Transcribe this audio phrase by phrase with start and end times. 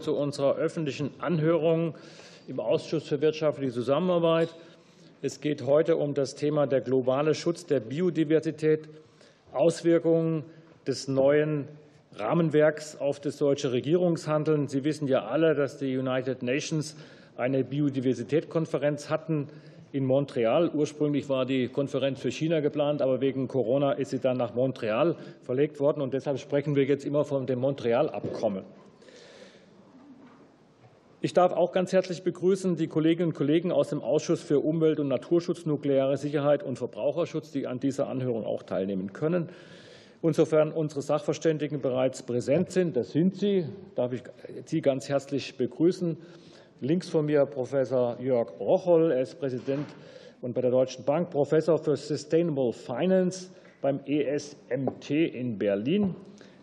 [0.00, 1.94] zu unserer öffentlichen Anhörung
[2.48, 4.48] im Ausschuss für wirtschaftliche Zusammenarbeit.
[5.22, 8.88] Es geht heute um das Thema der globale Schutz der Biodiversität,
[9.52, 10.42] Auswirkungen
[10.84, 11.68] des neuen
[12.16, 14.66] Rahmenwerks auf das deutsche Regierungshandeln.
[14.66, 16.96] Sie wissen ja alle, dass die United Nations
[17.36, 19.48] eine Biodiversitätskonferenz hatten
[19.92, 20.70] in Montreal.
[20.74, 25.14] Ursprünglich war die Konferenz für China geplant, aber wegen Corona ist sie dann nach Montreal
[25.44, 26.02] verlegt worden.
[26.02, 28.64] Und deshalb sprechen wir jetzt immer von dem Montreal-Abkommen.
[31.24, 35.00] Ich darf auch ganz herzlich begrüßen die Kolleginnen und Kollegen aus dem Ausschuss für Umwelt-
[35.00, 39.48] und Naturschutz, nukleare Sicherheit und Verbraucherschutz, die an dieser Anhörung auch teilnehmen können.
[40.20, 43.64] Insofern unsere Sachverständigen bereits präsent sind, das sind sie,
[43.94, 44.22] darf ich
[44.66, 46.18] Sie ganz herzlich begrüßen.
[46.82, 49.86] Links von mir Professor Jörg Rocholl, er ist Präsident
[50.42, 53.48] und bei der Deutschen Bank Professor für Sustainable Finance
[53.80, 56.14] beim ESMT in Berlin.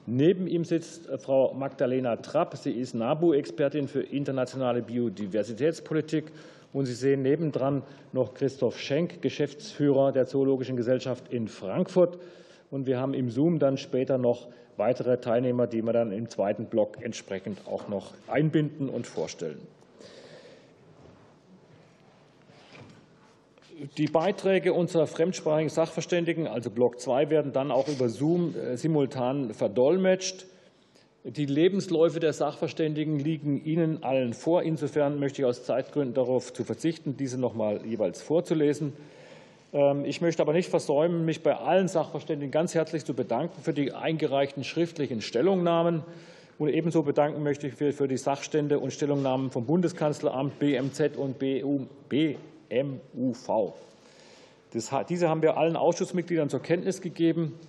[0.06, 2.58] Neben ihm sitzt äh, Frau Magdalena Trapp.
[2.58, 6.32] Sie ist NABU-Expertin für internationale Biodiversitätspolitik.
[6.74, 12.18] Und Sie sehen nebendran noch Christoph Schenk, Geschäftsführer der Zoologischen Gesellschaft in Frankfurt.
[12.72, 16.66] Und wir haben im Zoom dann später noch weitere Teilnehmer, die wir dann im zweiten
[16.66, 19.60] Block entsprechend auch noch einbinden und vorstellen.
[23.98, 29.56] Die Beiträge unserer fremdsprachigen Sachverständigen, also Block 2, werden dann auch über Zoom äh, simultan
[29.56, 30.46] verdolmetscht.
[31.24, 34.62] Die Lebensläufe der Sachverständigen liegen Ihnen allen vor.
[34.62, 38.94] Insofern möchte ich aus Zeitgründen darauf zu verzichten, diese noch mal jeweils vorzulesen.
[39.74, 43.74] Ähm, ich möchte aber nicht versäumen, mich bei allen Sachverständigen ganz herzlich zu bedanken für
[43.74, 46.04] die eingereichten schriftlichen Stellungnahmen.
[46.60, 51.88] Und ebenso bedanken möchte ich für die Sachstände und Stellungnahmen vom Bundeskanzleramt, BMZ und BU,
[52.72, 53.74] MUV.
[54.74, 57.60] Das, diese haben wir allen Ausschussmitgliedern zur Kenntnis gegeben,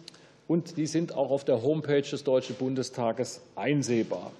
[0.49, 4.33] und die sind auch auf der Homepage des Deutschen Bundestages einsehbar.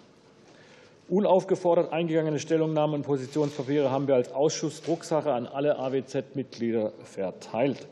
[1.09, 7.87] Unaufgefordert eingegangene Stellungnahmen und Positionspapiere haben wir als Ausschuss Drucksache an alle AWZ-Mitglieder verteilt.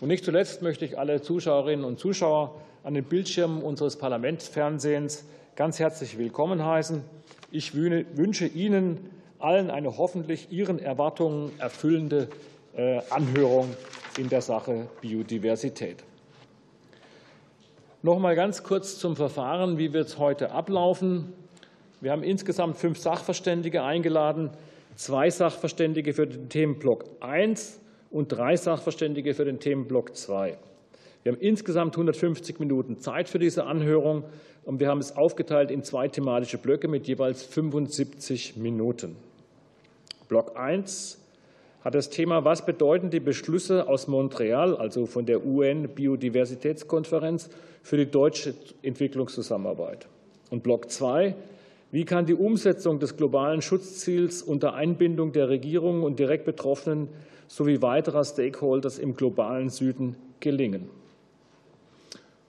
[0.00, 5.24] Und nicht zuletzt möchte ich alle Zuschauerinnen und Zuschauer an den Bildschirmen unseres Parlamentsfernsehens
[5.56, 7.02] ganz herzlich willkommen heißen.
[7.50, 9.10] Ich wünsche Ihnen
[9.46, 12.28] allen eine hoffentlich Ihren Erwartungen erfüllende
[12.76, 13.68] äh, Anhörung
[14.18, 16.02] in der Sache Biodiversität.
[18.02, 21.32] Noch mal ganz kurz zum Verfahren, wie wird es heute ablaufen?
[22.00, 24.50] Wir haben insgesamt fünf Sachverständige eingeladen,
[24.96, 27.80] zwei Sachverständige für den Themenblock 1
[28.10, 30.58] und drei Sachverständige für den Themenblock 2.
[31.22, 34.24] Wir haben insgesamt 150 Minuten Zeit für diese Anhörung
[34.64, 39.16] und wir haben es aufgeteilt in zwei thematische Blöcke mit jeweils 75 Minuten.
[40.28, 41.22] Block 1
[41.82, 47.48] hat das Thema, was bedeuten die Beschlüsse aus Montreal, also von der UN-Biodiversitätskonferenz,
[47.82, 50.08] für die deutsche Entwicklungszusammenarbeit?
[50.50, 51.36] Und Block 2,
[51.92, 57.08] wie kann die Umsetzung des globalen Schutzziels unter Einbindung der Regierungen und direkt Betroffenen
[57.46, 60.90] sowie weiterer Stakeholders im globalen Süden gelingen?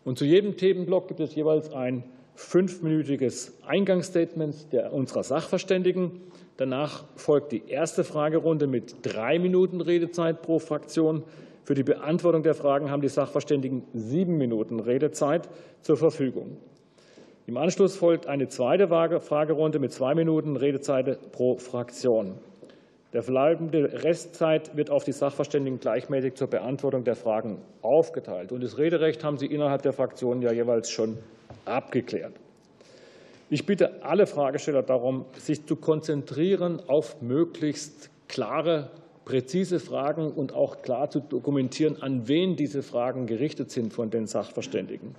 [0.04, 4.56] Und zu jedem Themenblock gibt es jeweils ein fünfminütiges Eingangsstatement
[4.92, 6.22] unserer Sachverständigen.
[6.58, 11.24] Danach folgt die erste Fragerunde mit drei Minuten Redezeit pro Fraktion.
[11.64, 15.48] Für die Beantwortung der Fragen haben die Sachverständigen sieben Minuten Redezeit
[15.82, 16.58] zur Verfügung.
[17.46, 22.36] Im Anschluss folgt eine zweite Fragerunde mit zwei Minuten Redezeit pro Fraktion.
[23.14, 28.52] Der verbleibende Restzeit wird auf die Sachverständigen gleichmäßig zur Beantwortung der Fragen aufgeteilt.
[28.52, 31.18] Und das Rederecht haben Sie innerhalb der Fraktionen ja jeweils schon
[31.66, 32.34] abgeklärt.
[33.50, 38.90] Ich bitte alle Fragesteller darum, sich zu konzentrieren auf möglichst klare,
[39.24, 44.28] präzise Fragen und auch klar zu dokumentieren, an wen diese Fragen gerichtet sind von den
[44.28, 45.16] Sachverständigen.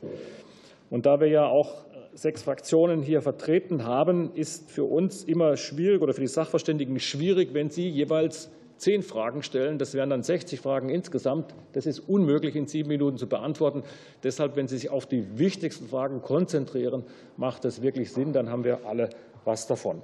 [0.90, 6.02] Und da wir ja auch sechs Fraktionen hier vertreten haben, ist für uns immer schwierig
[6.02, 9.78] oder für die Sachverständigen schwierig, wenn sie jeweils zehn Fragen stellen.
[9.78, 11.54] Das wären dann 60 Fragen insgesamt.
[11.72, 13.82] Das ist unmöglich in sieben Minuten zu beantworten.
[14.22, 17.04] Deshalb, wenn Sie sich auf die wichtigsten Fragen konzentrieren,
[17.36, 18.32] macht das wirklich Sinn.
[18.32, 19.10] Dann haben wir alle
[19.44, 20.02] was davon.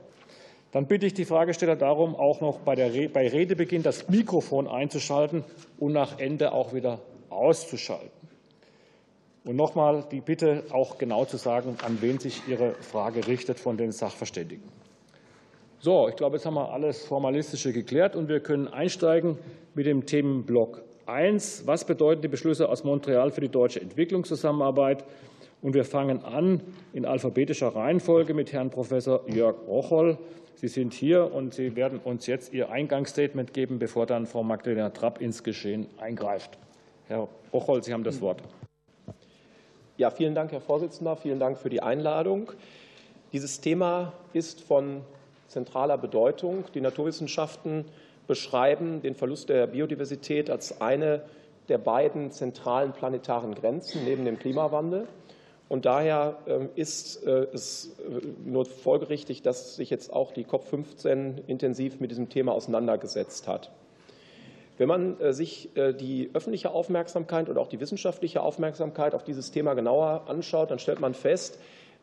[0.73, 5.45] Dann bitte ich die Fragesteller darum, auch noch bei, der, bei Redebeginn das Mikrofon einzuschalten
[5.79, 7.01] und nach Ende auch wieder
[7.31, 8.11] auszuschalten.
[9.45, 13.77] Und nochmal die Bitte, auch genau zu sagen, an wen sich Ihre Frage richtet von
[13.77, 14.65] den Sachverständigen.
[15.85, 19.37] So, ich glaube, jetzt haben wir alles Formalistische geklärt und wir können einsteigen
[19.75, 21.67] mit dem Themenblock 1.
[21.67, 25.05] Was bedeuten die Beschlüsse aus Montreal für die deutsche Entwicklungszusammenarbeit?
[25.61, 26.63] Und wir fangen an
[26.95, 30.17] in alphabetischer Reihenfolge mit Herrn Professor Jörg Rocholl.
[30.55, 34.89] Sie sind hier und Sie werden uns jetzt Ihr Eingangsstatement geben, bevor dann Frau Magdalena
[34.89, 36.57] Trapp ins Geschehen eingreift.
[37.09, 38.41] Herr Rocholl, Sie haben das Wort.
[39.99, 41.15] Ja, vielen Dank, Herr Vorsitzender.
[41.15, 42.53] Vielen Dank für die Einladung.
[43.35, 45.03] Dieses Thema ist von
[45.55, 46.65] zentraler Bedeutung.
[46.75, 47.87] Die Naturwissenschaften
[48.27, 51.23] beschreiben den Verlust der Biodiversität als eine
[51.69, 55.07] der beiden zentralen planetaren Grenzen neben dem Klimawandel.
[55.69, 61.47] Und daher ähm, ist äh, es äh, nur folgerichtig, dass sich jetzt auch die COP15
[61.47, 63.71] intensiv mit diesem Thema auseinandergesetzt hat.
[64.77, 69.75] Wenn man äh, sich die öffentliche Aufmerksamkeit und auch die wissenschaftliche Aufmerksamkeit auf dieses Thema
[69.75, 71.59] genauer anschaut, dann stellt man fest,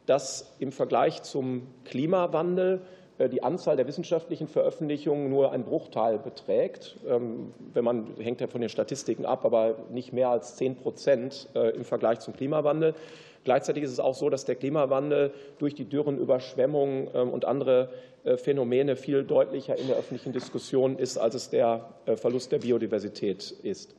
[0.06, 2.82] dass im Vergleich zum Klimawandel
[3.30, 6.98] die Anzahl der wissenschaftlichen Veröffentlichungen nur ein Bruchteil beträgt.
[7.08, 11.50] Ähm, wenn man hängt ja von den Statistiken ab, aber nicht mehr als zehn Prozent
[11.54, 12.96] im Vergleich zum Klimawandel.
[13.44, 17.90] Gleichzeitig ist es auch so, dass der Klimawandel durch die Dürren, Überschwemmungen ähm, und andere
[18.24, 22.60] äh, Phänomene viel deutlicher in der öffentlichen Diskussion ist, als es der äh, Verlust der
[22.60, 23.96] Biodiversität ist.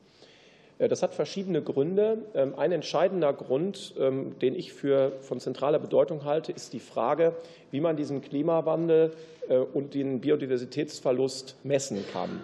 [0.83, 2.19] Äh, das hat verschiedene Gründe.
[2.35, 7.35] Ähm, ein entscheidender Grund, ähm, den ich für von zentraler Bedeutung halte, ist die Frage,
[7.71, 9.13] wie man diesen Klimawandel
[9.75, 12.43] und den Biodiversitätsverlust messen kann.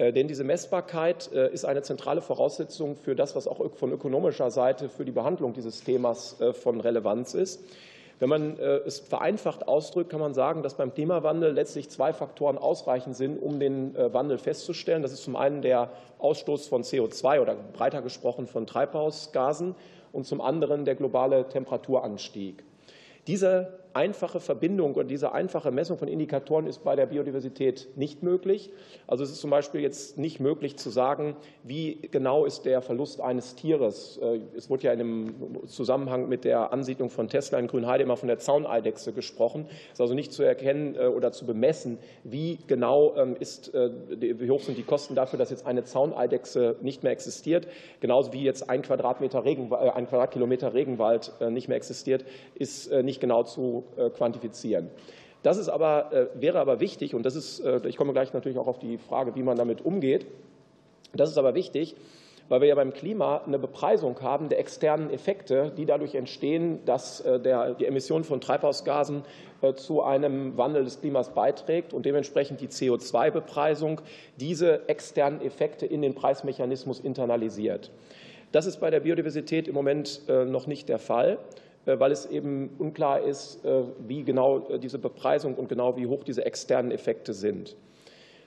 [0.00, 4.50] Äh, denn diese Messbarkeit äh, ist eine zentrale Voraussetzung für das, was auch von ökonomischer
[4.50, 7.62] Seite für die Behandlung dieses Themas äh, von Relevanz ist.
[8.20, 13.16] Wenn man es vereinfacht ausdrückt, kann man sagen, dass beim Klimawandel letztlich zwei Faktoren ausreichend
[13.16, 15.02] sind, um den Wandel festzustellen.
[15.02, 19.74] Das ist zum einen der Ausstoß von CO2 oder breiter gesprochen von Treibhausgasen
[20.12, 22.62] und zum anderen der globale Temperaturanstieg.
[23.26, 28.70] Diese einfache Verbindung und diese einfache Messung von Indikatoren ist bei der Biodiversität nicht möglich.
[29.06, 33.20] Also es ist zum Beispiel jetzt nicht möglich zu sagen, wie genau ist der Verlust
[33.20, 34.18] eines Tieres.
[34.18, 38.16] Äh, es wurde ja in einem Zusammenhang mit der Ansiedlung von Tesla in Grünheide immer
[38.16, 39.66] von der Zauneidechse gesprochen.
[39.68, 43.90] Es ist also nicht zu erkennen äh, oder zu bemessen, wie genau ähm, ist, äh,
[44.20, 47.66] wie hoch sind die Kosten dafür, dass jetzt eine Zauneidechse nicht mehr existiert.
[48.00, 53.42] Genauso wie jetzt ein Quadratmeter Regen, ein Quadratkilometer Regenwald nicht mehr existiert, ist nicht genau
[53.42, 54.90] zu äh, quantifizieren.
[55.42, 58.58] Das ist aber, äh, wäre aber wichtig, und das ist, äh, ich komme gleich natürlich
[58.58, 60.26] auch auf die Frage, wie man damit umgeht.
[61.14, 61.96] Das ist aber wichtig,
[62.48, 67.22] weil wir ja beim Klima eine Bepreisung haben der externen Effekte, die dadurch entstehen, dass
[67.22, 69.22] der, die Emission von Treibhausgasen
[69.76, 74.00] zu einem Wandel des Klimas beiträgt und dementsprechend die CO2-Bepreisung
[74.36, 77.92] diese externen Effekte in den Preismechanismus internalisiert.
[78.50, 81.38] Das ist bei der Biodiversität im Moment noch nicht der Fall.
[81.86, 86.06] Äh, weil es eben unklar ist, äh, wie genau äh, diese Bepreisung und genau wie
[86.06, 87.76] hoch diese externen Effekte sind.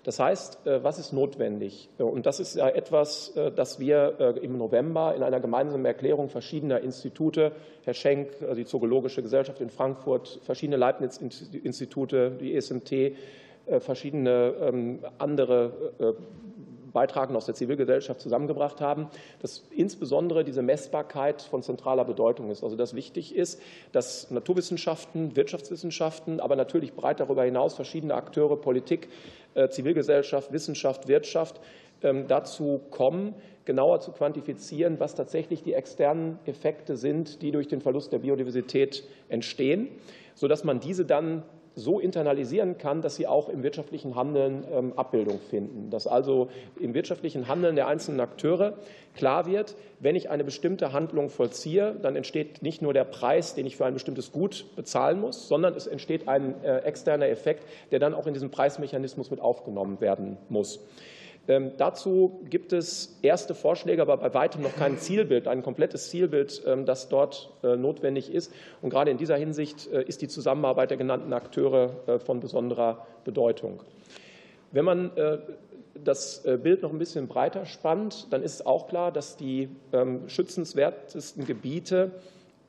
[0.04, 1.88] Das heißt, was ist notwendig?
[1.98, 7.54] Und das ist ja etwas, das wir im November in einer gemeinsamen Erklärung verschiedener Institute,
[7.86, 13.16] Herr Schenk, die Zoologische Gesellschaft in Frankfurt, verschiedene Leibniz-Institute, die ESMT,
[13.80, 16.18] verschiedene ähm, andere
[16.94, 19.08] Beitragenden aus der Zivilgesellschaft zusammengebracht haben,
[19.42, 22.64] dass insbesondere diese Messbarkeit von zentraler Bedeutung ist.
[22.64, 23.62] Also dass wichtig ist,
[23.92, 29.10] dass Naturwissenschaften, Wirtschaftswissenschaften, aber natürlich breit darüber hinaus verschiedene Akteure, Politik,
[29.56, 31.60] äh, Zivilgesellschaft, Wissenschaft, Wirtschaft
[32.04, 33.34] ähm, dazu kommen,
[33.66, 39.04] genauer zu quantifizieren, was tatsächlich die externen Effekte sind, die durch den Verlust der Biodiversität
[39.30, 39.88] entstehen,
[40.36, 41.44] sodass man diese dann
[41.76, 45.90] so internalisieren kann, dass sie auch im wirtschaftlichen Handeln ähm, Abbildung finden.
[45.90, 46.50] Dass also
[46.80, 48.74] im wirtschaftlichen Handeln der einzelnen Akteure
[49.16, 53.66] klar wird, wenn ich eine bestimmte Handlung vollziehe, dann entsteht nicht nur der Preis, den
[53.66, 58.00] ich für ein bestimmtes Gut bezahlen muss, sondern es entsteht ein äh, externer Effekt, der
[58.00, 60.80] dann auch in diesen Preismechanismus mit aufgenommen werden muss.
[61.48, 66.64] Ähm, dazu gibt es erste Vorschläge, aber bei weitem noch kein Zielbild, ein komplettes Zielbild,
[66.66, 68.54] ähm, das dort äh, notwendig ist.
[68.82, 73.06] Und gerade in dieser Hinsicht äh, ist die Zusammenarbeit der genannten Akteure äh, von besonderer
[73.26, 73.82] Bedeutung.
[74.72, 75.12] Wenn man
[76.04, 81.46] das Bild noch ein bisschen breiter spannt, dann ist auch klar, dass die ähm, schützenswertesten
[81.46, 82.12] Gebiete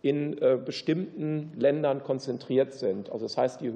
[0.04, 3.10] in äh, bestimmten Ländern konzentriert sind.
[3.10, 3.70] Also das heißt, die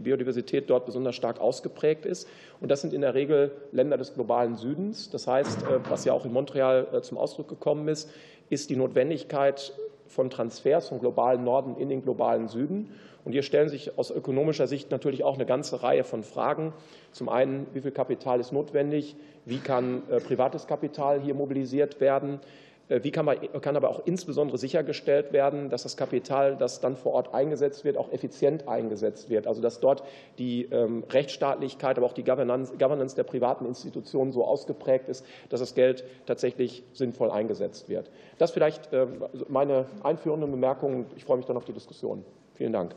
[0.00, 2.26] Biodiversität dort besonders stark ausgeprägt ist.
[2.62, 5.10] Und das sind in der Regel Länder des globalen Südens.
[5.10, 8.10] Das heißt, äh, was ja auch in Montreal äh, zum Ausdruck gekommen ist,
[8.48, 9.74] ist die Notwendigkeit
[10.06, 12.88] von Transfers vom globalen Norden in den globalen Süden.
[13.26, 16.72] Und hier stellen sich aus ökonomischer Sicht natürlich auch eine ganze Reihe von Fragen.
[17.12, 19.14] Zum einen, wie viel Kapital ist notwendig?
[19.44, 22.38] Wie kann privates Kapital hier mobilisiert werden?
[22.88, 26.96] Äh, wie kann, man, kann aber auch insbesondere sichergestellt werden, dass das Kapital, das dann
[26.96, 29.46] vor Ort eingesetzt wird, auch effizient eingesetzt wird?
[29.46, 30.02] Also dass dort
[30.38, 35.60] die ähm, Rechtsstaatlichkeit, aber auch die Governance, Governance der privaten Institutionen so ausgeprägt ist, dass
[35.60, 38.10] das Geld tatsächlich sinnvoll eingesetzt wird.
[38.38, 41.06] Das vielleicht ähm, meine einführenden Bemerkungen.
[41.16, 42.24] Ich freue mich dann auf die Diskussion.
[42.54, 42.94] Vielen Dank.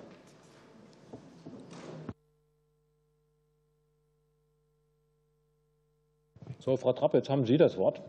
[6.59, 8.01] So, Frau Trapp, jetzt haben Sie das Wort.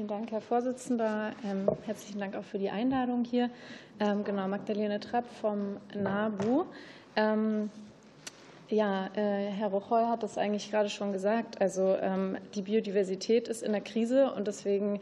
[0.00, 1.32] Vielen Dank, Herr Vorsitzender.
[1.44, 3.50] Ähm, herzlichen Dank auch für die Einladung hier.
[4.00, 6.64] Ähm, genau, Magdalene Trapp vom NABU.
[7.16, 7.68] Ähm,
[8.70, 11.60] ja, äh, Herr Rochoy hat das eigentlich gerade schon gesagt.
[11.60, 11.98] Also
[12.54, 15.00] die Biodiversität ist in der Krise und deswegen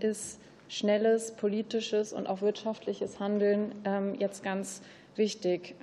[0.00, 3.72] ist schnelles politisches und auch wirtschaftliches Handeln
[4.18, 4.82] jetzt ganz
[5.16, 5.76] wichtig.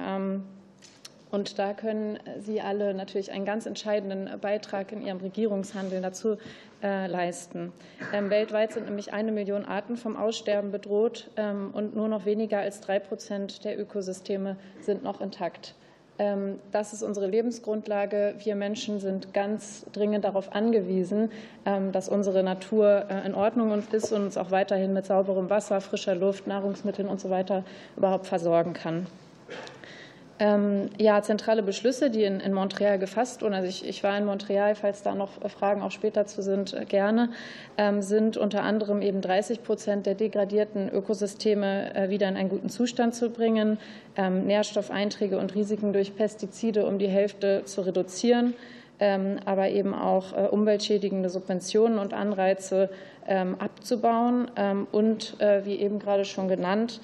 [1.29, 6.37] Und da können Sie alle natürlich einen ganz entscheidenden Beitrag in Ihrem Regierungshandeln dazu
[6.83, 7.71] äh, leisten.
[8.13, 12.59] Ähm, weltweit sind nämlich eine Million Arten vom Aussterben bedroht ähm, und nur noch weniger
[12.59, 15.75] als drei Prozent der Ökosysteme sind noch intakt.
[16.19, 18.35] Ähm, das ist unsere Lebensgrundlage.
[18.39, 21.31] Wir Menschen sind ganz dringend darauf angewiesen,
[21.91, 26.15] dass unsere Natur äh, in Ordnung ist und uns auch weiterhin mit sauberem Wasser, frischer
[26.15, 27.29] Luft, Nahrungsmitteln und so
[27.95, 29.07] überhaupt versorgen kann.
[30.39, 34.75] Ähm, ja, zentrale Beschlüsse, die in, Montreal gefasst wurden, also ich, ich, war in Montreal,
[34.75, 37.29] falls da noch Fragen auch später zu sind, äh, gerne,
[37.77, 42.69] ähm, sind unter anderem eben 30 Prozent der degradierten Ökosysteme äh, wieder in einen guten
[42.69, 43.79] Zustand zu bringen,
[44.15, 48.53] ähm, Nährstoffeinträge und Risiken durch Pestizide um die Hälfte zu reduzieren,
[49.45, 52.89] aber eben auch äh, umweltschädigende Subventionen und Anreize
[53.59, 54.47] abzubauen
[54.93, 57.01] und, wie eben gerade schon genannt,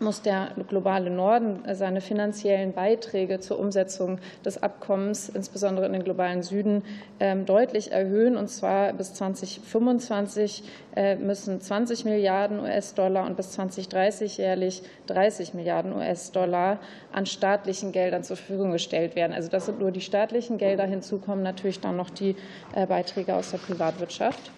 [0.00, 6.42] muss der globale Norden seine finanziellen Beiträge zur Umsetzung des Abkommens, insbesondere in den globalen
[6.42, 6.82] Süden,
[7.20, 8.36] ähm, deutlich erhöhen.
[8.36, 10.62] Und zwar bis 2025
[10.96, 16.78] äh, müssen 20 Milliarden US-Dollar und bis 2030 jährlich 30 Milliarden US-Dollar
[17.12, 19.32] an staatlichen Geldern zur Verfügung gestellt werden.
[19.32, 20.84] Also das sind nur die staatlichen Gelder.
[20.84, 22.36] Hinzu kommen natürlich dann noch die
[22.74, 24.52] äh, Beiträge aus der Privatwirtschaft.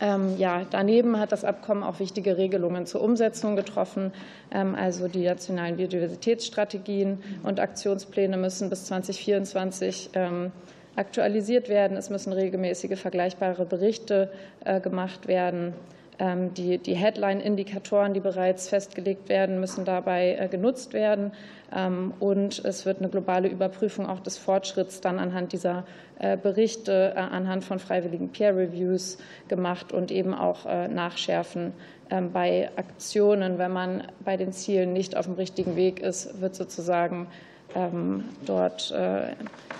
[0.00, 4.12] Ähm, ja, daneben hat das Abkommen auch wichtige Regelungen zur Umsetzung getroffen.
[4.52, 10.52] Ähm, also die nationalen Biodiversitätsstrategien und Aktionspläne müssen bis 2024 ähm,
[10.94, 11.96] aktualisiert werden.
[11.96, 14.30] Es müssen regelmäßige vergleichbare Berichte
[14.64, 15.74] äh, gemacht werden.
[16.20, 21.30] Die, Headline-Indikatoren, die bereits festgelegt werden, müssen dabei äh, genutzt werden.
[21.70, 25.84] Und es wird eine globale Überprüfung auch des Fortschritts dann anhand dieser
[26.18, 31.72] äh, Berichte äh, anhand von freiwilligen Peer Reviews gemacht und eben auch äh, nachschärfen
[32.10, 33.58] ähm, bei Aktionen.
[33.58, 37.28] Wenn man bei den Zielen nicht auf dem richtigen Weg ist, wird sozusagen
[37.76, 38.94] ähm, dort,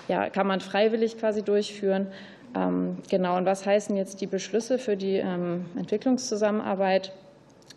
[0.07, 2.07] ja, kann man freiwillig quasi durchführen.
[2.55, 3.35] Ähm, genau.
[3.35, 7.11] Und was heißen jetzt die Beschlüsse für die Entwicklungszusammenarbeit?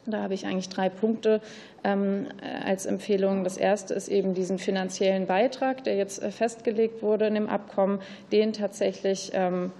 [0.06, 1.40] Da habe ich eigentlich drei Punkte
[1.84, 2.26] ähm,
[2.64, 3.44] als Empfehlung.
[3.44, 8.00] Das erste ist eben diesen finanziellen Beitrag, der jetzt äh, festgelegt wurde in dem Abkommen,
[8.32, 9.70] den tatsächlich ähm,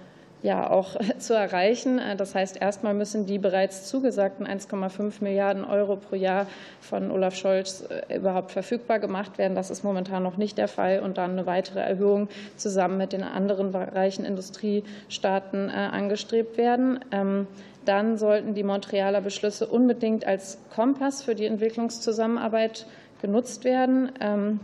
[0.43, 1.97] ja auch zu erreichen.
[1.97, 6.45] Äh, das heißt, erstmal müssen die bereits zugesagten 1,5 Milliarden Euro pro Jahr
[6.81, 9.55] von Olaf Scholz äh, überhaupt verfügbar gemacht werden.
[9.55, 10.99] Das ist momentan noch nicht der Fall.
[10.99, 16.99] Und dann eine weitere Erhöhung zusammen mit den anderen reichen Industriestaaten angestrebt werden.
[17.11, 17.47] Ähm,
[17.85, 22.85] dann sollten die Montrealer Beschlüsse unbedingt als Kompass für die Entwicklungszusammenarbeit
[23.21, 24.11] genutzt werden.
[24.19, 24.59] Ähm,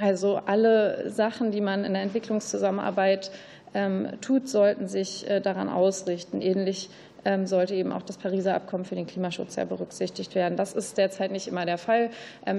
[0.00, 3.30] also alle Sachen, die man in der Entwicklungszusammenarbeit
[4.20, 6.40] tut, sollten sich äh, daran ausrichten.
[6.40, 6.90] Ähnlich
[7.24, 10.56] ähm, sollte eben auch das Pariser Abkommen für den Klimaschutz ja berücksichtigt werden.
[10.56, 12.10] Das ist derzeit nicht immer der Fall.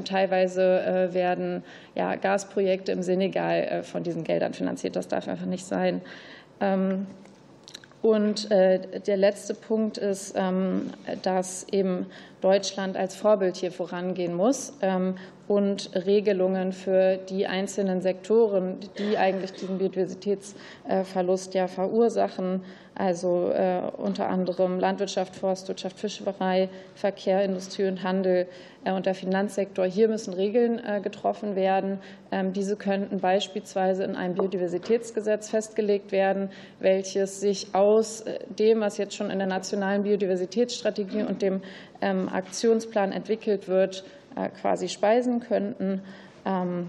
[0.06, 1.64] Teilweise äh, werden
[1.96, 4.96] ja Gasprojekte im Senegal äh, von diesen Geldern finanziert.
[4.96, 6.02] Das darf einfach nicht sein.
[8.02, 10.92] Und der letzte Punkt ist, ähm,
[11.24, 12.06] dass eben
[12.42, 15.16] Deutschland als Vorbild hier vorangehen muss ähm,
[15.48, 22.62] und Regelungen für die einzelnen Sektoren, die eigentlich diesen Biodiversitätsverlust ja verursachen,
[22.96, 28.48] also äh, unter anderem Landwirtschaft, Forstwirtschaft, Fischerei, Verkehr, Industrie und Handel
[28.84, 29.86] äh, und der Finanzsektor.
[29.86, 32.00] Hier müssen Regeln äh, getroffen werden.
[32.32, 38.24] Ähm, diese könnten beispielsweise in einem Biodiversitätsgesetz festgelegt werden, welches sich aus
[38.60, 41.62] dem, was jetzt schon in der nationalen Biodiversitätsstrategie und dem
[42.02, 44.04] ähm, Aktionsplan entwickelt wird,
[44.62, 46.02] quasi speisen könnten.
[46.46, 46.88] Ähm,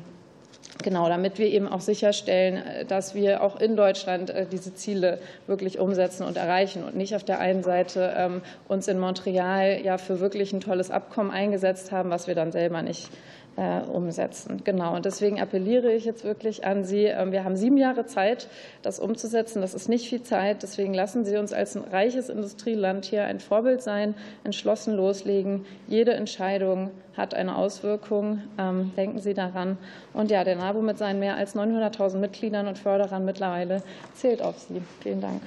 [0.83, 5.19] Genau, damit wir eben auch sicherstellen, äh, dass wir auch in Deutschland äh, diese Ziele
[5.47, 9.99] wirklich umsetzen und erreichen und nicht auf der einen Seite ähm, uns in Montreal ja
[9.99, 14.63] für wirklich ein tolles Abkommen eingesetzt haben, was wir dann selber nicht äh, umsetzen.
[14.65, 14.95] Genau.
[14.95, 17.05] Und deswegen appelliere ich jetzt wirklich an Sie.
[17.05, 18.49] Ähm, wir haben sieben Jahre Zeit,
[18.83, 19.61] das umzusetzen.
[19.61, 20.63] Das ist nicht viel Zeit.
[20.63, 25.65] Deswegen lassen Sie uns als ein reiches Industrieland hier ein Vorbild sein, entschlossen loslegen.
[25.87, 28.43] Jede Entscheidung hat eine Auswirkung.
[28.59, 29.79] Ähm, denken Sie daran.
[30.13, 33.83] Und ja, der NABU mit seinen mehr als 900.000 Mitgliedern und Förderern mittlerweile
[34.15, 34.83] zählt auf Sie.
[35.01, 35.43] Vielen Dank.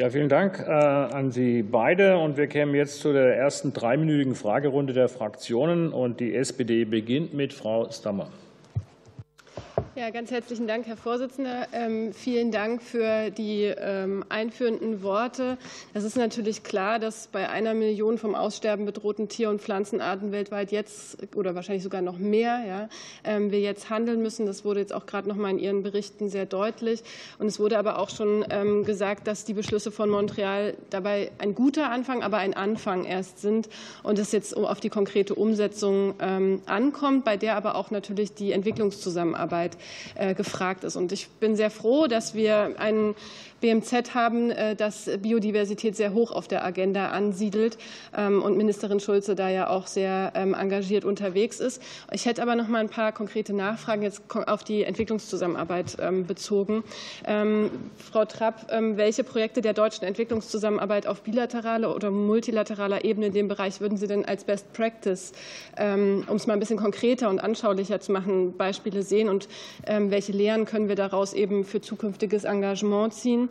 [0.00, 2.16] Ja, vielen Dank äh, an Sie beide.
[2.16, 5.92] Und wir kämen jetzt zu der ersten dreiminütigen Fragerunde der Fraktionen.
[5.92, 8.30] Und die SPD beginnt mit Frau Stammer.
[10.00, 11.66] Ja, ganz herzlichen Dank, Herr Vorsitzender.
[11.74, 15.58] Ähm, vielen Dank für die ähm, einführenden Worte.
[15.92, 20.72] Es ist natürlich klar, dass bei einer Million vom Aussterben bedrohten Tier- und Pflanzenarten weltweit
[20.72, 22.88] jetzt oder wahrscheinlich sogar noch mehr, ja,
[23.24, 24.46] ähm, wir jetzt handeln müssen.
[24.46, 27.02] Das wurde jetzt auch gerade noch mal in Ihren Berichten sehr deutlich.
[27.38, 31.54] Und es wurde aber auch schon ähm, gesagt, dass die Beschlüsse von Montreal dabei ein
[31.54, 33.68] guter Anfang, aber ein Anfang erst sind
[34.02, 38.52] und es jetzt auf die konkrete Umsetzung ähm, ankommt, bei der aber auch natürlich die
[38.52, 39.76] Entwicklungszusammenarbeit
[40.14, 40.96] äh, gefragt ist.
[40.96, 43.14] Und ich bin sehr froh, dass wir einen
[43.60, 47.78] BMZ haben, äh, das Biodiversität sehr hoch auf der Agenda ansiedelt
[48.16, 51.82] ähm, und Ministerin Schulze da ja auch sehr ähm, engagiert unterwegs ist.
[52.12, 56.84] Ich hätte aber noch mal ein paar konkrete Nachfragen jetzt auf die Entwicklungszusammenarbeit ähm, bezogen.
[57.24, 63.80] Frau Trapp, welche Projekte der deutschen Entwicklungszusammenarbeit auf bilateraler oder multilateraler Ebene in dem Bereich
[63.80, 65.32] würden Sie denn als Best Practice,
[65.78, 69.48] um es mal ein bisschen konkreter und anschaulicher zu machen, Beispiele sehen und
[69.86, 73.49] welche Lehren können wir daraus eben für zukünftiges Engagement ziehen?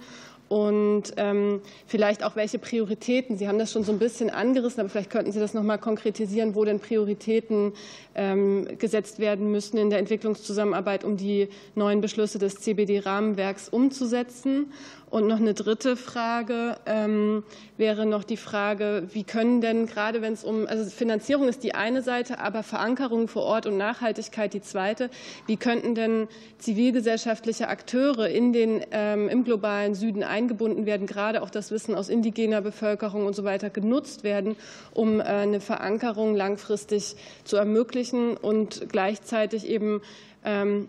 [0.50, 3.38] Und ähm, vielleicht auch welche Prioritäten.
[3.38, 5.78] Sie haben das schon so ein bisschen angerissen, aber vielleicht könnten Sie das noch mal
[5.78, 7.74] konkretisieren, wo denn Prioritäten
[8.16, 14.74] ähm, gesetzt werden müssen in der Entwicklungszusammenarbeit, um die neuen Beschlüsse des CBD-Rahmenwerks umzusetzen.
[15.10, 17.44] Und noch eine dritte Frage ähm,
[17.78, 21.74] wäre noch die Frage, wie können denn gerade wenn es um, also Finanzierung ist die
[21.74, 25.10] eine Seite, aber Verankerung vor Ort und Nachhaltigkeit die zweite,
[25.48, 26.28] wie könnten denn
[26.60, 32.10] zivilgesellschaftliche Akteure in den, ähm, im globalen Süden eingebunden werden, gerade auch das Wissen aus
[32.10, 34.56] indigener Bevölkerung und so weiter genutzt werden,
[34.94, 40.02] um äh, eine Verankerung langfristig zu ermöglichen und gleichzeitig eben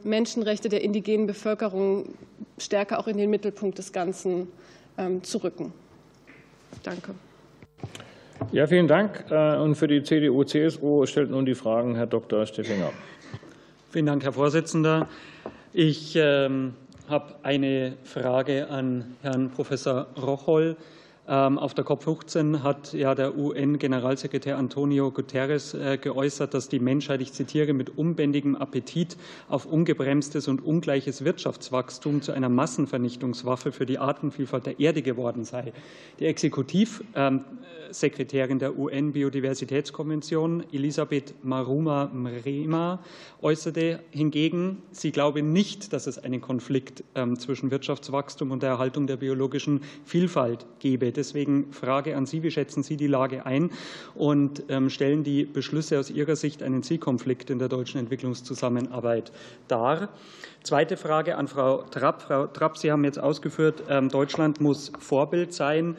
[0.05, 2.15] Menschenrechte der indigenen Bevölkerung
[2.59, 4.49] stärker auch in den Mittelpunkt des Ganzen
[4.99, 5.73] ähm, zu rücken.
[6.83, 7.15] Danke.
[8.53, 9.25] Ja, vielen Dank.
[9.31, 12.47] Äh, und für die CDU-CSU stellt nun die Fragen Herr Dr.
[12.47, 12.93] Steffinger.
[13.91, 15.09] Vielen Dank, Herr Vorsitzender.
[15.73, 16.75] Ich ähm,
[17.09, 20.77] habe eine Frage an Herrn Professor Rocholl.
[21.29, 27.21] Ähm, auf der COP15 hat ja der UN-Generalsekretär Antonio Guterres äh, geäußert, dass die Menschheit,
[27.21, 29.17] ich zitiere, mit unbändigem Appetit
[29.49, 35.73] auf ungebremstes und ungleiches Wirtschaftswachstum zu einer Massenvernichtungswaffe für die Artenvielfalt der Erde geworden sei.
[36.19, 36.27] Die
[37.91, 43.01] Exekutivsekretärin der UN-Biodiversitätskonvention, Elisabeth Maruma Mrema,
[43.43, 49.07] äußerte hingegen, sie glaube nicht, dass es einen Konflikt ähm, zwischen Wirtschaftswachstum und der Erhaltung
[49.07, 51.13] der biologischen Vielfalt gebe.
[51.13, 53.71] Deswegen Frage an Sie, wie schätzen Sie die Lage ein
[54.15, 59.33] und ähm, stellen die Beschlüsse aus Ihrer Sicht einen Zielkonflikt in der deutschen Entwicklungszusammenarbeit
[59.69, 60.11] dar?
[60.63, 62.23] Zweite Frage an Frau Trapp.
[62.23, 65.97] Frau Trapp, Sie haben jetzt ausgeführt, ähm, Deutschland muss Vorbild sein.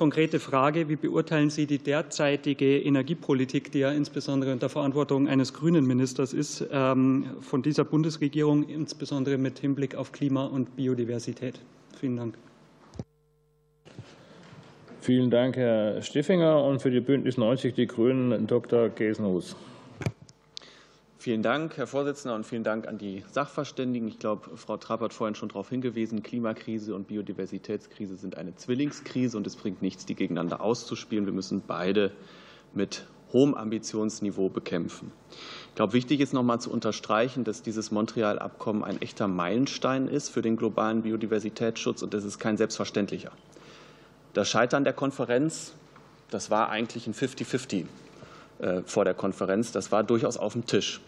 [0.00, 5.86] Konkrete Frage, wie beurteilen Sie die derzeitige Energiepolitik, die ja insbesondere unter Verantwortung eines grünen
[5.86, 11.60] Ministers ist, ähm, von dieser Bundesregierung, insbesondere mit Hinblick auf Klima und Biodiversität?
[11.98, 12.38] Vielen Dank.
[15.02, 16.64] Vielen Dank, Herr Stiffinger.
[16.64, 18.88] Und für die Bündnis 90 Die Grünen Dr.
[18.88, 19.54] Gesenhus.
[21.20, 24.08] Vielen Dank, Herr Vorsitzender, und vielen Dank an die Sachverständigen.
[24.08, 29.36] Ich glaube, Frau Trapp hat vorhin schon darauf hingewiesen, Klimakrise und Biodiversitätskrise sind eine Zwillingskrise
[29.36, 31.26] und es bringt nichts, die gegeneinander auszuspielen.
[31.26, 32.12] Wir müssen beide
[32.72, 33.04] mit
[33.34, 35.12] hohem Ambitionsniveau bekämpfen.
[35.68, 40.30] Ich glaube, wichtig ist noch mal zu unterstreichen, dass dieses Montreal-Abkommen ein echter Meilenstein ist
[40.30, 43.32] für den globalen Biodiversitätsschutz und das ist kein selbstverständlicher.
[44.32, 45.74] Das Scheitern der Konferenz,
[46.30, 47.84] das war eigentlich ein 50-50
[48.60, 49.70] äh, vor der Konferenz.
[49.70, 51.02] Das war durchaus auf dem Tisch.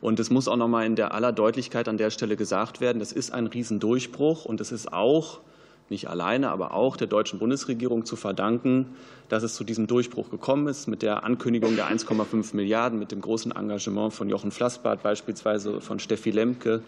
[0.00, 2.98] Und es muss auch noch mal in der aller Deutlichkeit an der Stelle gesagt werden,
[2.98, 5.40] das ist ein Riesendurchbruch und es ist auch
[5.88, 8.96] nicht alleine, aber auch der deutschen Bundesregierung zu verdanken,
[9.28, 13.20] dass es zu diesem Durchbruch gekommen ist, mit der Ankündigung der 1,5 Milliarden, mit dem
[13.20, 16.82] großen Engagement von Jochen Flassbart, beispielsweise von Steffi Lemke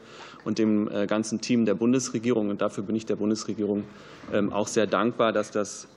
[0.44, 2.51] und dem äh, ganzen Team der Bundesregierung.
[2.51, 3.85] Und dafür bin ich der Bundesregierung
[4.33, 5.88] ähm, auch sehr dankbar, dass das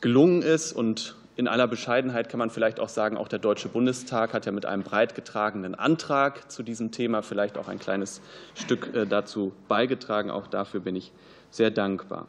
[0.00, 0.72] gelungen ist.
[0.72, 4.52] Und in aller Bescheidenheit kann man vielleicht auch sagen, auch der Deutsche Bundestag hat ja
[4.52, 8.20] mit einem breit getragenen Antrag zu diesem Thema vielleicht auch ein kleines
[8.54, 10.30] Stück äh, dazu beigetragen.
[10.30, 11.12] Auch dafür bin ich
[11.50, 12.26] sehr dankbar.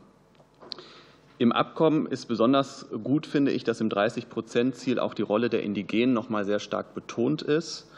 [1.40, 6.14] Im Abkommen ist besonders gut, finde ich, dass im 30-Prozent-Ziel auch die Rolle der Indigenen
[6.14, 7.92] noch mal sehr stark betont ist,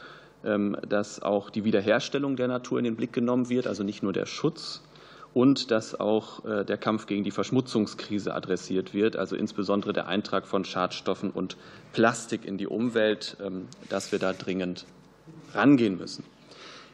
[0.44, 4.14] ähm, dass auch die Wiederherstellung der Natur in den Blick genommen wird, also nicht nur
[4.14, 4.82] der Schutz
[5.34, 10.46] und dass auch äh, der Kampf gegen die Verschmutzungskrise adressiert wird, also insbesondere der Eintrag
[10.48, 11.58] von Schadstoffen und
[11.92, 14.86] Plastik in die Umwelt, ähm, dass wir da dringend
[15.54, 16.24] rangehen müssen.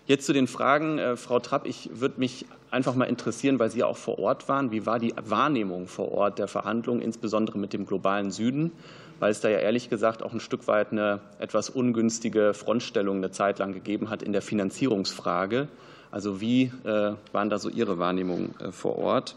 [0.06, 3.84] Jetzt zu den Fragen, äh, Frau Trapp, ich würde mich einfach mal interessieren, weil Sie
[3.84, 4.72] auch vor Ort waren.
[4.72, 8.72] Wie war die Wahrnehmung vor Ort der Verhandlungen, insbesondere mit dem globalen Süden?
[9.20, 13.32] Weil es da ja ehrlich gesagt auch ein Stück weit eine etwas ungünstige Frontstellung eine
[13.32, 15.68] Zeit lang gegeben hat in der Finanzierungsfrage.
[16.12, 19.36] Also wie waren da so Ihre Wahrnehmungen vor Ort?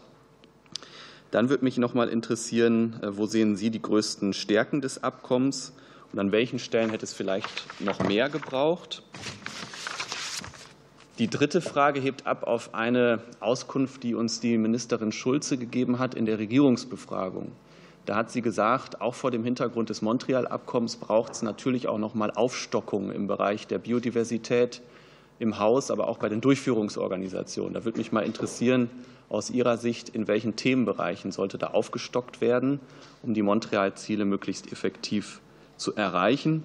[1.31, 5.73] Dann würde mich noch mal interessieren, wo sehen Sie die größten Stärken des Abkommens
[6.11, 9.01] und an welchen Stellen hätte es vielleicht noch mehr gebraucht?
[11.19, 16.15] Die dritte Frage hebt ab auf eine Auskunft, die uns die Ministerin Schulze gegeben hat
[16.15, 17.51] in der Regierungsbefragung.
[18.05, 22.15] Da hat sie gesagt, auch vor dem Hintergrund des Montreal-Abkommens braucht es natürlich auch noch
[22.15, 24.81] mal Aufstockung im Bereich der Biodiversität
[25.43, 27.73] im Haus, aber auch bei den Durchführungsorganisationen.
[27.73, 28.89] Da würde mich mal interessieren,
[29.29, 32.79] aus Ihrer Sicht, in welchen Themenbereichen sollte da aufgestockt werden,
[33.21, 35.41] um die Montreal-Ziele möglichst effektiv
[35.75, 36.63] zu erreichen?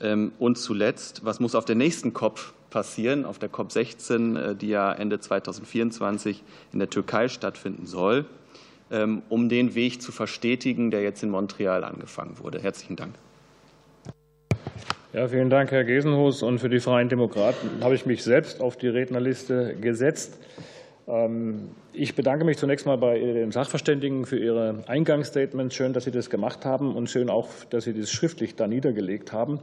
[0.00, 4.68] Ähm, und zuletzt, was muss auf der nächsten COP passieren, auf der COP16, äh, die
[4.68, 6.42] ja Ende 2024
[6.72, 8.24] in der Türkei stattfinden soll,
[8.90, 12.60] ähm, um den Weg zu verstetigen, der jetzt in Montreal angefangen wurde.
[12.60, 13.14] Herzlichen Dank.
[15.14, 16.42] Ja, vielen Dank, Herr Gesenhus.
[16.42, 20.40] Und für die Freien Demokraten habe ich mich selbst auf die Rednerliste gesetzt.
[21.06, 25.76] Ähm, ich bedanke mich zunächst mal bei den Sachverständigen für Ihre Eingangsstatements.
[25.76, 29.32] Schön, dass Sie das gemacht haben und schön auch, dass Sie das schriftlich da niedergelegt
[29.32, 29.60] haben.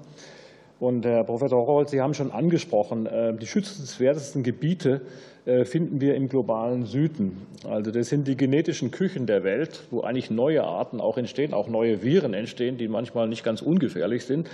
[0.80, 5.02] Und Herr Professor Rocholt, Sie haben schon angesprochen, äh, die schützenswertesten Gebiete
[5.46, 7.46] äh, finden wir im globalen Süden.
[7.68, 11.68] Also das sind die genetischen Küchen der Welt, wo eigentlich neue Arten auch entstehen, auch
[11.68, 14.50] neue Viren entstehen, die manchmal nicht ganz ungefährlich sind.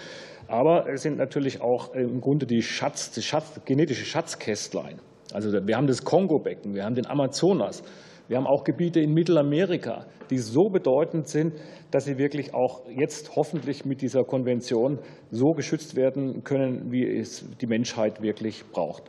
[0.48, 5.00] Aber es sind natürlich auch im Grunde die, Schatz, die Schatz, genetische Schatzkästlein.
[5.34, 7.84] Also wir haben das Kongo-Becken, wir haben den Amazonas,
[8.30, 11.54] wir haben auch Gebiete in Mittelamerika, die so bedeutend sind,
[11.92, 15.00] dass sie wirklich auch jetzt hoffentlich mit dieser Konvention
[15.32, 19.04] so geschützt werden können, wie es die Menschheit wirklich braucht.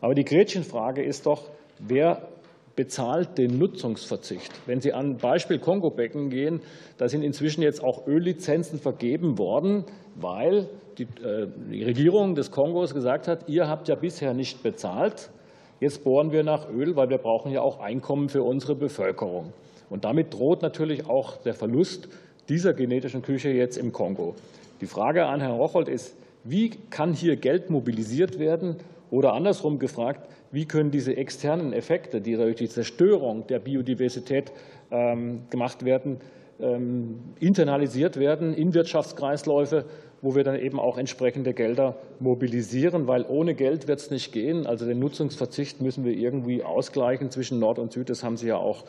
[0.00, 1.48] Aber die Gretchenfrage ist doch,
[1.78, 2.28] wer
[2.76, 4.52] bezahlt den Nutzungsverzicht?
[4.66, 6.60] Wenn Sie an Beispiel Kongo-Becken gehen,
[6.98, 9.84] da sind inzwischen jetzt auch Öllizenzen vergeben worden,
[10.20, 15.30] weil die, äh, die Regierung des Kongos gesagt hat, ihr habt ja bisher nicht bezahlt,
[15.78, 19.52] Jetzt bohren wir nach Öl, weil wir brauchen ja auch Einkommen für unsere Bevölkerung.
[19.90, 22.08] Und damit droht natürlich auch der Verlust
[22.48, 24.34] dieser genetischen Küche jetzt im Kongo.
[24.80, 28.76] Die Frage an Herrn Rocholt ist, wie kann hier Geld mobilisiert werden?
[29.10, 34.52] Oder andersrum gefragt, wie können diese externen Effekte, die durch die Zerstörung der Biodiversität
[34.90, 36.20] ähm, gemacht werden,
[36.58, 39.84] ähm, internalisiert werden in Wirtschaftskreisläufe
[40.22, 44.66] wo wir dann eben auch entsprechende Gelder mobilisieren, weil ohne Geld wird es nicht gehen.
[44.66, 48.08] Also den Nutzungsverzicht müssen wir irgendwie ausgleichen zwischen Nord und Süd.
[48.08, 48.84] Das haben Sie ja auch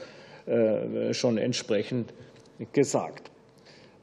[0.45, 2.13] äh, schon entsprechend
[2.71, 3.31] gesagt.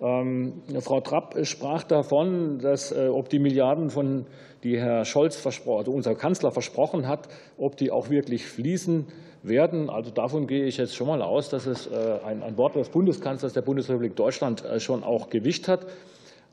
[0.00, 4.26] Ähm, Frau Trapp sprach davon, dass äh, ob die Milliarden, von,
[4.62, 9.06] die Herr Scholz also unser Kanzler versprochen hat, ob die auch wirklich fließen
[9.42, 9.88] werden.
[9.88, 13.54] Also davon gehe ich jetzt schon mal aus, dass es äh, ein Wort des Bundeskanzlers
[13.54, 15.86] der Bundesrepublik Deutschland schon auch Gewicht hat.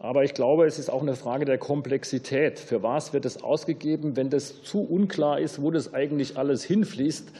[0.04, 2.58] Aber ich glaube, es ist auch eine Frage der Komplexität.
[2.58, 4.16] Für was wird es ausgegeben?
[4.16, 7.32] Wenn das zu unklar ist, wo das eigentlich alles hinfließt,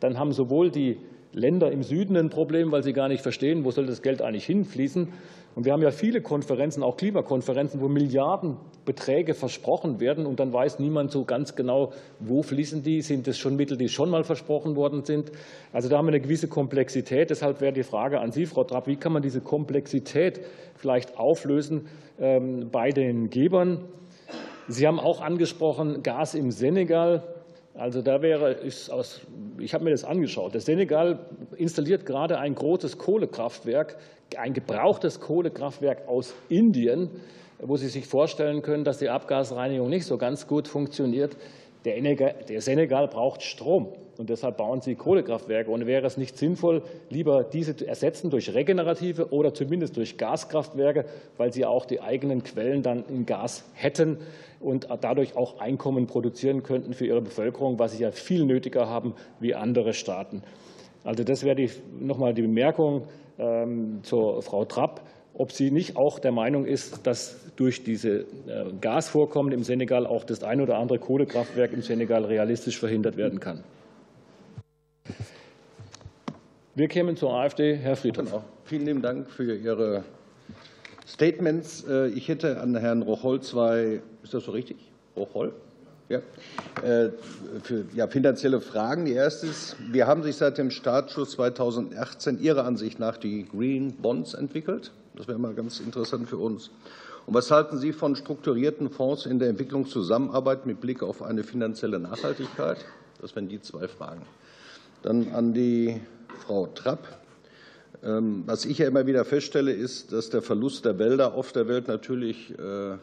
[0.00, 0.98] dann haben sowohl die
[1.32, 4.44] Länder im Süden ein Problem, weil sie gar nicht verstehen, wo soll das Geld eigentlich
[4.44, 5.08] hinfließen.
[5.54, 10.78] Und wir haben ja viele Konferenzen, auch Klimakonferenzen, wo Milliardenbeträge versprochen werden und dann weiß
[10.78, 14.76] niemand so ganz genau, wo fließen die, sind es schon Mittel, die schon mal versprochen
[14.76, 15.32] worden sind.
[15.72, 17.30] Also da haben wir eine gewisse Komplexität.
[17.30, 20.40] Deshalb wäre die Frage an Sie, Frau Trapp, wie kann man diese Komplexität
[20.76, 21.88] vielleicht auflösen
[22.20, 23.88] ähm, bei den Gebern?
[24.68, 27.39] Sie haben auch angesprochen Gas im Senegal.
[27.74, 29.20] Also da wäre ist aus,
[29.58, 30.54] ich habe mir das angeschaut.
[30.54, 31.20] Der Senegal
[31.56, 33.96] installiert gerade ein großes Kohlekraftwerk,
[34.36, 37.10] ein gebrauchtes Kohlekraftwerk aus Indien,
[37.60, 41.36] wo Sie sich vorstellen können, dass die Abgasreinigung nicht so ganz gut funktioniert.
[41.84, 45.70] Der Senegal braucht Strom und deshalb bauen sie Kohlekraftwerke.
[45.70, 51.06] Und wäre es nicht sinnvoll, lieber diese zu ersetzen durch regenerative oder zumindest durch Gaskraftwerke,
[51.38, 54.18] weil sie auch die eigenen Quellen dann in Gas hätten
[54.60, 59.14] und dadurch auch Einkommen produzieren könnten für ihre Bevölkerung, was sie ja viel nötiger haben
[59.40, 60.42] wie andere Staaten.
[61.02, 63.04] Also das wäre die, nochmal die Bemerkung
[63.38, 65.00] ähm, zur Frau Trapp,
[65.32, 68.26] ob sie nicht auch der Meinung ist, dass durch diese äh,
[68.82, 73.64] Gasvorkommen im Senegal auch das ein oder andere Kohlekraftwerk im Senegal realistisch verhindert werden kann.
[76.76, 77.74] Wir kämen zur AfD.
[77.74, 78.26] Herr Friedhoff.
[78.26, 78.44] Genau.
[78.64, 80.04] Vielen lieben Dank für Ihre
[81.04, 81.82] Statements.
[81.82, 84.76] Äh, ich hätte an Herrn Rocholl zwei, ist das so richtig?
[85.16, 85.52] Rocholl?
[86.08, 86.18] Ja.
[86.84, 87.10] Äh,
[87.64, 89.04] für ja, finanzielle Fragen.
[89.04, 93.94] Die erste ist, wie haben sich seit dem Startschuss 2018 Ihrer Ansicht nach die Green
[93.94, 94.92] Bonds entwickelt?
[95.16, 96.70] Das wäre mal ganz interessant für uns.
[97.26, 101.98] Und was halten Sie von strukturierten Fonds in der Entwicklungszusammenarbeit mit Blick auf eine finanzielle
[101.98, 102.78] Nachhaltigkeit?
[103.20, 104.22] Das wären die zwei Fragen.
[105.02, 106.00] Dann an die
[106.40, 107.06] Frau Trapp.
[108.02, 111.68] Ähm, was ich ja immer wieder feststelle, ist, dass der Verlust der Wälder auf der
[111.68, 112.98] Welt natürlich äh, einen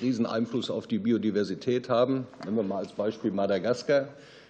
[0.00, 2.26] riesen Einfluss auf die Biodiversität haben.
[2.44, 4.08] Nehmen wir mal als Beispiel Madagaskar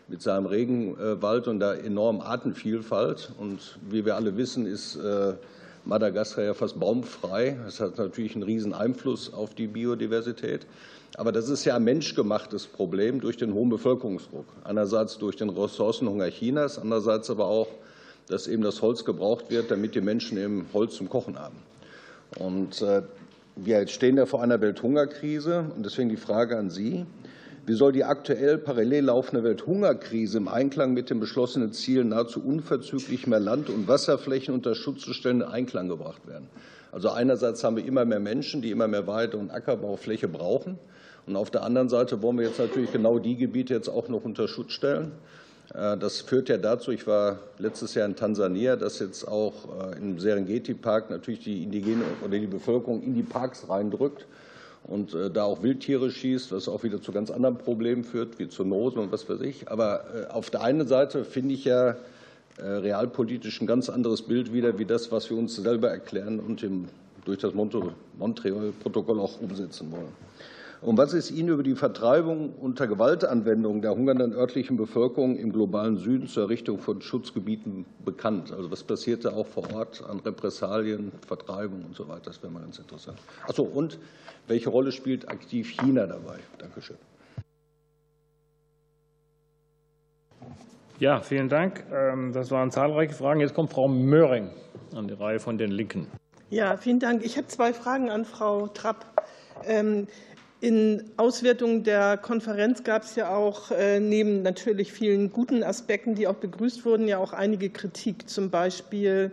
[0.09, 3.33] mit seinem Regenwald und der enormen Artenvielfalt.
[3.39, 5.35] Und wie wir alle wissen, ist äh,
[5.85, 7.59] Madagaskar ja fast baumfrei.
[7.65, 10.67] Das hat natürlich einen riesen Einfluss auf die Biodiversität.
[11.17, 14.47] Aber das ist ja ein menschgemachtes Problem durch den hohen Bevölkerungsdruck.
[14.65, 17.69] Einerseits durch den Ressourcenhunger Chinas, andererseits aber auch,
[18.29, 21.57] dass eben das Holz gebraucht wird, damit die Menschen eben Holz zum Kochen haben.
[22.39, 23.03] Und äh,
[23.57, 25.67] wir stehen ja vor einer Welthungerkrise.
[25.77, 27.05] Und deswegen die Frage an Sie.
[27.65, 33.29] Wie soll die aktuell parallel laufende Welthungerkrise im Einklang mit den beschlossenen Zielen nahezu unverzüglich
[33.29, 36.49] mehr Land- und Wasserflächen unter Schutz zu stellen in Einklang gebracht werden?
[36.91, 40.79] Also einerseits haben wir immer mehr Menschen, die immer mehr Weide- und Ackerbaufläche brauchen.
[41.27, 44.25] Und auf der anderen Seite wollen wir jetzt natürlich genau die Gebiete jetzt auch noch
[44.25, 45.13] unter Schutz stellen.
[45.75, 49.99] Äh, das führt ja dazu, ich war letztes Jahr in Tansania, dass jetzt auch äh,
[49.99, 54.27] im Serengeti-Park natürlich die Indigene oder die Bevölkerung in die Parks reindrückt
[54.85, 58.49] und äh, da auch Wildtiere schießt, was auch wieder zu ganz anderen Problemen führt, wie
[58.49, 59.71] Zoonosen und was weiß ich.
[59.71, 61.97] Aber auf der einen Seite finde ich ja
[62.59, 66.63] realpolitisch ein ganz anderes Bild wieder, wie das, was wir uns selber erklären und
[67.25, 70.13] durch das Montreal-Protokoll auch umsetzen wollen.
[70.83, 75.97] Und was ist Ihnen über die Vertreibung unter Gewaltanwendung der hungernden örtlichen Bevölkerung im globalen
[75.97, 78.53] Süden zur Errichtung von Schutzgebieten bekannt?
[78.53, 82.23] Also was passiert da auch vor Ort an Repressalien, Vertreibung und so weiter?
[82.25, 83.17] Das wäre mal ganz interessant.
[83.47, 84.01] Achso, und
[84.49, 86.41] welche Rolle spielt aktiv China dabei?
[86.59, 86.97] Dankeschön.
[90.99, 91.85] Ja, vielen Dank.
[91.93, 93.39] Ähm, das waren zahlreiche Fragen.
[93.39, 94.51] Jetzt kommt Frau Möhring
[94.97, 96.09] an die Reihe von den Linken.
[96.51, 97.25] Ja, vielen Dank.
[97.25, 99.07] Ich habe zwei Fragen an Frau Trapp.
[100.63, 106.29] In Auswertung der Konferenz gab es ja auch äh, neben natürlich vielen guten Aspekten, die
[106.29, 108.29] auch begrüßt wurden, ja auch einige Kritik.
[108.29, 109.33] Zum Beispiel,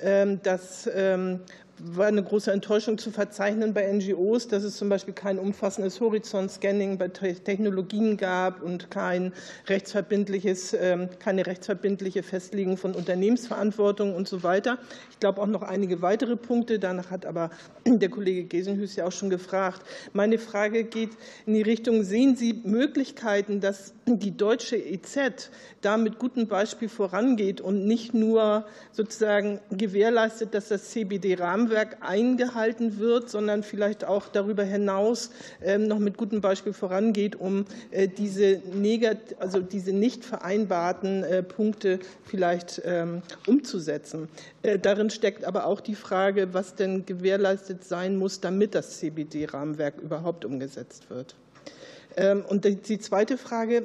[0.00, 1.40] ähm, dass ähm,
[1.80, 6.98] war eine große Enttäuschung zu verzeichnen bei NGOs, dass es zum Beispiel kein umfassendes Horizont-Scanning
[6.98, 9.32] bei Technologien gab und kein
[9.68, 14.78] rechtsverbindliches, ähm, keine rechtsverbindliche Festlegung von Unternehmensverantwortung und so weiter.
[15.10, 16.78] Ich glaube auch noch einige weitere Punkte.
[16.78, 17.50] Danach hat aber
[17.86, 19.82] der Kollege Gesenhüß ja auch schon gefragt.
[20.12, 21.10] Meine Frage geht
[21.46, 27.60] in die Richtung, sehen Sie Möglichkeiten, dass die deutsche EZ da mit gutem Beispiel vorangeht
[27.60, 34.64] und nicht nur sozusagen gewährleistet, dass das CBD-Rahmen Rahmenwerk eingehalten wird, sondern vielleicht auch darüber
[34.64, 35.30] hinaus
[35.62, 38.62] ähm, noch mit gutem Beispiel vorangeht, um äh, diese,
[39.38, 44.28] also diese nicht vereinbarten äh, Punkte vielleicht ähm, umzusetzen.
[44.62, 50.00] Äh, darin steckt aber auch die Frage, was denn gewährleistet sein muss, damit das CBD-Rahmenwerk
[50.00, 51.34] überhaupt umgesetzt wird.
[52.16, 53.84] Ähm, und die zweite Frage,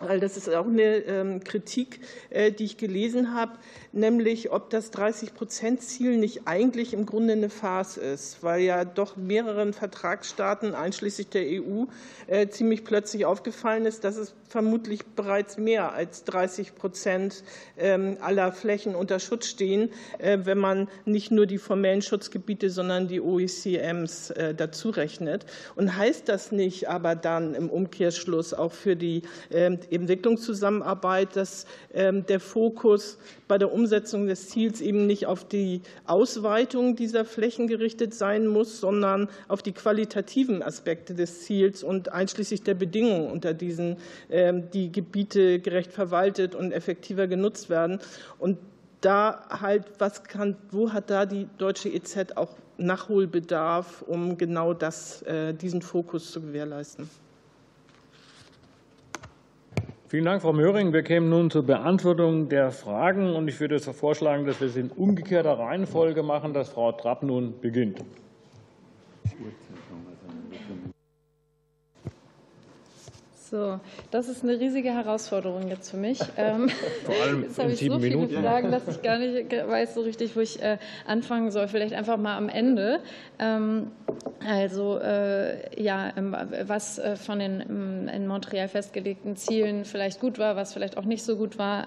[0.00, 3.52] weil das ist auch eine Kritik, die ich gelesen habe
[3.96, 9.72] nämlich ob das 30-Prozent-Ziel nicht eigentlich im Grunde eine Farce ist, weil ja doch mehreren
[9.72, 11.84] Vertragsstaaten, einschließlich der EU,
[12.26, 17.42] äh, ziemlich plötzlich aufgefallen ist, dass es vermutlich bereits mehr als 30 Prozent
[17.78, 23.08] ähm, aller Flächen unter Schutz stehen, äh, wenn man nicht nur die formellen Schutzgebiete, sondern
[23.08, 25.46] die OECMs äh, dazu rechnet.
[25.74, 32.26] Und heißt das nicht aber dann im Umkehrschluss auch für die ähm, Entwicklungszusammenarbeit, dass ähm,
[32.26, 33.18] der Fokus
[33.48, 38.80] bei der Umsetzung des Ziels eben nicht auf die Ausweitung dieser Flächen gerichtet sein muss,
[38.80, 43.96] sondern auf die qualitativen Aspekte des Ziels und einschließlich der Bedingungen, unter diesen
[44.30, 48.00] ähm, die Gebiete gerecht verwaltet und effektiver genutzt werden.
[48.38, 48.58] Und
[49.00, 55.22] da halt, was kann, wo hat da die deutsche EZ auch Nachholbedarf, um genau das,
[55.22, 57.08] äh, diesen Fokus zu gewährleisten?
[60.08, 60.92] Vielen Dank, Frau Möhring.
[60.92, 63.34] Wir kämen nun zur Beantwortung der Fragen.
[63.34, 67.60] Und ich würde vorschlagen, dass wir es in umgekehrter Reihenfolge machen, dass Frau Trapp nun
[67.60, 68.04] beginnt.
[73.50, 73.78] So,
[74.10, 76.18] das ist eine riesige Herausforderung jetzt für mich.
[76.38, 76.68] Ähm,
[77.04, 78.42] Vor allem jetzt habe ich so viele Minuten.
[78.42, 81.66] Fragen, dass ich gar nicht weiß so richtig, wo ich äh, anfangen soll.
[81.68, 83.00] Vielleicht einfach mal am Ende.
[83.38, 83.90] Ähm,
[84.46, 90.56] also äh, ja, ähm, was äh, von den in Montreal festgelegten Zielen vielleicht gut war,
[90.56, 91.86] was vielleicht auch nicht so gut war.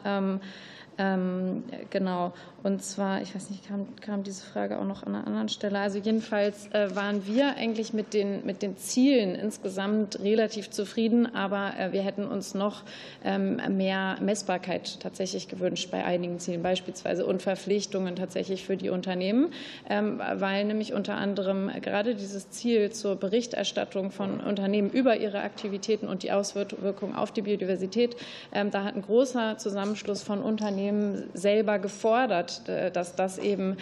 [1.00, 2.34] Genau.
[2.62, 5.80] Und zwar, ich weiß nicht, kam, kam diese Frage auch noch an einer anderen Stelle.
[5.80, 11.72] Also jedenfalls äh, waren wir eigentlich mit den, mit den Zielen insgesamt relativ zufrieden, aber
[11.80, 12.84] äh, wir hätten uns noch
[13.24, 19.54] ähm, mehr Messbarkeit tatsächlich gewünscht bei einigen Zielen, beispielsweise und Verpflichtungen tatsächlich für die Unternehmen,
[19.90, 26.08] ähm, weil nämlich unter anderem gerade dieses Ziel zur Berichterstattung von Unternehmen über ihre Aktivitäten
[26.08, 28.18] und die Auswirkungen auf die Biodiversität,
[28.52, 32.62] ähm, da hat ein großer Zusammenschluss von Unternehmen Unternehmen selber gefordert,
[32.94, 33.78] dass das eben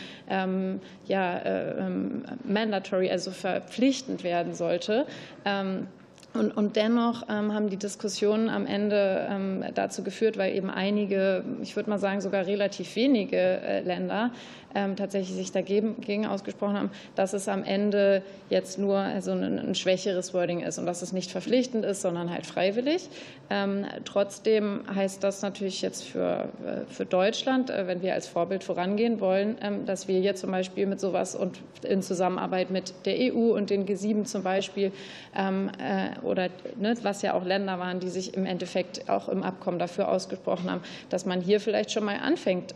[1.07, 1.41] ja,
[2.43, 5.05] mandatory, also verpflichtend werden sollte.
[6.33, 11.43] Und, und dennoch ähm, haben die Diskussionen am Ende ähm, dazu geführt, weil eben einige,
[11.61, 14.31] ich würde mal sagen sogar relativ wenige äh, Länder
[14.75, 19.75] ähm, tatsächlich sich dagegen ausgesprochen haben, dass es am Ende jetzt nur also ein, ein
[19.75, 23.09] schwächeres Wording ist und dass es nicht verpflichtend ist, sondern halt freiwillig.
[23.49, 28.63] Ähm, trotzdem heißt das natürlich jetzt für, äh, für Deutschland, äh, wenn wir als Vorbild
[28.63, 33.33] vorangehen wollen, ähm, dass wir hier zum Beispiel mit sowas und in Zusammenarbeit mit der
[33.33, 34.91] EU und den G7 zum Beispiel
[35.35, 39.43] ähm, äh, oder ne, was ja auch Länder waren, die sich im Endeffekt auch im
[39.43, 42.73] Abkommen dafür ausgesprochen haben, dass man hier vielleicht schon mal anfängt,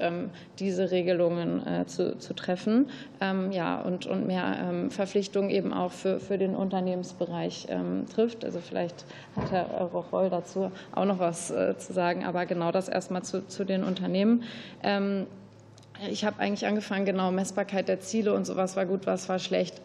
[0.60, 6.20] diese Regelungen zu, zu treffen ähm, ja, und, und mehr ähm, Verpflichtungen eben auch für,
[6.20, 8.44] für den Unternehmensbereich ähm, trifft.
[8.44, 12.90] Also vielleicht hat Herr Rocholl dazu auch noch was äh, zu sagen, aber genau das
[12.90, 14.44] erstmal zu, zu den Unternehmen.
[16.10, 19.82] Ich habe eigentlich angefangen, genau, Messbarkeit der Ziele und sowas war gut, was war schlecht.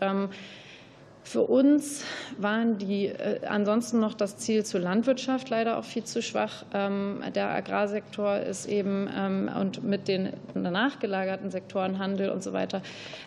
[1.27, 2.05] Für uns
[2.39, 6.65] waren die äh, ansonsten noch das Ziel zur Landwirtschaft leider auch viel zu schwach.
[6.73, 12.81] Ähm, der Agrarsektor ist eben ähm, und mit den nachgelagerten Sektoren Handel und so weiter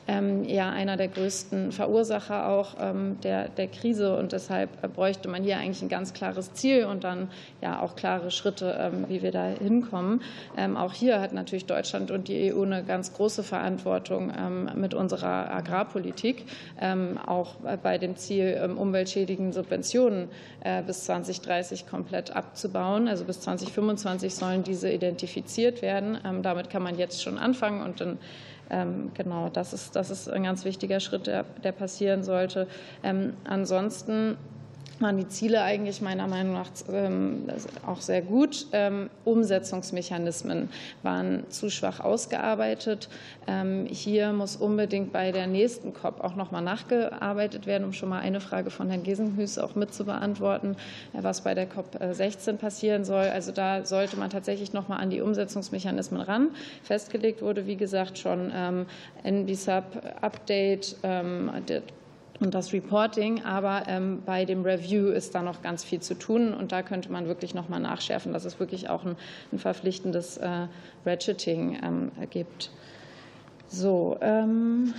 [0.07, 2.75] ähm, ja einer der größten Verursacher auch
[3.23, 7.29] der, der Krise und deshalb bräuchte man hier eigentlich ein ganz klares Ziel und dann
[7.61, 10.21] ja auch klare Schritte, wie wir da hinkommen.
[10.75, 14.31] Auch hier hat natürlich Deutschland und die EU eine ganz große Verantwortung
[14.75, 16.45] mit unserer Agrarpolitik,
[17.25, 20.27] auch bei bei dem Ziel, ähm, umweltschädigende Subventionen
[20.63, 23.07] äh, bis 2030 komplett abzubauen.
[23.07, 26.19] Also bis 2025 sollen diese identifiziert werden.
[26.23, 28.19] Ähm, damit kann man jetzt schon anfangen und dann
[28.69, 32.67] ähm, Genau, das ist, das ist ein ganz wichtiger Schritt, der, der passieren sollte.
[33.43, 34.37] ansonsten
[35.01, 37.47] waren die Ziele eigentlich meiner Meinung nach ähm,
[37.85, 38.67] auch sehr gut.
[38.71, 40.69] Ähm, Umsetzungsmechanismen
[41.03, 43.09] waren zu schwach ausgearbeitet.
[43.47, 48.09] Ähm, hier muss unbedingt bei der nächsten COP auch noch mal nachgearbeitet werden, um schon
[48.09, 50.75] mal eine Frage von Herrn Gesenhüß auch mit zu beantworten,
[51.13, 53.27] äh, was bei der COP 16 passieren soll.
[53.27, 56.49] Also da sollte man tatsächlich noch mal an die Umsetzungsmechanismen ran.
[56.83, 58.51] Festgelegt wurde, wie gesagt, schon
[59.23, 60.95] NBSUB-Update,
[62.39, 63.43] und das Reporting.
[63.43, 66.53] Aber ähm, bei dem Review ist da noch ganz viel zu tun.
[66.53, 69.15] Und da könnte man wirklich noch mal nachschärfen, dass es wirklich auch ein,
[69.51, 70.67] ein verpflichtendes äh,
[71.05, 72.71] Ratcheting ähm, gibt.
[73.67, 74.93] So, ähm,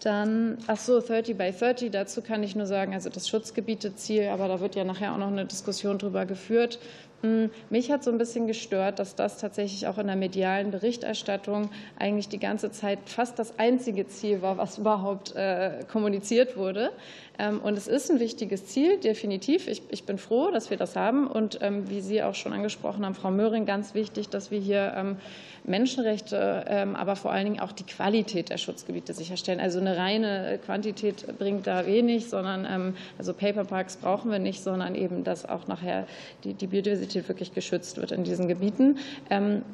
[0.00, 4.48] dann, ach so, 30 by 30, dazu kann ich nur sagen, also das Schutzgebieteziel, aber
[4.48, 6.80] da wird ja nachher auch noch eine Diskussion drüber geführt.
[7.22, 11.70] Hm, mich hat so ein bisschen gestört, dass das tatsächlich auch in der medialen Berichterstattung
[11.96, 16.90] eigentlich die ganze Zeit fast das einzige Ziel war, was überhaupt äh, kommuniziert wurde.
[17.38, 19.68] Ähm, und es ist ein wichtiges Ziel, definitiv.
[19.68, 21.28] Ich, ich bin froh, dass wir das haben.
[21.28, 24.92] Und ähm, wie Sie auch schon angesprochen haben, Frau Möhring, ganz wichtig, dass wir hier
[24.96, 25.16] ähm,
[25.64, 29.60] Menschenrechte, aber vor allen Dingen auch die Qualität der Schutzgebiete sicherstellen.
[29.60, 35.22] Also eine reine Quantität bringt da wenig, sondern also Paperparks brauchen wir nicht, sondern eben,
[35.22, 36.08] dass auch nachher
[36.42, 38.98] die, die Biodiversität wirklich geschützt wird in diesen Gebieten.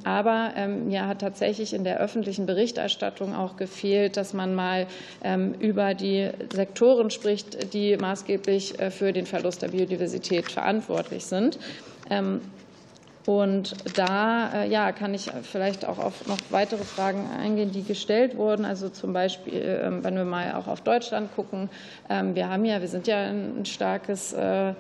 [0.04, 4.86] Aber mir hat tatsächlich in der öffentlichen Berichterstattung auch gefehlt, dass man mal
[5.60, 11.58] über die Sektoren spricht, die maßgeblich äh, für den Verlust der Biodiversität verantwortlich sind.
[12.10, 12.40] Ähm,
[13.26, 18.38] und da äh, ja, kann ich vielleicht auch auf noch weitere Fragen eingehen, die gestellt
[18.38, 18.64] wurden.
[18.64, 21.68] Also zum Beispiel, ähm, wenn wir mal auch auf Deutschland gucken.
[22.08, 24.76] Ähm, wir haben ja, wir sind ja ein starkes äh, ähm,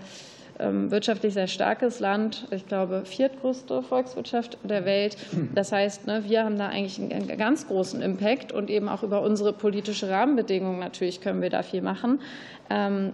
[0.58, 5.16] wirtschaftlich sehr starkes Land, ich glaube viertgrößte Volkswirtschaft der Welt.
[5.54, 9.22] Das heißt, ne, wir haben da eigentlich einen ganz großen Impact und eben auch über
[9.22, 12.20] unsere politische Rahmenbedingungen natürlich können wir da viel machen.
[12.70, 13.12] Ähm,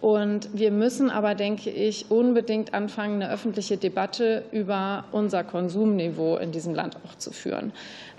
[0.00, 6.52] und wir müssen aber, denke ich, unbedingt anfangen, eine öffentliche Debatte über unser Konsumniveau in
[6.52, 7.72] diesem Land auch zu führen.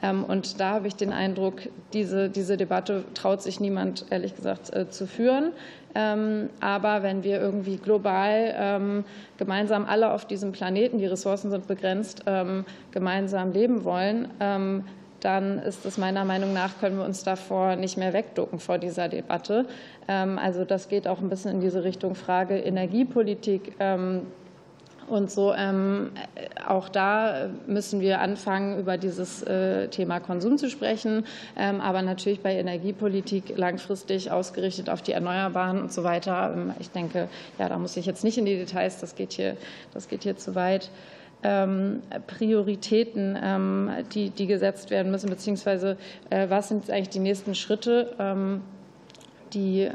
[0.03, 1.61] Ähm, und da habe ich den Eindruck,
[1.93, 5.53] diese, diese Debatte traut sich niemand, ehrlich gesagt, äh, zu führen.
[5.95, 9.03] Ähm, aber wenn wir irgendwie global ähm,
[9.37, 14.29] gemeinsam alle auf diesem Planeten, die Ressourcen sind begrenzt, ähm, gemeinsam leben wollen,
[15.19, 19.07] dann ist es meiner Meinung nach, können wir uns davor nicht mehr wegducken vor dieser
[19.07, 19.67] Debatte.
[20.07, 23.73] Also das geht auch ein bisschen in diese Richtung Frage Energiepolitik.
[25.11, 26.11] Und so ähm,
[26.65, 31.25] auch da müssen wir anfangen, über dieses äh, Thema Konsum zu sprechen,
[31.57, 36.53] ähm, aber natürlich bei Energiepolitik langfristig ausgerichtet auf die Erneuerbaren und so weiter.
[36.55, 37.27] Ähm, ich denke,
[37.59, 39.57] ja, da muss ich jetzt nicht in die Details, das geht hier,
[39.93, 40.89] das geht hier zu weit.
[41.43, 45.97] Ähm, Prioritäten, ähm, die, die gesetzt werden müssen, beziehungsweise
[46.29, 48.15] äh, was sind eigentlich die nächsten Schritte,
[49.53, 49.89] die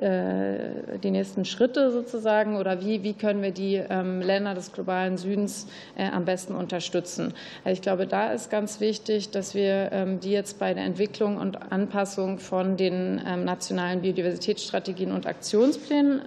[0.00, 5.66] die nächsten Schritte sozusagen oder wie, wie können wir die ähm, Länder des globalen Südens
[5.96, 7.34] am besten unterstützen.
[7.64, 11.36] Also ich glaube, da ist ganz wichtig, dass wir ähm, die jetzt bei der Entwicklung
[11.36, 16.22] und Anpassung von den nationalen Biodiversitätsstrategien und Aktionsplänen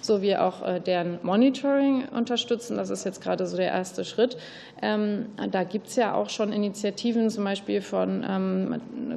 [0.00, 2.76] sowie auch äh, deren Monitoring unterstützen.
[2.76, 4.36] Das ist jetzt gerade so der erste Schritt.
[4.80, 8.22] Da gibt es ja auch schon Initiativen, zum Beispiel von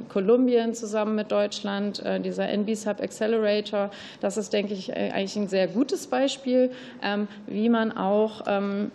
[0.08, 3.90] Kolumbien zusammen mit Deutschland, äh, dieser NB-Sub Accelerator.
[4.20, 6.70] Das ist, denke ich, äh, eigentlich ein sehr gutes Beispiel,
[7.02, 8.90] ähm, wie man auch ähm,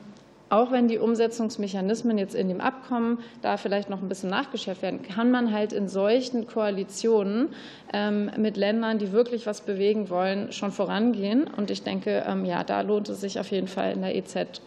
[0.50, 5.02] auch wenn die Umsetzungsmechanismen jetzt in dem Abkommen da vielleicht noch ein bisschen nachgeschärft werden,
[5.02, 7.50] kann man halt in solchen Koalitionen
[7.91, 11.50] ähm, mit Ländern, die wirklich was bewegen wollen, schon vorangehen.
[11.58, 14.62] Und ich denke, ja, da lohnt es sich auf jeden Fall in der EZ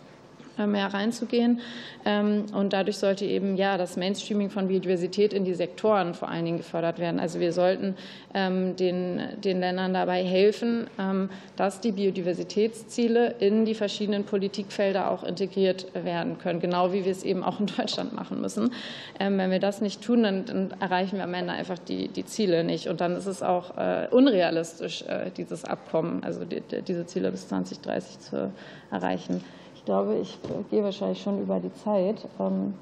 [0.66, 1.60] mehr reinzugehen.
[2.04, 6.44] Ähm, und dadurch sollte eben ja das Mainstreaming von Biodiversität in die Sektoren vor allen
[6.44, 7.20] Dingen gefördert werden.
[7.20, 7.96] Also wir sollten
[8.34, 15.24] ähm, den, den Ländern dabei helfen, ähm, dass die Biodiversitätsziele in die verschiedenen Politikfelder auch
[15.24, 18.72] integriert werden können, genau wie wir es eben auch in Deutschland machen müssen.
[19.18, 22.64] Wenn wir das nicht tun, dann, dann erreichen wir am Ende einfach die, die Ziele
[22.64, 22.88] nicht.
[22.88, 27.48] Und dann ist es auch äh, unrealistisch, äh, dieses Abkommen, also die, diese Ziele bis
[27.48, 28.52] 2030 zu
[28.90, 29.42] erreichen.
[29.80, 30.38] Ich glaube, ich
[30.70, 32.28] gehe wahrscheinlich schon über die Zeit.
[32.38, 32.74] Ähm,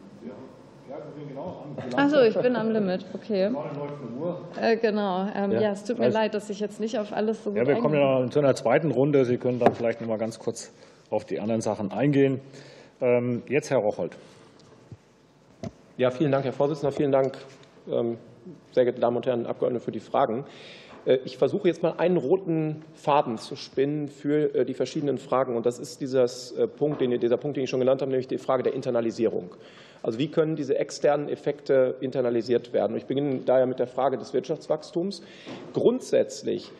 [1.94, 3.52] Achso, ich bin am Limit, okay.
[4.60, 5.60] Äh, genau, ähm, ja.
[5.60, 5.70] ja.
[5.70, 7.76] es tut mir also, leid, dass ich jetzt nicht auf alles so gut Ja, wir
[7.76, 9.24] kommen ja zu einer zweiten Runde.
[9.24, 10.72] Sie können dann vielleicht noch mal ganz kurz
[11.08, 12.40] auf die anderen Sachen eingehen.
[13.00, 14.16] Ähm, jetzt Herr Rocholt.
[15.98, 16.90] Ja, vielen Dank, Herr Vorsitzender.
[16.90, 17.38] Vielen Dank,
[18.72, 20.44] sehr geehrte Damen und Herren Abgeordnete, für die Fragen.
[21.08, 25.56] Äh, ich versuche jetzt mal einen roten Faden zu spinnen für äh, die verschiedenen Fragen.
[25.56, 28.28] Und das ist dieses äh, Punkt, den, dieser Punkt, den ich schon genannt habe, nämlich
[28.28, 29.54] die Frage der Internalisierung.
[30.00, 32.96] Also wie können diese externen Effekte internalisiert werden?
[32.96, 35.22] Ich beginne daher mit der Frage des Wirtschaftswachstums.
[35.72, 36.70] Grundsätzlich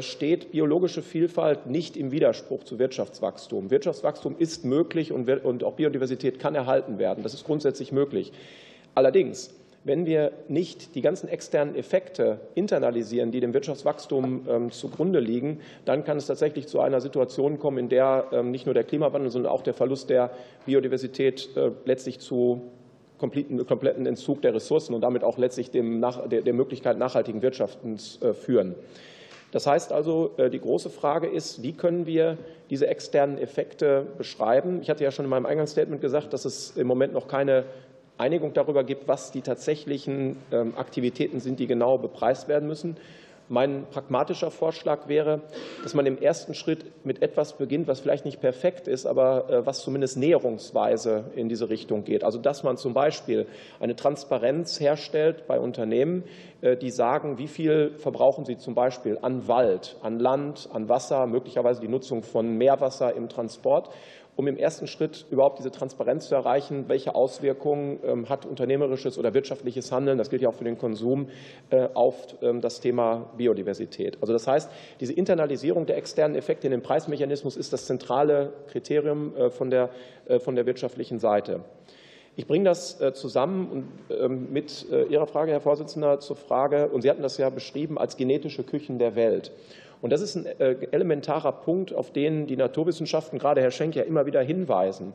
[0.00, 3.70] steht biologische Vielfalt nicht im Widerspruch zu Wirtschaftswachstum.
[3.70, 7.22] Wirtschaftswachstum ist möglich und auch Biodiversität kann erhalten werden.
[7.22, 8.30] Das ist grundsätzlich möglich.
[8.94, 9.54] Allerdings
[9.86, 16.02] wenn wir nicht die ganzen externen Effekte internalisieren, die dem Wirtschaftswachstum ähm, zugrunde liegen, dann
[16.02, 19.52] kann es tatsächlich zu einer Situation kommen, in der ähm, nicht nur der Klimawandel, sondern
[19.52, 20.30] auch der Verlust der
[20.66, 22.62] Biodiversität äh, letztlich zu
[23.16, 28.74] kompletten Entzug der Ressourcen und damit auch letztlich dem, der Möglichkeit nachhaltigen Wirtschaftens äh, führen.
[29.52, 32.36] Das heißt also, äh, die große Frage ist, wie können wir
[32.68, 34.80] diese externen Effekte beschreiben?
[34.82, 37.64] Ich hatte ja schon in meinem Eingangsstatement gesagt, dass es im Moment noch keine
[38.18, 42.96] Einigung darüber gibt, was die tatsächlichen ähm, Aktivitäten sind, die genau bepreist werden müssen.
[43.48, 45.42] Mein pragmatischer Vorschlag wäre,
[45.84, 49.66] dass man im ersten Schritt mit etwas beginnt, was vielleicht nicht perfekt ist, aber äh,
[49.66, 52.24] was zumindest näherungsweise in diese Richtung geht.
[52.24, 53.46] Also dass man zum Beispiel
[53.78, 56.24] eine Transparenz herstellt bei Unternehmen,
[56.60, 61.28] äh, die sagen, wie viel verbrauchen sie zum Beispiel an Wald, an Land, an Wasser,
[61.28, 63.90] möglicherweise die Nutzung von Meerwasser im Transport
[64.36, 69.32] um im ersten Schritt überhaupt diese Transparenz zu erreichen, welche Auswirkungen ähm, hat unternehmerisches oder
[69.32, 71.28] wirtschaftliches Handeln, das gilt ja auch für den Konsum,
[71.70, 74.18] äh, auf ähm, das Thema Biodiversität.
[74.20, 74.70] Also das heißt,
[75.00, 79.88] diese Internalisierung der externen Effekte in den Preismechanismus ist das zentrale Kriterium äh, von der,
[80.26, 81.60] äh, von der wirtschaftlichen Seite.
[82.38, 87.22] Ich bringe das zusammen ähm, mit Ihrer Frage, Herr Vorsitzender, zur Frage, und Sie hatten
[87.22, 89.52] das ja beschrieben als genetische Küchen der Welt.
[90.00, 94.02] Und das ist ein äh, elementarer Punkt, auf den die Naturwissenschaften, gerade Herr Schenk, ja
[94.02, 95.14] immer wieder hinweisen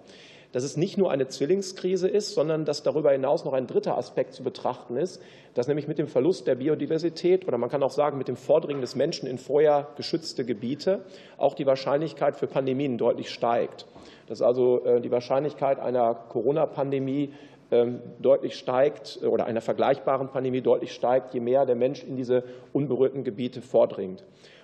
[0.51, 4.33] dass es nicht nur eine Zwillingskrise ist, sondern dass darüber hinaus noch ein dritter Aspekt
[4.33, 5.21] zu betrachten ist,
[5.53, 8.81] dass nämlich mit dem Verlust der Biodiversität oder man kann auch sagen mit dem Vordringen
[8.81, 11.01] des Menschen in vorher geschützte Gebiete
[11.37, 13.85] auch die Wahrscheinlichkeit für Pandemien deutlich steigt.
[14.27, 17.33] Dass also äh, die Wahrscheinlichkeit einer Corona-Pandemie
[17.71, 22.43] ähm, deutlich steigt oder einer vergleichbaren Pandemie deutlich steigt, je mehr der Mensch in diese
[22.73, 24.23] unberührten Gebiete vordringt.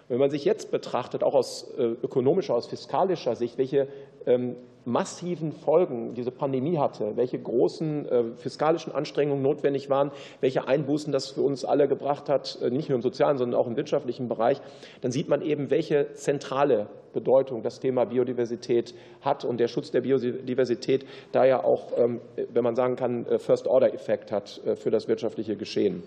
[0.10, 3.88] Wenn man sich jetzt betrachtet, auch aus äh, ökonomischer, aus fiskalischer Sicht, welche
[4.26, 4.56] ähm,
[4.86, 11.32] massiven Folgen diese Pandemie hatte, welche großen äh, fiskalischen Anstrengungen notwendig waren, welche Einbußen das
[11.32, 14.62] für uns alle gebracht hat, äh, nicht nur im sozialen, sondern auch im wirtschaftlichen Bereich,
[15.02, 20.02] dann sieht man eben, welche zentrale Bedeutung das Thema Biodiversität hat und der Schutz der
[20.02, 22.22] Biodiversität da ja auch, ähm,
[22.54, 26.04] wenn man sagen kann, First-Order-Effekt hat für das wirtschaftliche Geschehen.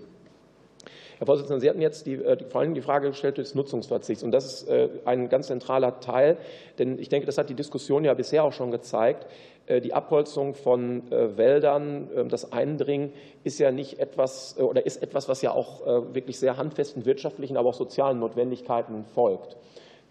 [1.20, 4.22] Herr Vorsitzender, Sie hatten jetzt die, äh, vor allem die Frage gestellt des Nutzungsverzichts.
[4.22, 6.38] Und das ist äh, ein ganz zentraler Teil,
[6.78, 9.26] denn ich denke, das hat die Diskussion ja bisher auch schon gezeigt.
[9.66, 13.12] Äh, die Abholzung von Wäldern, ähm, das Eindringen
[13.44, 17.68] ist ja nicht etwas oder ist etwas, was ja auch wirklich sehr handfesten wirtschaftlichen, aber
[17.68, 19.58] auch sozialen Notwendigkeiten folgt.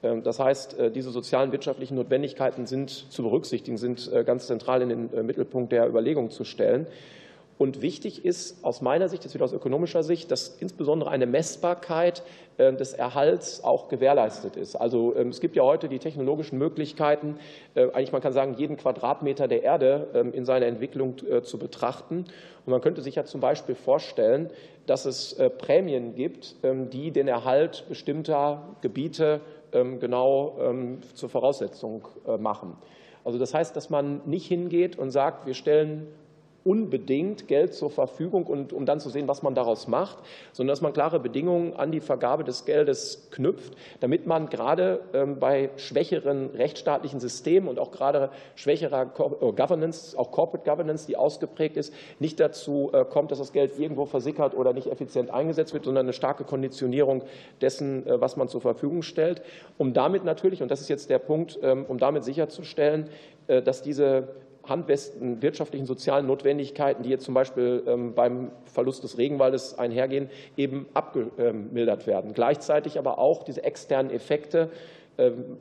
[0.04, 5.26] Ähm, das heißt, diese sozialen wirtschaftlichen Notwendigkeiten sind zu berücksichtigen, sind ganz zentral in den
[5.26, 6.86] Mittelpunkt der Überlegung zu stellen.
[7.60, 12.24] Und wichtig ist aus meiner Sicht, jetzt wieder aus ökonomischer Sicht, dass insbesondere eine Messbarkeit
[12.58, 14.78] äh, des Erhalts auch gewährleistet ist.
[14.78, 17.38] Also ähm, es gibt ja heute die technologischen Möglichkeiten,
[17.76, 21.60] äh, eigentlich man kann sagen, jeden Quadratmeter der Erde ähm, in seiner Entwicklung äh, zu
[21.60, 22.24] betrachten.
[22.66, 24.52] Und man könnte sich ja zum Beispiel vorstellen,
[24.86, 29.42] dass es Prämien gibt, ähm, die den Erhalt bestimmter Gebiete
[29.72, 32.08] genau zur Voraussetzung
[32.40, 32.76] machen.
[33.24, 36.08] Also das heißt, dass man nicht hingeht und sagt, wir stellen
[36.70, 40.20] unbedingt Geld zur Verfügung, und, um dann zu sehen, was man daraus macht,
[40.52, 45.40] sondern dass man klare Bedingungen an die Vergabe des Geldes knüpft, damit man gerade ähm,
[45.40, 51.76] bei schwächeren rechtsstaatlichen Systemen und auch gerade schwächerer äh, Governance, auch Corporate Governance, die ausgeprägt
[51.76, 55.86] ist, nicht dazu äh, kommt, dass das Geld irgendwo versickert oder nicht effizient eingesetzt wird,
[55.86, 57.24] sondern eine starke Konditionierung
[57.62, 59.42] dessen, äh, was man zur Verfügung stellt,
[59.80, 63.10] um damit natürlich, und das ist jetzt der Punkt, ähm, um damit sicherzustellen,
[63.48, 64.28] dass diese
[64.70, 70.88] handfesten wirtschaftlichen, sozialen Notwendigkeiten, die jetzt zum Beispiel ähm, beim Verlust des Regenwaldes einhergehen, eben
[70.94, 72.34] abgemildert werden.
[72.34, 74.70] Gleichzeitig aber auch diese externen Effekte.
[75.18, 75.58] Ähm,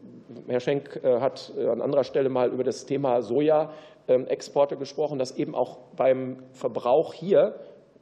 [0.47, 5.37] Herr Schenk äh, hat äh, an anderer Stelle mal über das Thema Soja-Exporte gesprochen, dass
[5.37, 7.55] eben auch beim Verbrauch hier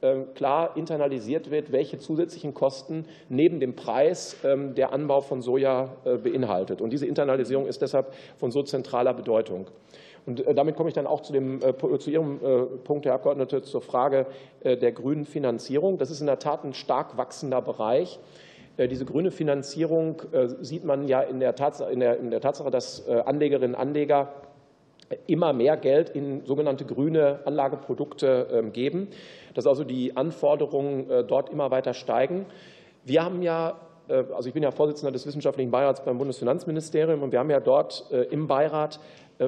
[0.03, 6.19] ähm, klar internalisiert wird, welche zusätzlichen Kosten neben dem Preis der Anbau von Soja äh,
[6.19, 6.83] beinhaltet.
[6.83, 9.69] Und diese Internalisierung ist deshalb von so zentraler Bedeutung.
[10.27, 13.14] Und äh, damit komme ich dann auch zu, dem, äh, zu Ihrem äh, Punkt, Herr
[13.14, 14.27] Abgeordneter, zur Frage
[14.64, 15.99] der grünen Finanzierung.
[15.99, 18.18] Das ist in der Tat ein stark wachsender Bereich.
[18.79, 20.20] Diese grüne Finanzierung
[20.61, 24.33] sieht man ja in der Tatsache, in der, in der Tatsache dass Anlegerinnen und Anleger
[25.29, 29.09] immer mehr Geld in sogenannte grüne Anlageprodukte ähm, geben,
[29.55, 32.47] dass also die Anforderungen dort immer weiter steigen.
[33.05, 33.77] Wir haben ja
[34.09, 38.05] also ich bin ja Vorsitzender des Wissenschaftlichen Beirats beim Bundesfinanzministerium und wir haben ja dort
[38.31, 39.01] im Beirat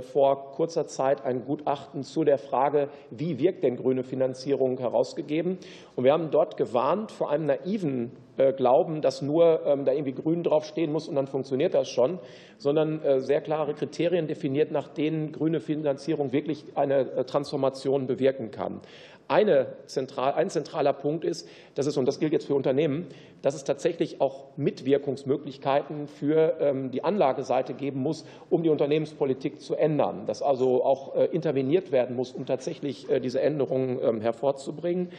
[0.03, 5.59] vor kurzer Zeit ein Gutachten zu der Frage, wie wirkt denn grüne Finanzierung herausgegeben.
[5.97, 10.13] Und wir haben dort gewarnt vor einem naiven äh, Glauben, dass nur ähm, da irgendwie
[10.13, 12.19] grün draufstehen muss und dann funktioniert das schon,
[12.59, 18.81] sondern äh, sehr klare Kriterien definiert, nach denen grüne Finanzierung wirklich eine Transformation bewirken kann.
[19.29, 23.09] Eine zentral, ein zentraler Punkt ist, dass es, und das gilt jetzt für Unternehmen,
[23.43, 29.75] dass es tatsächlich auch Mitwirkungsmöglichkeiten für ähm, die Anlageseite geben muss, um die Unternehmenspolitik zu
[29.75, 30.25] ändern.
[30.25, 35.11] Dass also auch äh, interveniert werden muss, um tatsächlich äh, diese Änderungen ähm, hervorzubringen.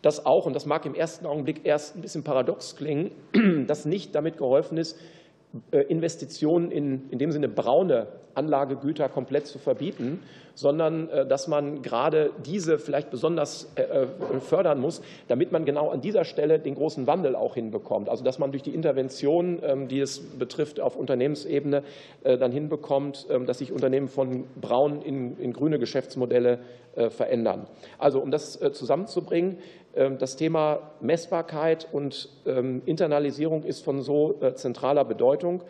[0.00, 3.10] Dass auch, und das mag im ersten Augenblick erst ein bisschen paradox klingen,
[3.66, 4.98] dass nicht damit geholfen ist,
[5.88, 10.20] Investitionen in, in dem Sinne braune Anlagegüter komplett zu verbieten,
[10.54, 14.06] sondern äh, dass man gerade diese vielleicht besonders äh,
[14.40, 18.08] fördern muss, damit man genau an dieser Stelle den großen Wandel auch hinbekommt.
[18.08, 21.82] Also dass man durch die Intervention, ähm, die es betrifft, auf Unternehmensebene
[22.22, 26.58] dann hinbekommt, ähm, dass sich Unternehmen von braun in, in grüne Geschäftsmodelle
[27.10, 27.68] verändern.
[27.98, 29.58] Also um das zusammenzubringen,
[29.92, 35.62] das Thema Messbarkeit und ähm, Internalisierung ist von so äh, zentraler Bedeutung.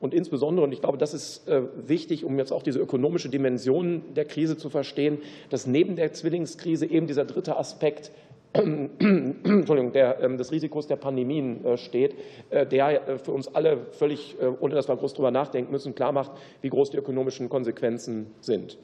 [0.00, 4.02] Und insbesondere, und ich glaube, das ist äh, wichtig, um jetzt auch diese ökonomische Dimension
[4.14, 5.18] der Krise zu verstehen,
[5.50, 8.12] dass neben der Zwillingskrise eben dieser dritte Aspekt
[8.54, 12.14] Entschuldigung, der, ähm, des Risikos der Pandemien äh, steht,
[12.52, 16.68] der für uns alle völlig, ohne dass wir groß darüber nachdenken müssen, klar macht, wie
[16.68, 18.78] groß die ökonomischen Konsequenzen sind.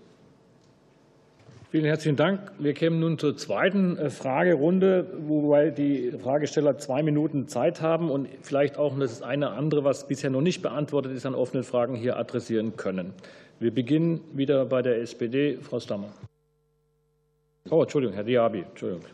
[1.70, 2.50] Vielen herzlichen Dank.
[2.58, 8.26] Wir kämen nun zur zweiten äh, Fragerunde, wobei die Fragesteller zwei Minuten Zeit haben und
[8.42, 12.16] vielleicht auch das eine andere, was bisher noch nicht beantwortet ist, an offenen Fragen hier
[12.16, 13.12] adressieren können.
[13.60, 15.58] Wir beginnen wieder bei der SPD.
[15.62, 16.08] Frau Stammer.
[17.70, 18.64] Oh, Entschuldigung, Herr Diaby.
[18.68, 19.04] Entschuldigung.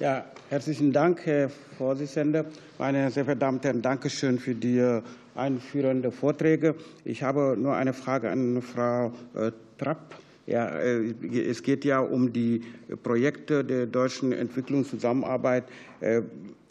[0.00, 2.46] Ja, herzlichen Dank, Herr Vorsitzender.
[2.78, 5.02] Meine sehr verehrten Damen und Herren, danke schön für die äh,
[5.34, 6.74] einführenden Vorträge.
[7.04, 10.14] Ich habe nur eine Frage an Frau äh, Trapp.
[10.48, 11.12] Ja, äh,
[11.46, 12.62] es geht ja um die
[13.02, 15.64] Projekte der deutschen Entwicklungszusammenarbeit
[16.00, 16.22] äh,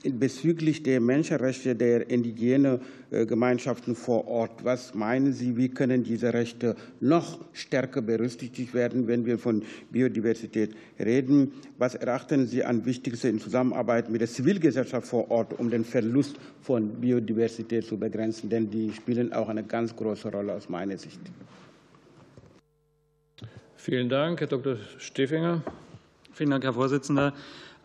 [0.04, 2.80] bezüglich der Menschenrechte der indigenen
[3.12, 4.64] äh, Gemeinschaften vor Ort.
[4.64, 9.62] Was meinen Sie, wie können diese Rechte noch stärker berücksichtigt werden, wenn wir von
[9.92, 11.52] Biodiversität reden?
[11.78, 16.38] Was erachten Sie an wichtigste in Zusammenarbeit mit der Zivilgesellschaft vor Ort, um den Verlust
[16.62, 18.50] von Biodiversität zu begrenzen?
[18.50, 21.22] Denn die spielen auch eine ganz große Rolle aus meiner Sicht.
[23.88, 24.76] Vielen Dank, Herr Dr.
[24.98, 25.62] Stefinger.
[26.34, 27.34] Vielen Dank, Herr Vorsitzender.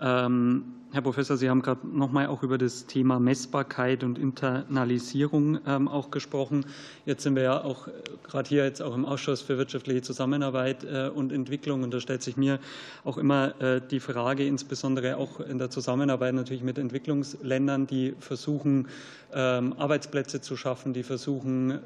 [0.01, 0.65] Ähm,
[0.95, 5.89] Herr Professor, Sie haben gerade noch mal auch über das Thema Messbarkeit und Internalisierung ähm,
[5.89, 6.67] auch gesprochen.
[7.07, 7.93] Jetzt sind wir ja auch äh,
[8.25, 12.23] gerade hier jetzt auch im Ausschuss für wirtschaftliche Zusammenarbeit äh, und Entwicklung und da stellt
[12.23, 12.59] sich mir
[13.05, 18.89] auch immer äh, die Frage, insbesondere auch in der Zusammenarbeit natürlich mit Entwicklungsländern, die versuchen,
[19.33, 21.79] ähm, Arbeitsplätze zu schaffen, die versuchen,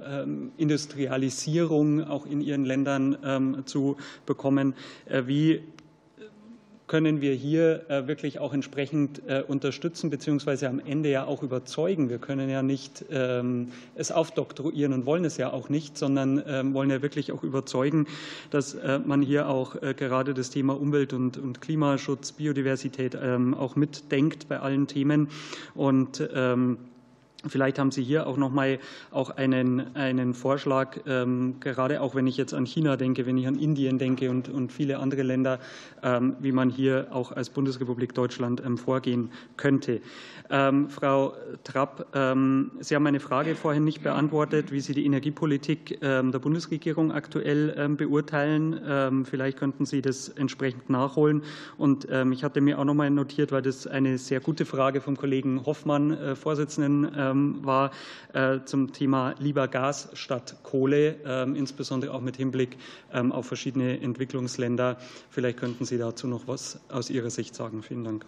[0.57, 3.97] Industrialisierung auch in ihren Ländern zu
[4.27, 4.75] bekommen.
[5.09, 5.63] Wie
[6.87, 12.09] können wir hier äh, wirklich auch entsprechend äh, unterstützen, beziehungsweise am Ende ja auch überzeugen.
[12.11, 16.74] Wir können ja nicht ähm, es aufdoktroyieren und wollen es ja auch nicht, sondern ähm,
[16.74, 18.07] wollen ja wirklich auch überzeugen,
[18.51, 24.49] dass äh, man hier auch gerade das Thema Umwelt und, Klimaschutz, Biodiversität ähm, auch mitdenkt
[24.49, 25.28] bei allen Themen.
[25.74, 26.20] Und
[27.47, 28.78] Vielleicht haben Sie hier auch noch mal
[29.11, 33.47] auch einen, einen Vorschlag, ähm, gerade auch wenn ich jetzt an China denke, wenn ich
[33.47, 35.61] an Indien denke und, und viele andere Länder,
[36.03, 40.01] ähm, wie man hier auch als Bundesrepublik Deutschland ähm, vorgehen könnte.
[40.51, 41.34] Ähm, Frau
[41.64, 46.38] Trapp, ähm, Sie haben meine Frage vorhin nicht beantwortet, wie Sie die Energiepolitik ähm, der
[46.38, 49.24] Bundesregierung aktuell beurteilen.
[49.24, 51.42] Vielleicht könnten Sie das entsprechend nachholen.
[51.78, 55.16] Und ich hatte mir auch noch mal notiert, weil das eine sehr gute Frage vom
[55.16, 57.90] Kollegen Hoffmann, äh, Vorsitzenden, war,
[58.32, 61.16] äh, zum Thema lieber Gas statt Kohle,
[61.55, 62.76] insbesondere auch mit Hinblick
[63.12, 64.99] auf verschiedene Entwicklungsländer.
[65.30, 67.82] Vielleicht könnten Sie dazu noch was aus Ihrer Sicht sagen.
[67.82, 68.24] Vielen Dank.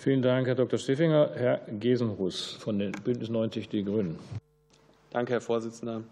[0.00, 0.78] Vielen Dank, Herr Dr.
[0.78, 1.32] Stiffinger.
[1.34, 4.18] Herr Gesenhus von den Bündnis 90 Die Grünen.
[5.10, 6.04] Danke, Herr Vorsitzender.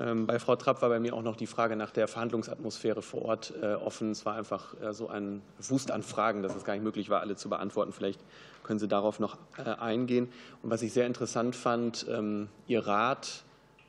[0.00, 3.22] Ähm, bei Frau Trapp war bei mir auch noch die Frage nach der Verhandlungsatmosphäre vor
[3.22, 4.10] Ort äh, offen.
[4.10, 7.20] Es war einfach äh, so ein Wust an Fragen, dass es gar nicht möglich war,
[7.20, 7.92] alle zu beantworten.
[7.92, 8.18] Vielleicht
[8.64, 10.28] können Sie darauf noch äh, eingehen.
[10.64, 13.44] Und was ich sehr interessant fand, ähm, Ihr Rat,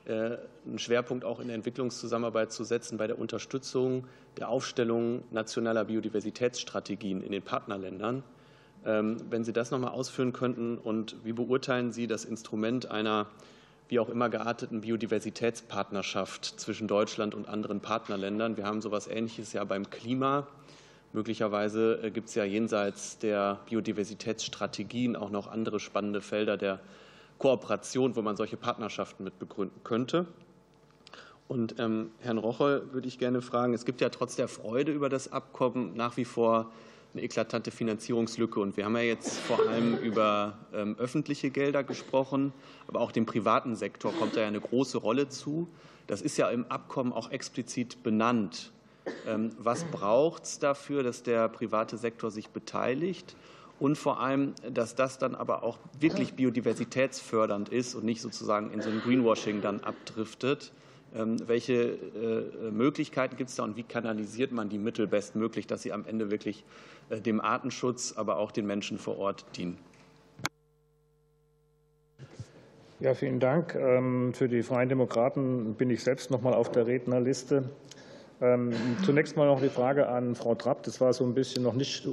[0.06, 4.04] einen Schwerpunkt auch in der Entwicklungszusammenarbeit zu setzen bei der Unterstützung
[4.36, 8.22] der Aufstellung nationaler Biodiversitätsstrategien in den Partnerländern.
[8.86, 13.26] Ähm, wenn Sie das noch mal ausführen könnten und wie beurteilen Sie das Instrument einer
[13.88, 18.56] wie auch immer gearteten Biodiversitätspartnerschaft zwischen Deutschland und anderen Partnerländern?
[18.56, 20.46] Wir haben so etwas Ähnliches ja beim Klima.
[21.12, 26.80] Möglicherweise äh, gibt es ja jenseits der Biodiversitätsstrategien auch noch andere spannende Felder der
[27.38, 30.26] Kooperation, wo man solche Partnerschaften mit begründen könnte.
[31.46, 35.08] Und ähm, Herrn Roche würde ich gerne fragen, es gibt ja trotz der Freude über
[35.08, 36.70] das Abkommen nach wie vor
[37.14, 38.60] eine eklatante Finanzierungslücke.
[38.60, 42.52] Und wir haben ja jetzt vor allem über ähm, öffentliche Gelder gesprochen,
[42.88, 45.68] aber auch dem privaten Sektor kommt da ja eine große Rolle zu.
[46.06, 48.72] Das ist ja im Abkommen auch explizit benannt.
[49.26, 53.36] Ähm, was braucht es dafür, dass der private Sektor sich beteiligt?
[53.78, 58.80] Und vor allem, dass das dann aber auch wirklich biodiversitätsfördernd ist und nicht sozusagen in
[58.80, 60.72] so ein Greenwashing dann abdriftet.
[61.16, 65.82] Ähm, welche äh, Möglichkeiten gibt es da und wie kanalisiert man die Mittel bestmöglich, dass
[65.82, 66.64] sie am Ende wirklich
[67.08, 69.78] äh, dem Artenschutz, aber auch den Menschen vor Ort dienen?
[72.98, 73.76] Ja, vielen Dank.
[73.76, 77.70] Ähm, für die Freien Demokraten bin ich selbst noch mal auf der Rednerliste.
[78.40, 78.72] Ähm,
[79.04, 80.82] zunächst mal noch die Frage an Frau Trapp.
[80.82, 82.08] Das war so ein bisschen noch nicht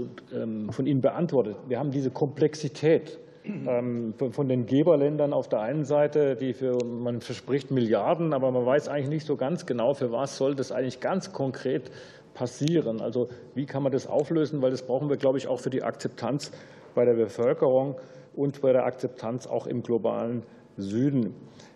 [0.69, 1.55] von Ihnen beantwortet.
[1.67, 7.71] Wir haben diese Komplexität von den Geberländern auf der einen Seite, die für, man verspricht
[7.71, 11.33] Milliarden, aber man weiß eigentlich nicht so ganz genau, für was soll das eigentlich ganz
[11.33, 11.91] konkret
[12.33, 13.01] passieren.
[13.01, 15.83] Also wie kann man das auflösen, weil das brauchen wir, glaube ich, auch für die
[15.83, 16.51] Akzeptanz
[16.93, 17.95] bei der Bevölkerung
[18.35, 20.43] und bei der Akzeptanz auch im globalen
[20.77, 21.35] Süden.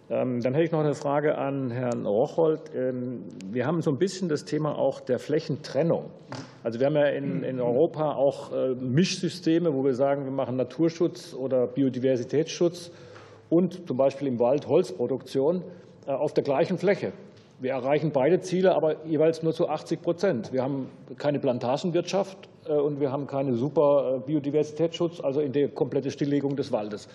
[0.09, 2.61] Ähm, dann hätte ich noch eine Frage an Herrn Rocholt.
[2.75, 6.11] Ähm, wir haben so ein bisschen das Thema auch der Flächentrennung.
[6.63, 10.57] Also wir haben ja in, in Europa auch äh, Mischsysteme, wo wir sagen, wir machen
[10.57, 12.91] Naturschutz oder Biodiversitätsschutz
[13.49, 15.63] und zum Beispiel im Wald Holzproduktion
[16.05, 17.11] äh, auf der gleichen Fläche.
[17.59, 20.53] Wir erreichen beide Ziele, aber jeweils nur zu 80 Prozent.
[20.53, 22.37] Wir haben keine Plantagenwirtschaft
[22.67, 27.07] äh, und wir haben keine super Biodiversitätsschutz, also in der komplette Stilllegung des Waldes.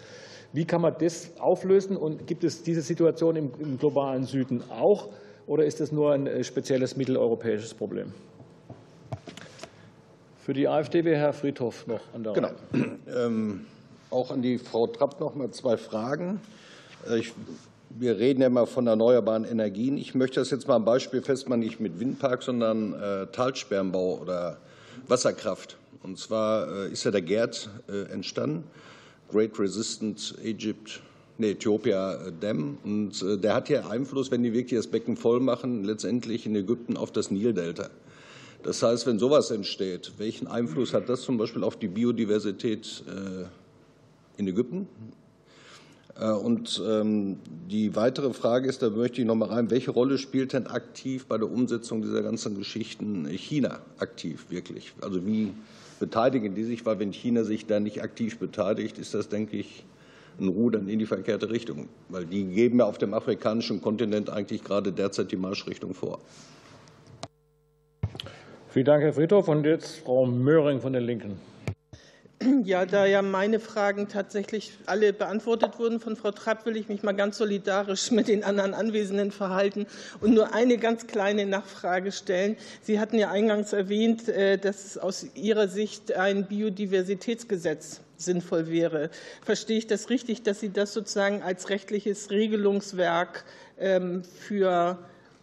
[0.53, 1.97] Wie kann man das auflösen?
[1.97, 5.09] Und gibt es diese Situation im, im globalen Süden auch?
[5.47, 8.13] Oder ist das nur ein äh, spezielles mitteleuropäisches Problem?
[10.39, 12.51] Für die AfD wäre Herr Friedhoff noch an der Genau.
[13.15, 13.67] Ähm,
[14.11, 16.41] auch an die Frau Trapp noch mal zwei Fragen.
[17.09, 17.33] Äh, ich,
[17.91, 19.97] wir reden ja immer von erneuerbaren Energien.
[19.97, 24.59] Ich möchte das jetzt mal ein Beispiel festmachen, nicht mit Windpark, sondern äh, Talsperrenbau oder
[25.09, 25.77] Wasserkraft.
[26.03, 28.65] Und zwar äh, ist ja der Gerd äh, entstanden.
[29.31, 31.01] Great Resistant Egypt,
[31.39, 32.79] nee, Ethiopia äh, Dam.
[32.85, 36.57] Und äh, der hat hier Einfluss, wenn die wirklich das Becken voll machen, letztendlich in
[36.57, 37.91] Ägypten auf das Nildelta.
[38.63, 43.47] Das heißt, wenn sowas entsteht, welchen Einfluss hat das zum Beispiel auf die Biodiversität äh,
[44.39, 44.87] in Ägypten?
[46.45, 47.39] Und ähm,
[47.71, 51.25] die weitere Frage ist, da möchte ich noch mal rein, welche Rolle spielt denn aktiv
[51.25, 54.93] bei der Umsetzung dieser ganzen Geschichten China aktiv wirklich?
[55.01, 55.55] Also wie
[56.01, 59.85] beteiligen die sich, weil wenn China sich da nicht aktiv beteiligt, ist das, denke ich,
[60.41, 64.65] ein Rudern in die verkehrte Richtung, weil die geben ja auf dem afrikanischen Kontinent eigentlich
[64.65, 66.19] gerade derzeit die Marschrichtung vor.
[68.69, 69.49] Vielen Dank, Herr Friedhoff.
[69.49, 71.50] Und jetzt Frau Möhring von den Linken.
[72.65, 77.03] Ja, da ja meine Fragen tatsächlich alle beantwortet wurden von Frau Trapp, will ich mich
[77.03, 79.87] mal ganz solidarisch mit den anderen Anwesenden verhalten
[80.23, 82.57] und nur eine ganz kleine Nachfrage stellen.
[82.81, 89.11] Sie hatten ja eingangs erwähnt, äh, dass aus Ihrer Sicht ein Biodiversitätsgesetz sinnvoll wäre.
[89.43, 93.45] Verstehe ich das richtig, dass Sie das sozusagen als rechtliches Regelungswerk
[93.79, 94.99] ähm, für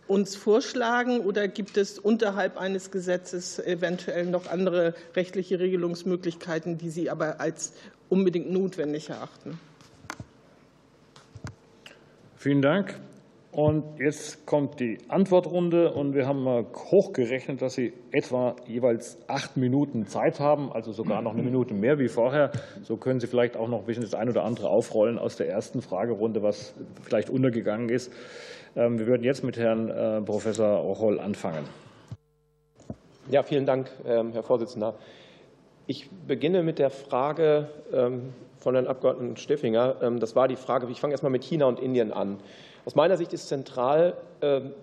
[0.08, 7.10] uns vorschlagen oder gibt es unterhalb eines Gesetzes eventuell noch andere rechtliche Regelungsmöglichkeiten, die Sie
[7.10, 7.74] aber als
[8.10, 9.60] unbedingt notwendig erachten?
[12.36, 12.99] Vielen Dank.
[13.51, 19.58] Und jetzt kommt die Antwortrunde und wir haben mal hochgerechnet, dass Sie etwa jeweils acht
[19.58, 22.51] Minuten Zeit haben, also sogar noch eine Minute mehr wie vorher.
[22.84, 25.49] So können Sie vielleicht auch noch ein bisschen das eine oder andere aufrollen aus der
[25.49, 28.14] ersten Fragerunde, was vielleicht untergegangen ist.
[28.78, 31.65] Ähm, wir würden jetzt mit Herrn äh, Professor Rocholl anfangen.
[33.30, 34.93] Ja, vielen Dank, ähm, Herr Vorsitzender.
[35.88, 39.95] Ich beginne mit der Frage ähm, von Herrn Abgeordneten Stiffinger.
[40.19, 42.38] Das war die Frage, ich fange erst mal mit China und Indien an.
[42.86, 44.17] Aus meiner Sicht ist zentral,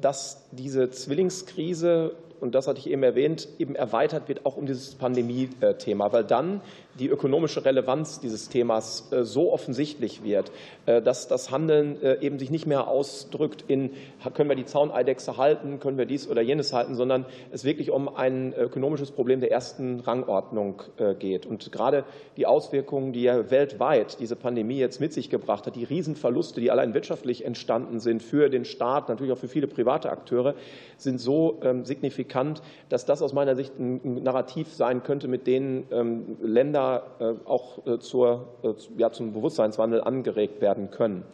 [0.01, 4.95] dass diese Zwillingskrise und das hatte ich eben erwähnt, eben erweitert wird auch um dieses
[4.95, 6.61] Pandemie-Thema, weil dann
[6.99, 10.53] die ökonomische Relevanz dieses Themas äh, so offensichtlich wird,
[10.87, 13.91] äh, dass das Handeln äh, eben sich nicht mehr ausdrückt in,
[14.35, 18.15] können wir die Zauneidechse halten, können wir dies oder jenes halten, sondern es wirklich um
[18.15, 20.83] ein ökonomisches Problem der ersten Rangordnung
[21.19, 21.47] geht.
[21.47, 22.05] Und gerade
[22.37, 26.71] die Auswirkungen, die ja weltweit diese Pandemie jetzt mit sich gebracht hat, die Riesenverluste, die
[26.71, 30.55] allein wirtschaftlich entstanden sind für den Staat, natürlich auch für viele private Akteure,
[30.97, 35.87] sind so ähm, signifikant, dass das aus meiner Sicht ein Narrativ sein könnte, mit denen
[35.91, 41.25] ähm, Länder äh, auch äh, zur, äh, ja, zum Bewusstseinswandel angeregt werden können.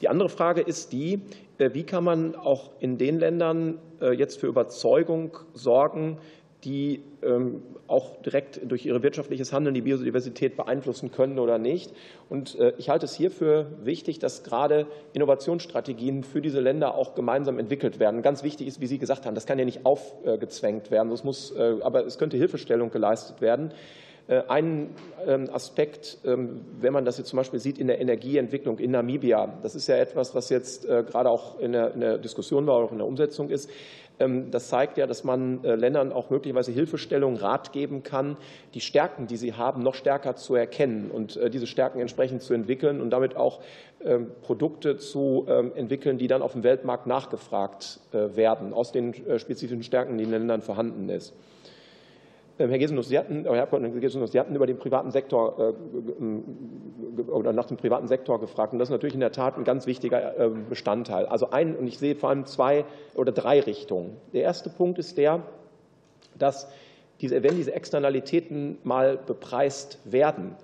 [0.00, 1.20] Die andere Frage ist die,
[1.58, 6.18] wie kann man auch in den Ländern jetzt für Überzeugung sorgen,
[6.64, 11.92] die ähm, auch direkt durch ihr wirtschaftliches Handeln die Biodiversität beeinflussen können oder nicht.
[12.28, 18.00] Und ich halte es hierfür wichtig, dass gerade Innovationsstrategien für diese Länder auch gemeinsam entwickelt
[18.00, 18.22] werden.
[18.22, 21.54] Ganz wichtig ist, wie Sie gesagt haben, das kann ja nicht aufgezwängt werden, das muss,
[21.56, 23.72] aber es könnte Hilfestellung geleistet werden.
[24.28, 24.90] Äh, ein
[25.26, 29.58] ähm, Aspekt, ähm, wenn man das jetzt zum Beispiel sieht in der Energieentwicklung in Namibia,
[29.62, 32.98] das ist ja etwas, was jetzt äh, gerade auch in der Diskussion war, auch in
[32.98, 33.68] der Umsetzung ist.
[34.20, 38.36] Ähm, das zeigt ja, dass man äh, Ländern auch möglicherweise Hilfestellung, Rat geben kann,
[38.74, 43.00] die Stärken, die sie haben, noch stärker zu erkennen und diese Stärken entsprechend zu entwickeln
[43.00, 43.60] und damit auch
[44.42, 50.24] Produkte zu entwickeln, die dann auf dem Weltmarkt nachgefragt werden, aus den spezifischen Stärken, die
[50.24, 51.32] in den Ländern vorhanden sind.
[52.62, 55.74] Ähm, Herr Gesenus, Sie hatten, Herr Abgeordneter Gesenus, Sie hatten über den privaten Sektor
[57.18, 58.72] äh, oder nach dem privaten Sektor gefragt.
[58.72, 61.26] Und das ist natürlich in der Tat ein ganz wichtiger ähm, Bestandteil.
[61.26, 62.84] Also ein, und ich sehe vor allem zwei
[63.14, 64.16] oder drei Richtungen.
[64.32, 65.42] Der erste Punkt ist der,
[66.38, 66.68] dass
[67.20, 70.56] diese, wenn diese Externalitäten mal bepreist werden,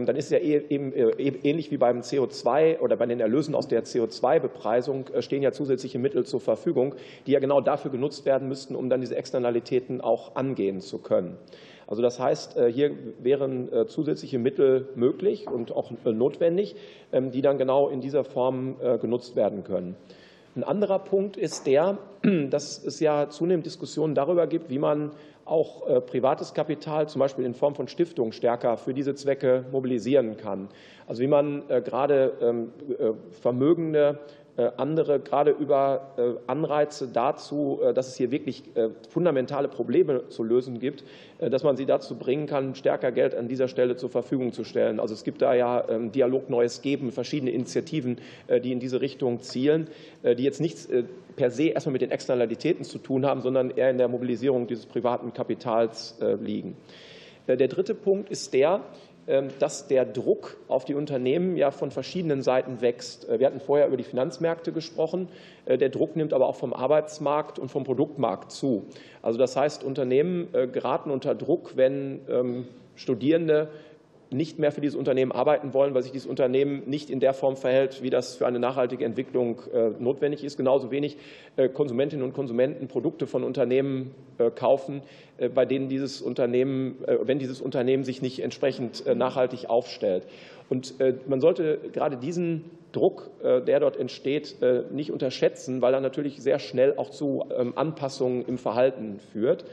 [0.00, 3.20] dann ist es ja eh, eben äh, e, ähnlich wie beim CO2 oder bei den
[3.20, 6.94] Erlösen aus der CO2-Bepreisung äh, stehen ja zusätzliche Mittel zur Verfügung,
[7.26, 11.36] die ja genau dafür genutzt werden müssten, um dann diese Externalitäten auch angehen zu können.
[11.86, 16.76] Also das heißt, äh, hier wären zusätzliche Mittel möglich und auch notwendig,
[17.12, 19.96] ähm, die dann genau in dieser Form genutzt werden können.
[20.54, 21.96] Ein anderer Punkt ist der,
[22.50, 25.12] dass es ja zunehmend Diskussionen darüber gibt, wie man
[25.44, 30.36] auch äh, privates Kapital, zum Beispiel in Form von Stiftungen, stärker für diese Zwecke mobilisieren
[30.36, 30.68] kann.
[31.06, 34.20] Also wie man äh, gerade ähm, äh, vermögende
[34.76, 38.64] andere gerade über äh, Anreize dazu, äh, dass es hier wirklich
[39.08, 41.04] fundamentale Probleme zu lösen gibt,
[41.38, 45.00] dass man sie dazu bringen kann, stärker Geld an dieser Stelle zur Verfügung zu stellen.
[45.00, 48.16] Also es gibt da ja ähm, Dialog Neues Geben, verschiedene Initiativen,
[48.62, 49.88] die in diese Richtung zielen,
[50.22, 50.88] die jetzt nichts
[51.36, 54.86] per se erstmal mit den Externalitäten zu tun haben, sondern eher in der Mobilisierung dieses
[54.86, 56.76] privaten Kapitals liegen.
[57.48, 58.82] Der dritte Punkt ist der,
[59.58, 63.28] dass der Druck auf die Unternehmen ja von verschiedenen Seiten wächst.
[63.28, 65.28] Äh, wir hatten vorher über die Finanzmärkte gesprochen.
[65.64, 68.86] Äh, der Druck nimmt aber auch vom Arbeitsmarkt und vom Produktmarkt zu.
[69.22, 73.68] Also das heißt, Unternehmen äh, geraten unter Druck, wenn ähm, Studierende
[74.32, 77.56] nicht mehr für dieses Unternehmen arbeiten wollen, weil sich dieses Unternehmen nicht in der Form
[77.56, 80.56] verhält, wie das für eine nachhaltige Entwicklung äh, notwendig ist.
[80.56, 81.16] Genauso wenig
[81.56, 85.02] äh, Konsumentinnen und Konsumenten Produkte von Unternehmen äh, kaufen,
[85.54, 90.24] bei denen dieses Unternehmen, wenn dieses Unternehmen sich nicht entsprechend nachhaltig aufstellt.
[90.68, 90.94] Und
[91.26, 94.56] man sollte gerade diesen Druck, der dort entsteht,
[94.92, 99.64] nicht unterschätzen, weil er natürlich sehr schnell auch zu ähm, Anpassungen im Verhalten führt.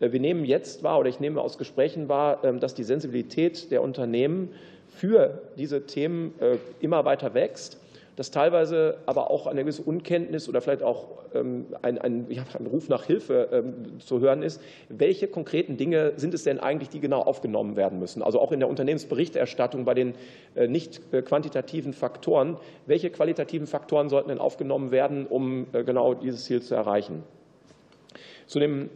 [0.00, 3.70] Äh, wir nehmen jetzt wahr, oder ich nehme aus Gesprächen wahr, ähm, dass die Sensibilität
[3.70, 4.50] der Unternehmen
[4.88, 7.78] für diese Themen äh, immer weiter wächst.
[8.18, 12.66] dass teilweise aber auch eine gewisse Unkenntnis oder vielleicht auch ähm, ein, ein, ja, ein
[12.66, 14.60] Ruf nach Hilfe ähm, zu hören ist.
[14.88, 18.20] Welche konkreten Dinge sind es denn eigentlich, die genau aufgenommen werden müssen?
[18.24, 20.14] Also auch in der Unternehmensberichterstattung bei den
[20.56, 22.56] äh, nicht quantitativen Faktoren.
[22.86, 27.22] Welche qualitativen Faktoren sollten denn aufgenommen werden, um genau dieses Ziel zu erreichen?
[28.48, 28.90] Zu dem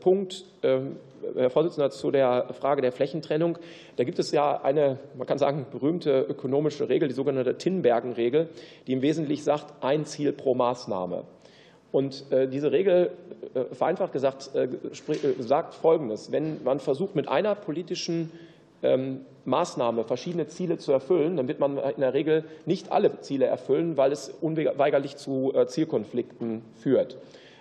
[0.00, 3.56] Punkt, Herr Vorsitzender, zu der Frage der Flächentrennung.
[3.96, 8.48] Da gibt es ja eine, man kann sagen, berühmte ökonomische Regel, die sogenannte Tinbergen-Regel,
[8.86, 11.24] die im Wesentlichen sagt, ein Ziel pro Maßnahme.
[11.92, 13.12] Und äh, diese Regel,
[13.54, 14.68] äh, vereinfacht gesagt, äh,
[15.38, 16.32] sagt Folgendes.
[16.32, 18.30] Wenn man versucht, mit einer politischen
[18.82, 23.46] ähm, Maßnahme verschiedene Ziele zu erfüllen, dann wird man in der Regel nicht alle Ziele
[23.46, 27.16] erfüllen, weil es unweigerlich zu Zielkonflikten führt.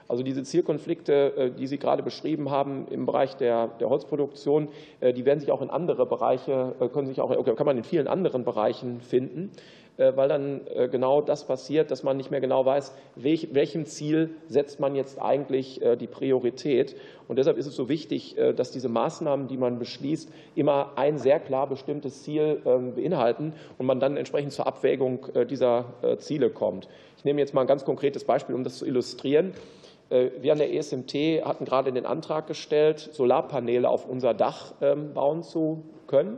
[0.08, 4.68] Also diese Zielkonflikte, äh, die Sie gerade beschrieben haben im Bereich der, der Holzproduktion,
[5.00, 7.84] äh, die werden sich auch in andere Bereiche, äh, können sich auch, kann man in
[7.84, 9.52] vielen anderen Bereichen finden,
[9.98, 10.60] weil dann
[10.92, 15.80] genau das passiert, dass man nicht mehr genau weiß, welchem Ziel setzt man jetzt eigentlich
[16.02, 16.98] die Priorität.
[17.30, 21.40] Und deshalb ist es so wichtig, dass diese Maßnahmen, die man beschließt, immer ein sehr
[21.40, 25.86] klar bestimmtes Ziel ähm, beinhalten und man dann entsprechend zur Abwägung dieser
[26.18, 26.90] Ziele kommt.
[27.18, 29.54] Ich nehme jetzt mal ein ganz konkretes Beispiel, um das zu illustrieren.
[30.10, 35.14] Äh, wir an der ESMT hatten gerade den Antrag gestellt, Solarpaneele auf unser Dach ähm,
[35.14, 36.38] bauen zu können.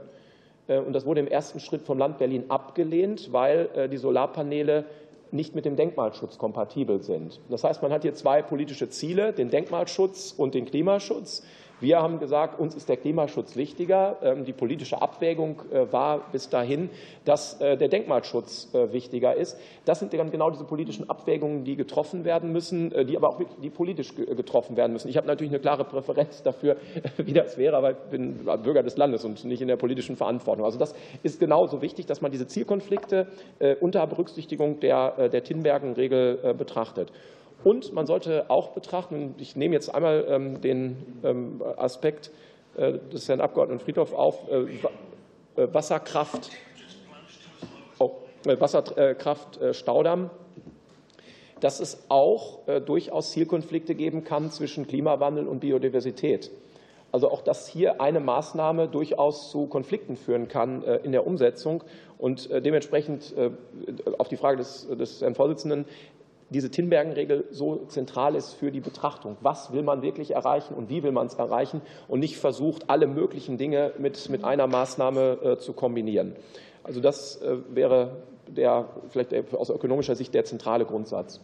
[0.67, 4.85] Äh, und das wurde im ersten Schritt vom Land Berlin abgelehnt, weil äh, die Solarpaneele
[5.31, 7.39] nicht mit dem Denkmalschutz kompatibel sind.
[7.49, 11.43] Das heißt, man hat hier zwei politische Ziele, den Denkmalschutz und den Klimaschutz.
[11.79, 14.17] Wir haben gesagt, uns ist der Klimaschutz wichtiger.
[14.23, 16.89] Ähm, die politische Abwägung äh, war bis dahin,
[17.23, 19.59] dass äh, der Denkmalschutz äh, wichtiger ist.
[19.85, 23.69] Das sind dann genau diese politischen Abwägungen, die getroffen werden müssen, die aber auch die
[23.69, 25.07] politisch getroffen werden müssen.
[25.07, 26.77] Ich habe natürlich eine klare Präferenz dafür,
[27.17, 30.65] wie das wäre, aber ich bin Bürger des Landes und nicht in der politischen Verantwortung.
[30.65, 33.27] Also das ist genauso wichtig, dass man diese Zielkonflikte
[33.79, 37.11] unter Berücksichtigung der, der Tinbergen-Regel betrachtet.
[37.63, 42.31] Und man sollte auch betrachten, ich nehme jetzt einmal ähm, den ähm, Aspekt
[42.77, 44.65] äh, des Herrn Abgeordneten Friedhoff auf, äh,
[45.61, 46.51] äh, Wasserkraft,
[47.97, 48.11] oh,
[48.43, 50.29] Wasserkraft Staudamm,
[51.59, 56.51] dass es auch durchaus Zielkonflikte geben kann zwischen Klimawandel und Biodiversität.
[57.11, 61.83] Also auch, dass hier eine Maßnahme durchaus zu Konflikten führen kann in der Umsetzung.
[62.19, 63.33] Und dementsprechend
[64.19, 65.85] auf die Frage des, des Herrn Vorsitzenden,
[66.49, 69.37] diese Tinbergen-Regel so zentral ist für die Betrachtung.
[69.41, 73.07] Was will man wirklich erreichen und wie will man es erreichen und nicht versucht, alle
[73.07, 76.35] möglichen Dinge mit, mit einer Maßnahme äh, zu kombinieren.
[76.83, 81.41] Also das äh, wäre der, vielleicht aus ökonomischer Sicht der zentrale Grundsatz.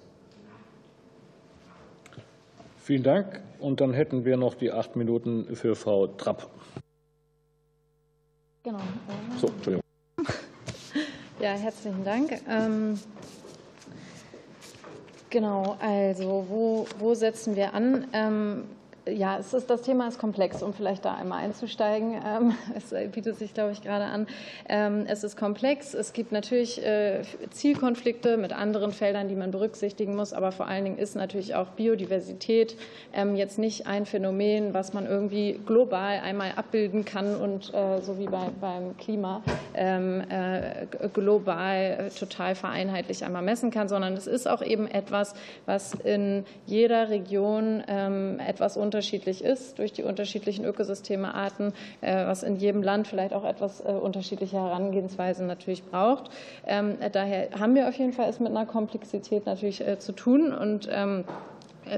[2.77, 3.41] Vielen Dank.
[3.59, 6.49] Und dann hätten wir noch die acht Minuten für Frau Trapp.
[8.63, 8.79] Genau.
[9.39, 9.83] So, Entschuldigung.
[11.41, 12.31] Ja, herzlichen Dank.
[15.33, 18.05] Genau, also wo, wo setzen wir an?
[18.13, 18.65] Ähm,
[19.07, 22.13] ja, es ist, das Thema ist komplex, um vielleicht da einmal einzusteigen.
[22.25, 24.27] Ähm, es bietet sich, glaube ich, gerade an.
[24.69, 25.93] Ähm, es ist komplex.
[25.93, 30.31] Es gibt natürlich äh, Zielkonflikte mit anderen Feldern, die man berücksichtigen muss.
[30.31, 32.77] Aber vor allen Dingen ist natürlich auch Biodiversität
[33.13, 38.17] ähm, jetzt nicht ein Phänomen, was man irgendwie global einmal abbilden kann und äh, so
[38.19, 39.41] wie beim Klima
[39.73, 45.33] äh, global total vereinheitlich einmal messen kann, sondern es ist auch eben etwas,
[45.65, 47.81] was in jeder Region
[48.39, 53.43] etwas unter unterschiedlich ist durch die unterschiedlichen Ökosystemearten, äh, was in jedem Land vielleicht auch
[53.43, 56.29] etwas äh, unterschiedliche Herangehensweisen natürlich braucht.
[56.67, 60.53] Ähm, daher haben wir auf jeden Fall es mit einer Komplexität natürlich äh, zu tun
[60.53, 61.23] und ähm,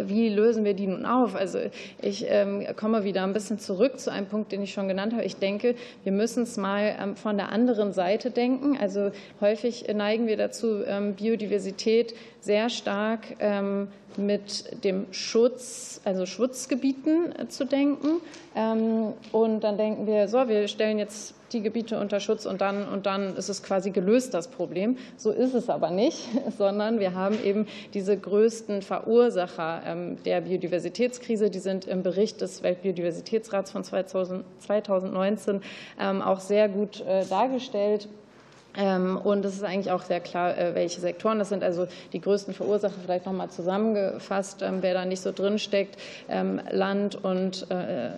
[0.05, 1.35] wie lösen wir die nun auf?
[1.35, 1.59] Also
[2.01, 5.23] ich ähm, komme wieder ein bisschen zurück zu einem Punkt, den ich schon genannt habe.
[5.23, 8.79] Ich denke, wir müssen es mal von der anderen Seite denken.
[8.81, 10.81] Also häufig neigen wir dazu,
[11.15, 12.15] Biodiversität
[12.45, 13.35] sehr stark
[14.17, 18.21] mit dem Schutz, also Schutzgebieten äh, zu denken.
[18.55, 22.87] Ähm, und dann denken wir, so, wir stellen jetzt die Gebiete unter Schutz und dann,
[22.87, 24.97] und dann ist es quasi gelöst, das Problem.
[25.15, 26.27] So ist es aber nicht,
[26.57, 31.49] sondern wir haben eben diese größten Verursacher ähm, der Biodiversitätskrise.
[31.49, 35.61] Die sind im Bericht des Weltbiodiversitätsrats von 2019
[35.99, 38.09] ähm, auch sehr gut äh, dargestellt.
[38.77, 41.63] Ähm, und es ist eigentlich auch sehr klar, äh, welche Sektoren das sind.
[41.63, 45.97] Also die größten Verursacher vielleicht noch mal zusammengefasst, ähm, wer da nicht so drin steckt,
[46.29, 48.09] ähm, Land und äh,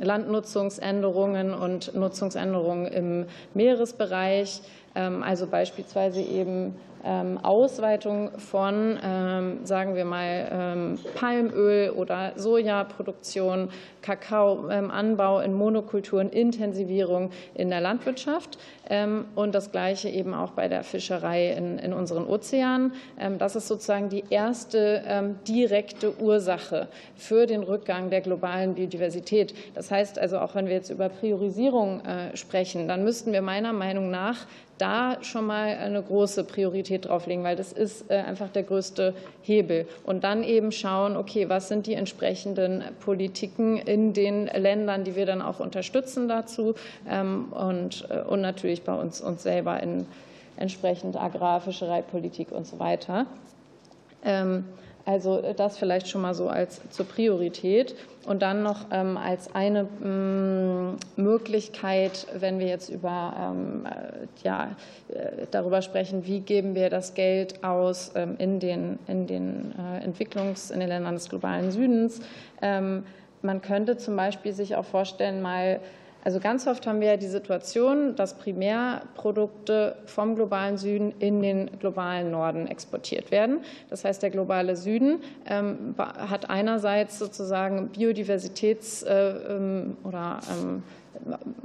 [0.00, 4.62] Landnutzungsänderungen und Nutzungsänderungen im Meeresbereich,
[4.94, 6.74] Also beispielsweise eben
[7.04, 13.70] ähm, Ausweitung von, ähm, sagen wir mal, ähm, Palmöl oder Sojaproduktion,
[14.02, 18.58] Kakaoanbau in Monokulturen, Intensivierung in der Landwirtschaft
[19.36, 22.92] und das Gleiche eben auch bei der Fischerei in, in unseren Ozeanen.
[23.38, 29.54] Das ist sozusagen die erste direkte Ursache für den Rückgang der globalen Biodiversität.
[29.74, 33.72] Das heißt also, auch wenn wir jetzt über Priorisierung äh, sprechen, dann müssten wir meiner
[33.72, 34.46] Meinung nach
[34.78, 39.86] da schon mal eine große Priorität drauflegen, weil das ist äh, einfach der größte Hebel.
[40.04, 45.26] Und dann eben schauen, okay, was sind die entsprechenden Politiken in den Ländern, die wir
[45.26, 46.74] dann auch unterstützen dazu
[47.08, 50.06] ähm, und, äh, und natürlich bei uns, uns selber in
[50.56, 53.26] entsprechend Agrar-, Fischereipolitik und so weiter.
[55.04, 57.94] Also äh, das vielleicht schon mal so als zur Priorität.
[58.24, 64.76] Und dann noch ähm, als eine mm, Möglichkeit, wenn wir jetzt über, ähm, äh, ja,
[65.08, 69.74] äh, darüber sprechen, wie geben wir das Geld aus ähm, in den, in den
[70.04, 72.20] Entwicklungs-, in den Ländern des globalen Südens.
[72.60, 75.80] Man könnte zum Beispiel sich auch vorstellen, mal
[76.24, 81.68] also ganz oft haben wir ja die Situation, dass Primärprodukte vom globalen Süden in den
[81.80, 83.58] globalen Norden exportiert werden.
[83.90, 90.84] Das heißt, der globale Süden ähm, hat einerseits sozusagen Biodiversitäts- äh, ähm, oder ähm,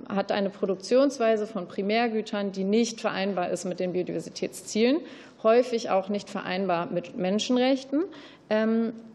[0.10, 5.00] hat eine Produktionsweise von Primärgütern, die nicht vereinbar ist mit den Biodiversitätszielen,
[5.44, 8.04] häufig auch nicht vereinbar mit Menschenrechten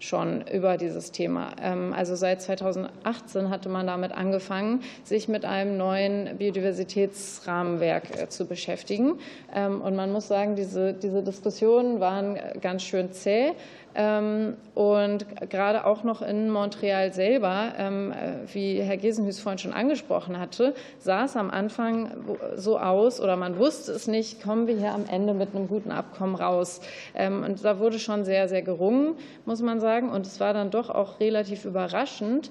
[0.04, 1.52] schon über dieses Thema.
[1.62, 8.46] Ähm, also seit 2018 hatte man damit angefangen, sich mit einem neuen Biodiversitätsrahmenwerk äh, zu
[8.46, 9.20] beschäftigen.
[9.54, 13.54] Ähm, und man muss sagen, diese, diese Diskussionen waren ganz schön zäh.
[13.94, 19.74] Ähm, und gerade auch noch in Montreal selber, ähm, äh, wie Herr Gesenhüß vorhin schon
[19.74, 22.12] angesprochen hatte, sah es am Anfang
[22.56, 25.92] so aus oder man wusste es nicht, kommen wir hier am Ende mit einem guten
[25.92, 26.80] Abkommen raus.
[27.16, 29.16] Ähm, und da wurde schon sehr, sehr gerungen,
[29.46, 30.10] muss man sagen.
[30.10, 32.50] Und es war dann doch auch relativ überraschend,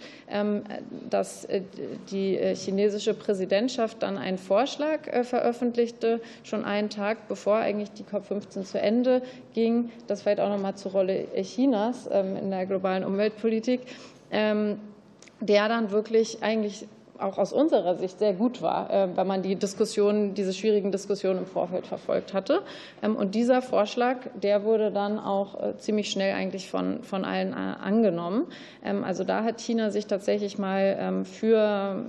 [1.08, 1.62] dass äh,
[2.10, 8.64] die äh, chinesische Präsidentschaft dann einen Vorschlag veröffentlichte, schon einen Tag bevor eigentlich die COP15
[8.64, 9.22] zu Ende
[9.54, 9.90] ging.
[10.06, 13.80] Das fällt auch noch mal zur Rolle Chinas ähm, in der globalen Umweltpolitik,
[14.30, 14.78] ähm,
[15.40, 16.86] der dann wirklich eigentlich
[17.20, 21.40] auch aus unserer Sicht sehr gut war, äh, weil man die Diskussionen, diese schwierigen Diskussionen
[21.40, 22.62] im Vorfeld verfolgt hatte.
[23.02, 27.52] Ähm, und dieser Vorschlag, der wurde dann auch äh, ziemlich schnell eigentlich von, von allen
[27.52, 28.46] äh, angenommen.
[28.84, 31.60] Ähm, also da hat China sich tatsächlich mal ähm, für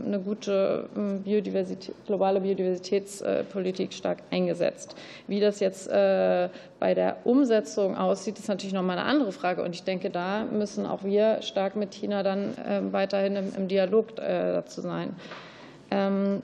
[0.05, 0.89] eine gute
[1.23, 4.95] Biodiversität, globale Biodiversitätspolitik stark eingesetzt.
[5.27, 5.89] Wie das jetzt
[6.81, 9.63] bei der Umsetzung aussieht, ist natürlich nochmal eine andere Frage.
[9.63, 12.55] Und ich denke, da müssen auch wir stark mit China dann
[12.91, 15.15] weiterhin im Dialog dazu sein sein.
[15.91, 16.41] Ähm,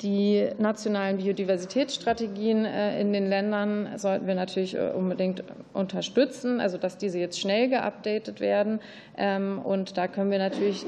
[0.00, 6.98] die nationalen Biodiversitätsstrategien äh, in den Ländern sollten wir natürlich äh, unbedingt unterstützen, also dass
[6.98, 8.80] diese jetzt schnell geupdatet werden.
[9.16, 10.84] Ähm, und da können wir natürlich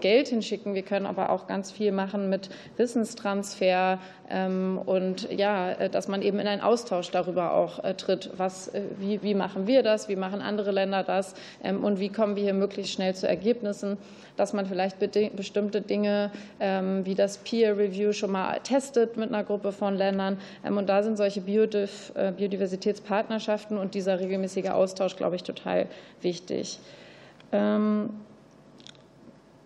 [0.00, 0.74] Geld hinschicken.
[0.74, 3.98] Wir können aber auch ganz viel machen mit Wissenstransfer
[4.30, 8.30] ähm, und ja, äh, dass man eben in einen Austausch darüber auch tritt.
[8.36, 10.08] Was, wie, wie machen wir das?
[10.08, 11.34] Wie machen andere Länder das?
[11.62, 13.98] Und wie kommen wir hier möglichst schnell zu Ergebnissen?
[14.36, 14.98] Dass man vielleicht
[15.36, 16.30] bestimmte Dinge
[16.60, 20.38] ähm, wie das Peer Review schon mal testet mit einer Gruppe von Ländern.
[20.64, 25.86] Ähm, und da sind solche äh, Biodiversitätspartnerschaften und dieser regelmäßige Austausch, glaube ich, total
[26.20, 26.78] wichtig.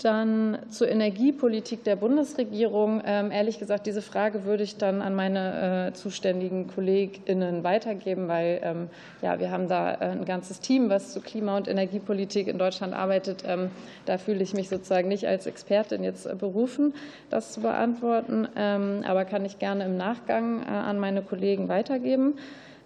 [0.03, 3.03] Dann zur Energiepolitik der Bundesregierung.
[3.07, 8.61] Ähm, ehrlich gesagt, diese Frage würde ich dann an meine äh, zuständigen KollegInnen weitergeben, weil
[8.63, 8.89] ähm,
[9.23, 12.93] ja, wir haben da äh, ein ganzes Team, was zu Klima- und Energiepolitik in Deutschland
[12.93, 13.45] arbeitet.
[13.47, 13.71] Ähm,
[14.05, 16.93] da fühle ich mich sozusagen nicht als Expertin jetzt äh, berufen,
[17.31, 22.35] das zu beantworten, aber kann ich gerne im Nachgang an meine Kollegen weitergeben.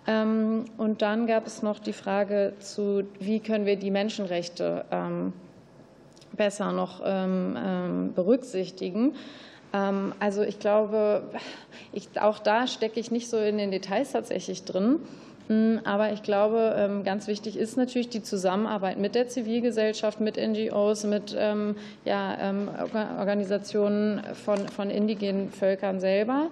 [0.06, 4.84] Und dann gab es noch die Frage zu, wie können wir die Menschenrechte
[6.40, 9.14] besser noch ähm, berücksichtigen.
[9.72, 11.22] Also ich glaube,
[11.92, 15.00] ich, auch da stecke ich nicht so in den Details tatsächlich drin.
[15.48, 21.04] Hm, aber ich glaube, ganz wichtig ist natürlich die Zusammenarbeit mit der Zivilgesellschaft, mit NGOs,
[21.04, 21.36] mit
[22.04, 22.54] ja,
[23.18, 26.50] Organisationen von, von indigenen Völkern selber.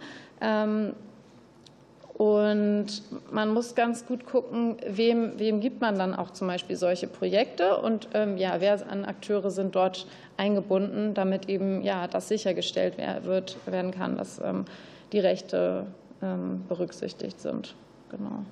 [2.18, 3.00] Und
[3.30, 7.76] man muss ganz gut gucken, wem, wem gibt man dann auch zum Beispiel solche Projekte
[7.76, 10.04] und ähm, ja, wer an Akteure sind dort
[10.36, 14.64] eingebunden, damit eben ja, das sichergestellt wird, werden kann, dass ähm,
[15.12, 15.86] die Rechte
[16.20, 17.76] ähm, berücksichtigt sind.
[18.10, 18.44] Genau.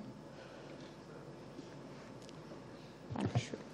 [3.17, 3.66] Dankeschön.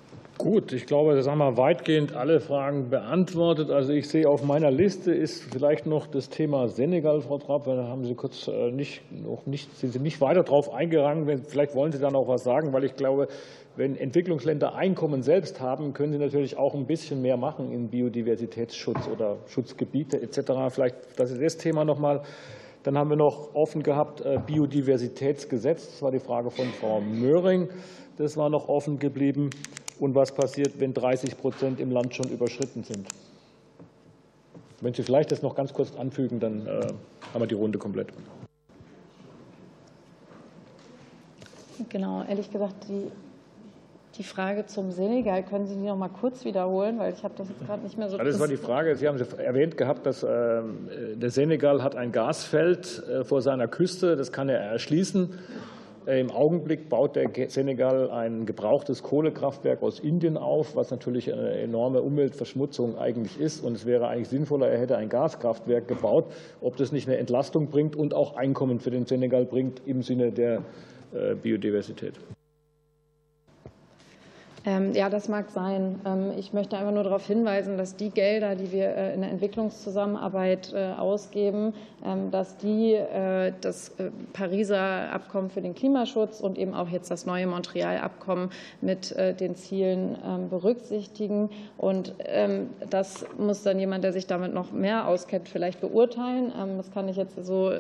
[0.43, 3.71] Gut, ich glaube, das haben wir weitgehend alle Fragen beantwortet.
[3.71, 7.67] Also ich sehe auf meiner Liste ist vielleicht noch das Thema Senegal, Frau Trapp.
[7.67, 11.45] Da haben Sie kurz äh, nicht, noch nicht, sind Sie nicht weiter darauf eingegangen.
[11.47, 13.29] Vielleicht wollen Sie da noch was sagen, weil ich glaube,
[13.77, 19.07] wenn Entwicklungsländer Einkommen selbst haben, können sie natürlich auch ein bisschen mehr machen in Biodiversitätsschutz
[19.07, 20.55] oder Schutzgebiete etc.
[20.71, 22.23] Vielleicht das ist das Thema noch mal.
[22.83, 25.87] Dann haben wir noch offen gehabt äh, Biodiversitätsgesetz.
[25.87, 27.69] Das war die Frage von Frau Möhring.
[28.19, 29.51] Das war noch offen geblieben
[30.03, 33.07] und was passiert, wenn 30 Prozent im Land schon überschritten sind.
[34.81, 36.89] Wenn Sie vielleicht das noch ganz kurz anfügen, dann äh,
[37.33, 38.09] haben wir die Runde komplett.
[41.89, 43.13] Genau, ehrlich gesagt, die,
[44.19, 47.49] die Frage zum Senegal, können Sie die noch mal kurz wiederholen, weil ich habe das
[47.49, 48.19] jetzt gerade nicht mehr so.
[48.19, 48.97] Das war die Frage.
[48.97, 54.17] Sie haben erwähnt gehabt, dass ähm, der Senegal hat ein Gasfeld äh, vor seiner Küste.
[54.17, 55.39] Das kann er erschließen.
[56.07, 61.53] Äh, Im Augenblick baut der Senegal ein gebrauchtes Kohlekraftwerk aus Indien auf, was natürlich eine
[61.59, 63.65] enorme Umweltverschmutzung eigentlich ist.
[63.65, 66.27] Und es wäre eigentlich sinnvoller, er hätte ein Gaskraftwerk gebaut.
[66.61, 70.33] Ob das nicht eine Entlastung bringt und auch Einkommen für den Senegal bringt im Sinne
[70.33, 70.63] der
[71.15, 72.15] äh, Biodiversität.
[74.65, 76.01] Ähm, ja, das mag sein.
[76.05, 79.31] Ähm, ich möchte einfach nur darauf hinweisen, dass die Gelder, die wir äh, in der
[79.31, 83.93] Entwicklungszusammenarbeit äh, ausgeben, ähm, dass die äh, das
[84.33, 88.51] Pariser Abkommen für den Klimaschutz und eben auch jetzt das neue Montreal-Abkommen
[88.81, 90.17] mit den Zielen
[90.51, 91.51] berücksichtigen.
[91.77, 92.15] Und
[92.89, 96.53] das muss dann jemand, der sich damit noch mehr auskennt, vielleicht beurteilen.
[96.77, 97.73] Das kann ich jetzt so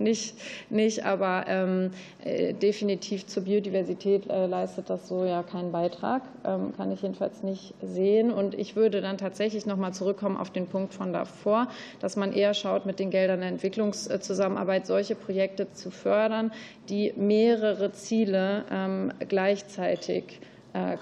[0.00, 0.34] nicht,
[0.70, 1.90] nicht aber ähm,
[2.24, 7.42] äh, definitiv zur Biodiversität äh, leistet das so ja keinen Beitrag, ähm, kann ich jedenfalls
[7.42, 8.32] nicht sehen.
[8.32, 11.68] Und ich würde dann tatsächlich noch mal zurückkommen auf den Punkt von davor,
[12.00, 16.52] dass man eher schaut, mit den Geldern der Entwicklungszusammenarbeit solche Projekte zu fördern,
[16.88, 20.40] die mehrere Ziele ähm, gleichzeitig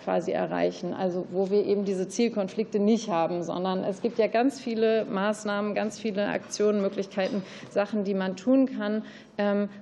[0.05, 0.93] quasi erreichen.
[0.93, 5.75] Also wo wir eben diese Zielkonflikte nicht haben, sondern es gibt ja ganz viele Maßnahmen,
[5.75, 9.03] ganz viele Aktionen, Möglichkeiten, Sachen, die man tun kann,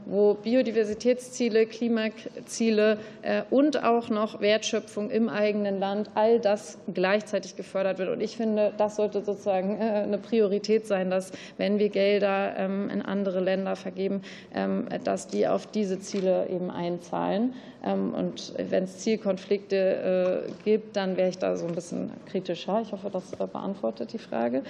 [0.07, 7.98] wo Biodiversitätsziele, Klimaziele äh, und auch noch Wertschöpfung im eigenen Land, all das gleichzeitig gefördert
[7.98, 8.11] wird.
[8.11, 12.90] Und ich finde, das sollte sozusagen äh, eine Priorität sein, dass wenn wir Gelder ähm,
[12.90, 14.22] in andere Länder vergeben,
[14.55, 17.55] ähm, dass die auf diese Ziele eben einzahlen.
[17.82, 22.82] Und wenn es Zielkonflikte äh, gibt, dann wäre ich da so ein bisschen kritischer.
[22.82, 24.62] Ich hoffe, das beantwortet die Frage.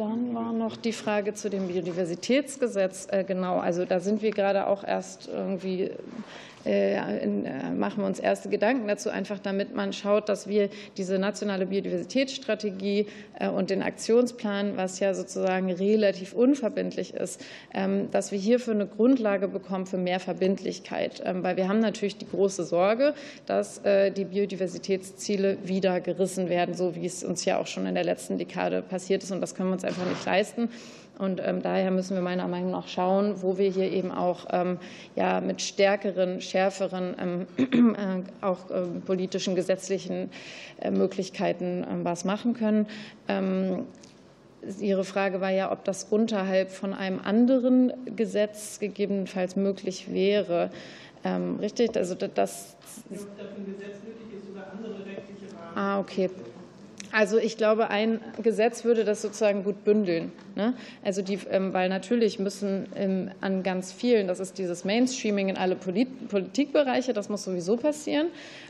[0.00, 3.06] Dann war noch die Frage zu dem Biodiversitätsgesetz.
[3.10, 5.90] Äh, genau, also da sind wir gerade auch erst irgendwie
[6.64, 13.06] machen wir uns erste Gedanken dazu, einfach damit man schaut, dass wir diese nationale Biodiversitätsstrategie
[13.38, 17.40] äh, und den Aktionsplan, was ja sozusagen relativ unverbindlich ist,
[17.72, 21.22] ähm, dass wir hierfür eine Grundlage bekommen für mehr Verbindlichkeit.
[21.24, 23.14] Ähm, weil wir haben natürlich die große Sorge,
[23.46, 28.04] dass die Biodiversitätsziele wieder gerissen werden, so wie es uns ja auch schon in der
[28.04, 29.30] letzten Dekade passiert ist.
[29.30, 30.68] Und das können wir uns einfach nicht leisten.
[31.20, 34.78] Und ähm, daher müssen wir meiner Meinung nach schauen, wo wir hier eben auch ähm,
[35.16, 38.58] ja, mit stärkeren, schärferen, ähm, äh, auch
[39.04, 40.30] politischen, gesetzlichen
[40.80, 42.86] äh, Möglichkeiten was machen können.
[44.78, 50.70] Ihre Frage war ja, ob das unterhalb von einem anderen Gesetz gegebenenfalls möglich wäre.
[51.60, 51.96] richtig?
[51.96, 52.76] Also das.
[53.08, 55.76] Gesetz nötig ist oder andere rechtliche Rahmen.
[55.76, 56.30] Ah, okay.
[57.12, 60.30] Also ich glaube, ein Gesetz würde das sozusagen gut bündeln.
[60.54, 60.74] Ne?
[61.04, 65.56] Also die, ähm, weil natürlich müssen ähm, an ganz vielen, das ist dieses Mainstreaming in
[65.56, 68.28] alle Politikbereiche, das muss sowieso passieren.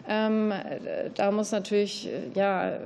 [0.09, 0.53] Ähm,
[1.15, 2.79] da muss natürlich, äh, ja,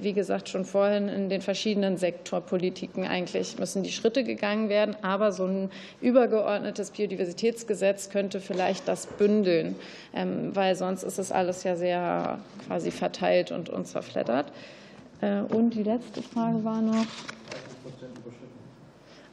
[0.00, 4.96] wie gesagt, schon vorhin in den verschiedenen Sektorpolitiken eigentlich müssen die Schritte gegangen werden.
[5.02, 5.70] Aber so ein
[6.00, 9.76] übergeordnetes Biodiversitätsgesetz könnte vielleicht das bündeln,
[10.12, 13.68] weil sonst ist es alles ja sehr quasi verteilt und.
[13.68, 14.81] Äh,
[15.22, 17.06] und die letzte Frage war noch.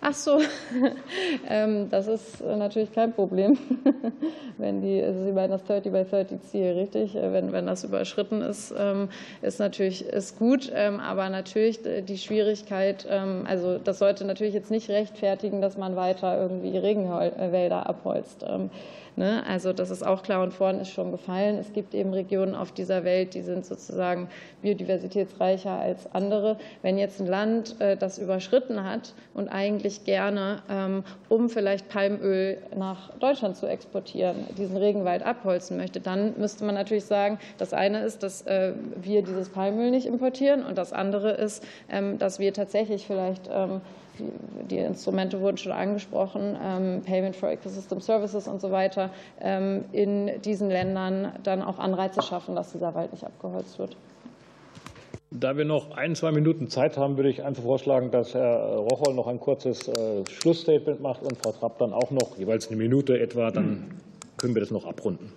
[0.01, 0.39] Ach so,
[1.49, 3.57] ähm, das ist natürlich kein Problem,
[4.57, 7.15] wenn die, also Sie meinen das 30 by 30 Ziel, richtig?
[7.15, 9.09] Äh, wenn, wenn das überschritten ist, ähm,
[9.41, 14.89] ist natürlich ist gut, ähm, aber natürlich die Schwierigkeit, also das sollte natürlich jetzt nicht
[14.89, 18.45] rechtfertigen, dass man weiter irgendwie Regenwälder abholzt.
[19.19, 19.43] Ne?
[19.45, 21.57] Also das ist auch klar und vorhin ist schon gefallen.
[21.57, 24.29] Es gibt eben Regionen auf dieser Welt, die sind sozusagen
[24.61, 26.57] biodiversitätsreicher als andere.
[26.83, 32.59] Wenn jetzt ein Land äh, das überschritten hat und eigentlich gerne, ähm, um vielleicht Palmöl
[32.77, 38.05] nach Deutschland zu exportieren, diesen Regenwald abholzen möchte, dann müsste man natürlich sagen, das eine
[38.05, 42.53] ist, dass äh, wir dieses Palmöl nicht importieren und das andere ist, ähm, dass wir
[42.53, 43.81] tatsächlich vielleicht ähm,
[44.69, 49.09] die Instrumente wurden schon angesprochen, ähm, Payment for Ecosystem Services und so weiter,
[49.41, 53.95] ähm, in diesen Ländern dann auch Anreize schaffen, dass dieser Wald nicht abgeholzt wird.
[55.31, 59.13] Da wir noch ein, zwei Minuten Zeit haben, würde ich einfach vorschlagen, dass Herr Rocholl
[59.13, 63.19] noch ein kurzes äh, Schlussstatement macht und Frau Trapp dann auch noch jeweils eine Minute
[63.19, 63.51] etwa.
[63.51, 63.99] Dann
[64.37, 65.31] können wir das noch abrunden.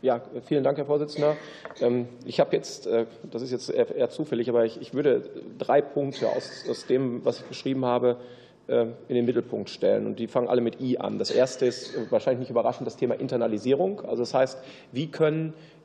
[0.00, 1.36] Ja, vielen Dank, Herr Vorsitzender.
[1.80, 6.28] Ähm, ich habe jetzt, äh, das ist jetzt eher zufällig, aber ich, würde drei Punkte
[6.28, 8.16] aus, aus dem, was ich beschrieben habe,
[8.68, 10.06] äh, in den Mittelpunkt stellen.
[10.06, 11.18] Und die fangen alle mit I an.
[11.18, 14.00] Das erste ist wahrscheinlich nicht überraschend das Thema Internalisierung.
[14.02, 14.58] Also das heißt,
[14.92, 15.77] wie können äh,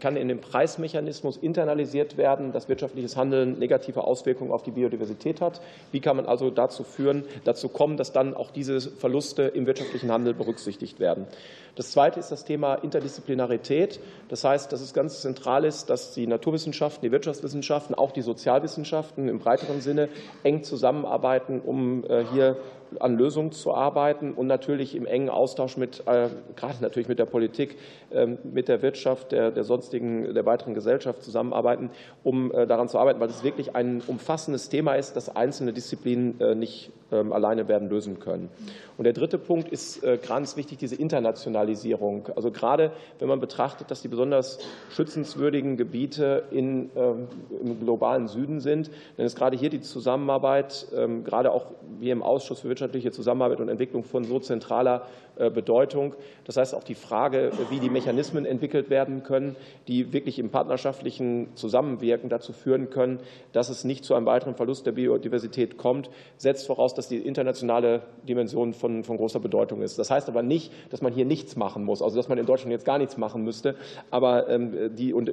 [0.00, 5.62] kann in den Preismechanismus internalisiert werden, dass wirtschaftliches Handeln negative Auswirkungen auf die Biodiversität hat.
[5.92, 10.12] Wie kann man also dazu führen, dazu kommen, dass dann auch diese Verluste im wirtschaftlichen
[10.12, 11.26] Handel berücksichtigt werden?
[11.74, 14.00] Das zweite ist das Thema Interdisziplinarität.
[14.28, 19.28] Das heißt, dass es ganz zentral ist, dass die Naturwissenschaften, die Wirtschaftswissenschaften, auch die Sozialwissenschaften
[19.28, 20.08] im breiteren Sinne
[20.42, 22.56] eng zusammenarbeiten, um äh, hier
[23.00, 27.26] an Lösungen zu arbeiten und natürlich im engen Austausch mit, äh, gerade natürlich mit der
[27.26, 27.76] Politik,
[28.12, 31.90] ähm, mit der Wirtschaft, der, der sonstigen, der weiteren Gesellschaft zusammenarbeiten,
[32.22, 36.40] um äh, daran zu arbeiten, weil es wirklich ein umfassendes Thema ist, das einzelne Disziplinen
[36.40, 38.48] äh, nicht ähm, alleine werden lösen können.
[38.96, 42.30] Und der dritte Punkt ist ganz wichtig, diese Internationalisierung.
[42.34, 44.58] Also gerade wenn man betrachtet, dass die besonders
[44.88, 47.28] schützenswürdigen Gebiete in, ähm,
[47.60, 50.86] im globalen Süden sind, dann ist gerade hier die Zusammenarbeit,
[51.24, 51.66] gerade auch
[51.98, 56.14] wir im Ausschuss für wirtschaftliche Zusammenarbeit und Entwicklung von so zentraler äh, Bedeutung.
[56.44, 59.56] Das heißt auch die Frage, wie die Mechanismen entwickelt werden können,
[59.88, 63.20] die wirklich im partnerschaftlichen Zusammenwirken dazu führen können,
[63.52, 68.02] dass es nicht zu einem weiteren Verlust der Biodiversität kommt, setzt voraus, dass die internationale
[68.28, 69.98] Dimension von, von großer Bedeutung ist.
[69.98, 72.72] Das heißt aber nicht, dass man hier nichts machen muss, also dass man in Deutschland
[72.72, 73.76] jetzt gar nichts machen müsste.
[74.10, 75.32] Aber ähm, die, und,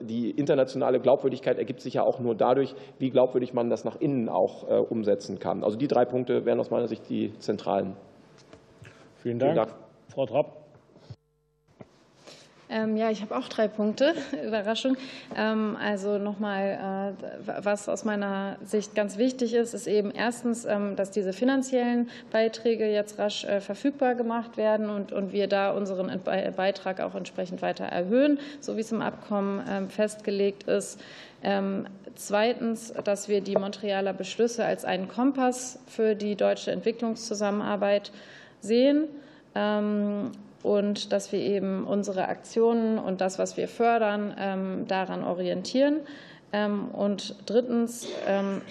[0.00, 4.28] die internationale Glaubwürdigkeit ergibt sich ja auch nur dadurch, wie glaubwürdig man das nach innen
[4.28, 5.64] auch äh, umsetzen kann.
[5.64, 7.96] Also die drei Punkte wären aus meiner Sicht die zentralen.
[9.22, 9.52] Vielen Dank.
[9.52, 9.78] Vielen Dank.
[10.08, 10.64] Frau Trapp.
[12.74, 14.14] Ähm, ja, ich habe auch drei Punkte.
[14.46, 14.96] Überraschung.
[15.36, 20.96] Ähm, also nochmal, äh, was aus meiner Sicht ganz wichtig ist, ist eben erstens, ähm,
[20.96, 26.10] dass diese finanziellen Beiträge jetzt rasch äh, verfügbar gemacht werden und, und wir da unseren
[26.24, 30.98] Beitrag auch entsprechend weiter erhöhen, so wie es im Abkommen festgelegt ist.
[32.14, 38.12] Zweitens, dass wir die Montrealer Beschlüsse als einen Kompass für die deutsche Entwicklungszusammenarbeit
[38.60, 39.08] sehen
[39.54, 46.00] ähm, und dass wir eben unsere Aktionen und das, was wir fördern, ähm, daran orientieren.
[46.54, 48.06] Ähm, und drittens,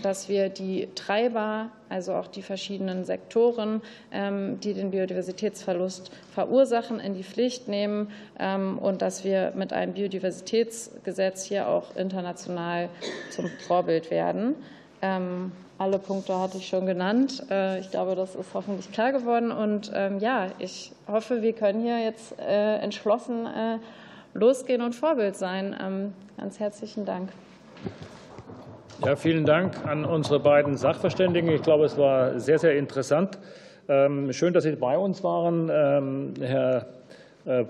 [0.01, 3.81] dass wir die Treiber, also auch die verschiedenen Sektoren,
[4.11, 8.07] die den Biodiversitätsverlust verursachen, in die Pflicht nehmen
[8.79, 12.89] und dass wir mit einem Biodiversitätsgesetz hier auch international
[13.31, 14.55] zum Vorbild werden.
[15.77, 17.43] Alle Punkte hatte ich schon genannt.
[17.49, 19.51] Äh, ich glaube, das ist hoffentlich klar geworden.
[19.51, 23.79] Und ähm, ja, ich hoffe, wir können hier jetzt äh, entschlossen äh,
[24.33, 25.75] losgehen und Vorbild sein.
[25.81, 27.29] Ähm, ganz herzlichen Dank.
[29.05, 31.49] Ja, vielen Dank an unsere beiden Sachverständigen.
[31.49, 33.37] Ich glaube, es war sehr, sehr interessant.
[33.89, 35.69] Ähm, schön, dass Sie bei uns waren,
[36.39, 36.87] Herr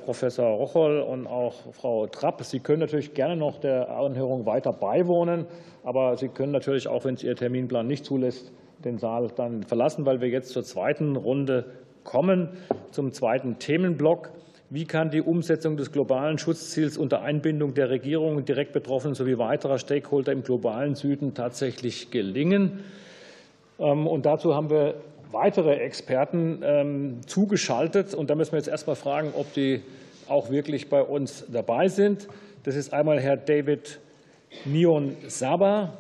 [0.06, 2.44] Professor Rocholl und auch Frau Trapp.
[2.44, 5.48] Sie können natürlich gerne noch der Anhörung weiter beiwohnen.
[5.84, 8.52] Aber Sie können natürlich auch, wenn es Ihr Terminplan nicht zulässt,
[8.86, 11.66] den Saal dann verlassen, weil wir jetzt zur zweiten Runde
[12.04, 12.50] kommen,
[12.92, 14.30] zum zweiten Themenblock.
[14.74, 19.78] Wie kann die Umsetzung des globalen Schutzziels unter Einbindung der Regierung, direkt Betroffenen sowie weiterer
[19.78, 22.80] Stakeholder im globalen Süden tatsächlich gelingen?
[23.78, 24.96] Ähm, und dazu haben wir
[25.32, 28.16] weitere Experten ähm, zugeschaltet.
[28.16, 29.84] Und da müssen wir jetzt erst mal fragen, ob die
[30.28, 32.28] auch wirklich bei uns dabei sind.
[32.64, 34.00] Das ist einmal Herr David
[34.66, 36.00] Nion Saba.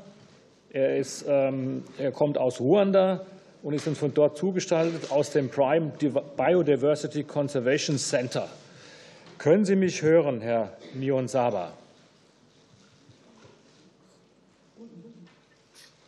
[0.71, 3.23] Er, ist, ähm, er kommt aus Ruanda
[3.61, 5.91] und ist uns von dort zugestaltet aus dem Prime
[6.35, 8.49] Biodiversity Conservation Center.
[9.37, 11.73] Können Sie mich hören, Herr Nion Saba?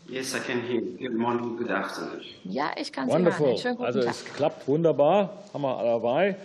[0.07, 0.97] Yes, I can hear you.
[1.09, 2.21] Good morning, good afternoon.
[2.43, 3.47] Ja, ich kann Sie Wonderful.
[3.47, 3.57] hören.
[3.57, 4.11] Schönen guten Also Tag.
[4.11, 6.35] es klappt wunderbar, haben wir dabei.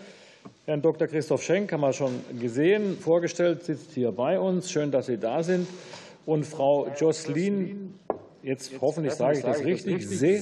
[0.64, 1.06] Herrn Dr.
[1.08, 4.70] Christoph Schenk haben wir schon gesehen, vorgestellt, sitzt hier bei uns.
[4.70, 5.68] Schön, dass Sie da sind.
[6.26, 7.94] Und Frau Jocelyn,
[8.42, 10.36] jetzt hoffentlich sage ich das richtig, See,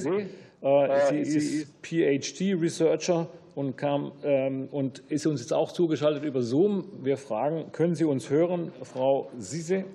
[0.61, 6.85] äh, sie ist PhD-Researcher und, kam, ähm, und ist uns jetzt auch zugeschaltet über Zoom.
[7.01, 9.85] Wir fragen, können Sie uns hören, Frau Sise?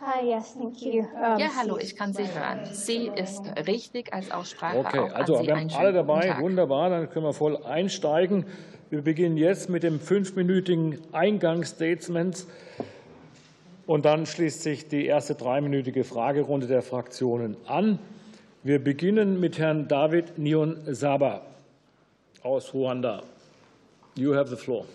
[0.00, 1.00] Hi, yes, thank you.
[1.00, 2.60] Um, Ja, hallo, ich kann Sie hören.
[2.72, 4.78] Sie ist richtig als Aussprache.
[4.78, 8.46] Okay, auch an also wir haben alle dabei, wunderbar, dann können wir voll einsteigen.
[8.88, 12.46] Wir beginnen jetzt mit dem fünfminütigen Eingangsstatement
[13.86, 17.98] und dann schließt sich die erste dreiminütige Fragerunde der Fraktionen an.
[18.62, 21.42] Wir beginnen mit Herrn David Nion Saba
[22.42, 23.22] aus Ruanda.
[24.14, 24.86] You have the floor.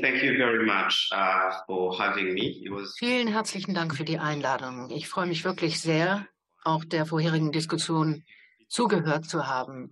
[0.00, 2.64] Thank you very much uh, for having me.
[2.98, 4.90] Vielen herzlichen Dank für die Einladung.
[4.90, 6.26] Ich freue mich wirklich sehr,
[6.64, 8.24] auch der vorherigen Diskussion
[8.68, 9.90] zugehört zu haben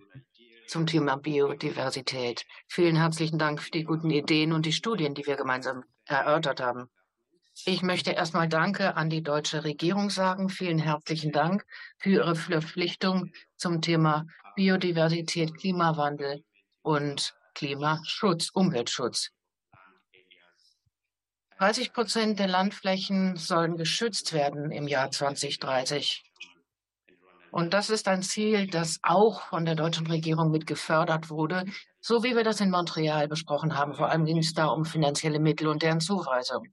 [0.67, 2.45] zum Thema Biodiversität.
[2.67, 6.89] Vielen herzlichen Dank für die guten Ideen und die Studien, die wir gemeinsam erörtert haben.
[7.65, 10.49] Ich möchte erstmal Danke an die deutsche Regierung sagen.
[10.49, 11.63] Vielen herzlichen Dank
[11.99, 14.25] für Ihre Verpflichtung zum Thema
[14.55, 16.43] Biodiversität, Klimawandel
[16.81, 19.29] und Klimaschutz, Umweltschutz.
[21.59, 26.23] 30 Prozent der Landflächen sollen geschützt werden im Jahr 2030.
[27.51, 31.65] Und das ist ein Ziel, das auch von der deutschen Regierung mit gefördert wurde,
[31.99, 33.93] so wie wir das in Montreal besprochen haben.
[33.93, 36.65] Vor allem ging es da um finanzielle Mittel und deren Zuweisung.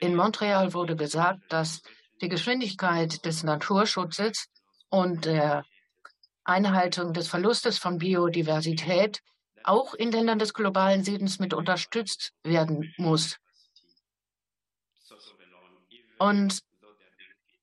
[0.00, 1.82] In Montreal wurde gesagt, dass
[2.22, 4.46] die Geschwindigkeit des Naturschutzes
[4.88, 5.64] und der
[6.44, 9.20] Einhaltung des Verlustes von Biodiversität
[9.62, 13.36] auch in Ländern des globalen Südens mit unterstützt werden muss.
[16.18, 16.60] Und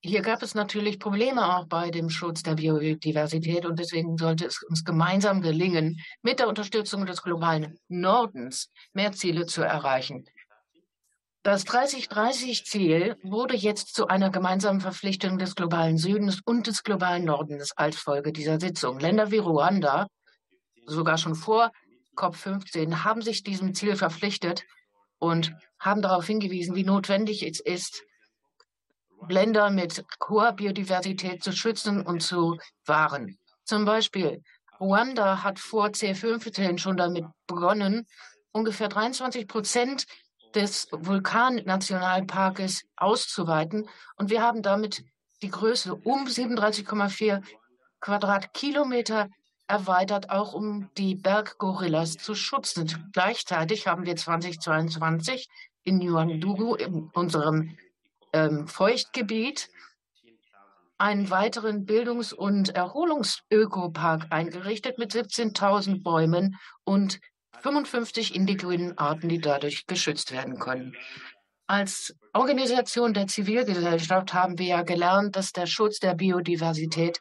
[0.01, 4.61] hier gab es natürlich Probleme auch bei dem Schutz der Biodiversität und deswegen sollte es
[4.63, 10.25] uns gemeinsam gelingen, mit der Unterstützung des globalen Nordens mehr Ziele zu erreichen.
[11.47, 17.71] Das 30-30-Ziel wurde jetzt zu einer gemeinsamen Verpflichtung des globalen Südens und des globalen Nordens
[17.77, 18.99] als Folge dieser Sitzung.
[18.99, 20.07] Länder wie Ruanda,
[20.87, 21.71] sogar schon vor
[22.17, 24.65] COP15, haben sich diesem Ziel verpflichtet
[25.19, 28.03] und haben darauf hingewiesen, wie notwendig es ist,
[29.29, 33.39] Länder mit hoher Biodiversität zu schützen und zu wahren.
[33.63, 34.43] Zum Beispiel
[34.81, 38.05] Ruanda hat vor C15 schon damit begonnen,
[38.51, 40.07] ungefähr 23 Prozent
[40.57, 43.87] des Vulkannationalparkes auszuweiten.
[44.15, 45.03] Und wir haben damit
[45.43, 47.43] die Größe um 37,4
[47.99, 49.29] Quadratkilometer
[49.67, 53.11] erweitert, auch um die Berggorillas zu schützen.
[53.13, 55.47] Gleichzeitig haben wir 2022
[55.83, 57.77] in Yuandugu, in unserem
[58.33, 59.69] ähm, Feuchtgebiet,
[60.97, 67.19] einen weiteren Bildungs- und Erholungsökopark eingerichtet mit 17.000 Bäumen und
[67.61, 70.95] 55 indigenen Arten, die dadurch geschützt werden können.
[71.67, 77.19] Als Organisation der Zivilgesellschaft haben wir ja gelernt, dass der Schutz der Biodiversität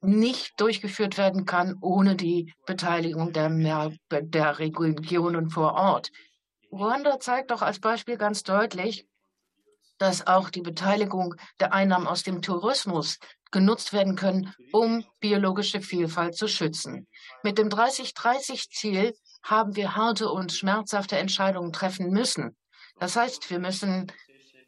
[0.00, 6.10] nicht durchgeführt werden kann ohne die Beteiligung der, Mer der Regionen vor Ort.
[6.70, 9.06] Ruanda zeigt doch als Beispiel ganz deutlich,
[9.98, 13.18] dass auch die Beteiligung der Einnahmen aus dem Tourismus
[13.52, 17.06] genutzt werden können, um biologische Vielfalt zu schützen.
[17.44, 22.56] Mit dem 30-30-Ziel haben wir harte und schmerzhafte Entscheidungen treffen müssen.
[22.98, 24.12] Das heißt, wir müssen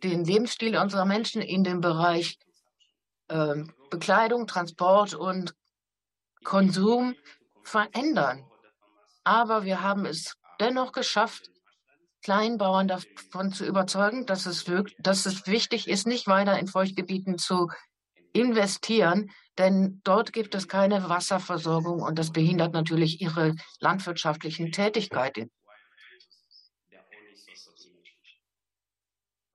[0.03, 2.39] den Lebensstil unserer Menschen in dem Bereich
[3.29, 5.55] äh, Bekleidung, Transport und
[6.43, 7.15] Konsum
[7.63, 8.45] verändern.
[9.23, 11.51] Aber wir haben es dennoch geschafft,
[12.23, 14.65] Kleinbauern davon zu überzeugen, dass es,
[14.99, 17.71] dass es wichtig ist, nicht weiter in Feuchtgebieten zu
[18.35, 25.51] investieren, denn dort gibt es keine Wasserversorgung und das behindert natürlich ihre landwirtschaftlichen Tätigkeiten.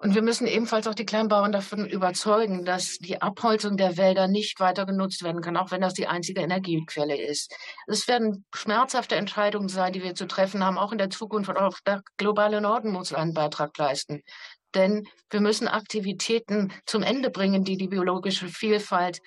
[0.01, 4.61] Und wir müssen ebenfalls auch die Kleinbauern davon überzeugen, dass die Abholzung der Wälder nicht
[4.61, 7.53] weiter genutzt werden kann, auch wenn das die einzige Energiequelle ist.
[7.85, 11.49] Es werden schmerzhafte Entscheidungen sein, die wir zu treffen haben, auch in der Zukunft.
[11.49, 14.23] Und auch der globale Norden muss einen Beitrag leisten.
[14.75, 19.19] Denn wir müssen Aktivitäten zum Ende bringen, die die biologische Vielfalt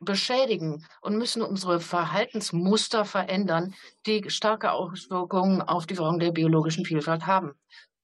[0.00, 3.74] beschädigen und müssen unsere Verhaltensmuster verändern,
[4.06, 7.52] die starke Auswirkungen auf die Wahrung der biologischen Vielfalt haben.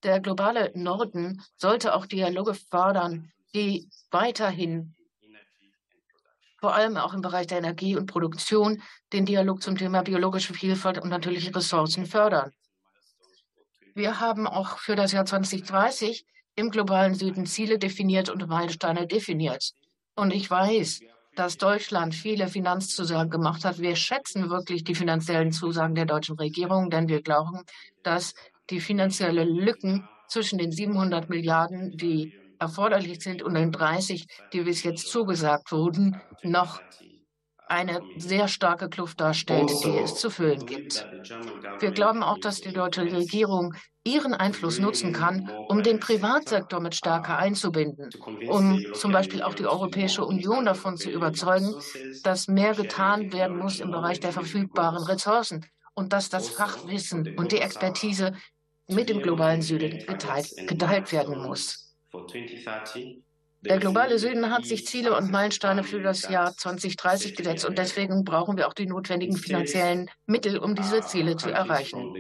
[0.02, 4.94] Der globale Norden sollte auch Dialoge fördern, die weiterhin
[6.60, 8.82] vor allem auch im Bereich der Energie und Produktion
[9.12, 12.52] den Dialog zum Thema biologische Vielfalt und natürliche Ressourcen fördern.
[13.96, 19.72] Wir haben auch für das Jahr 2030 im globalen Süden Ziele definiert und Meilensteine definiert.
[20.14, 21.00] Und ich weiß,
[21.34, 23.78] dass Deutschland viele Finanzzusagen gemacht hat.
[23.78, 27.62] Wir schätzen wirklich die finanziellen Zusagen der deutschen Regierung, denn wir glauben,
[28.02, 28.34] dass
[28.68, 34.82] die finanziellen Lücken zwischen den 700 Milliarden, die erforderlich sind, und den 30, die bis
[34.82, 36.82] jetzt zugesagt wurden, noch
[37.66, 41.08] eine sehr starke Kluft darstellt, die es zu füllen gibt.
[41.78, 43.74] Wir glauben auch, dass die deutsche Regierung
[44.04, 48.14] ihren Einfluss nutzen kann, um den Privatsektor mit stärker einzubinden,
[48.44, 51.76] um zum Beispiel auch die Europäische Union davon zu überzeugen,
[52.22, 57.52] dass mehr getan werden muss im Bereich der verfügbaren Ressourcen und dass das Fachwissen und
[57.52, 58.32] die Expertise
[58.88, 61.84] mit dem globalen Süden geteilt, geteilt werden muss.
[63.68, 68.24] Der globale Süden hat sich Ziele und Meilensteine für das Jahr 2030 gesetzt und deswegen
[68.24, 72.14] brauchen wir auch die notwendigen finanziellen Mittel, um diese Ziele zu erreichen.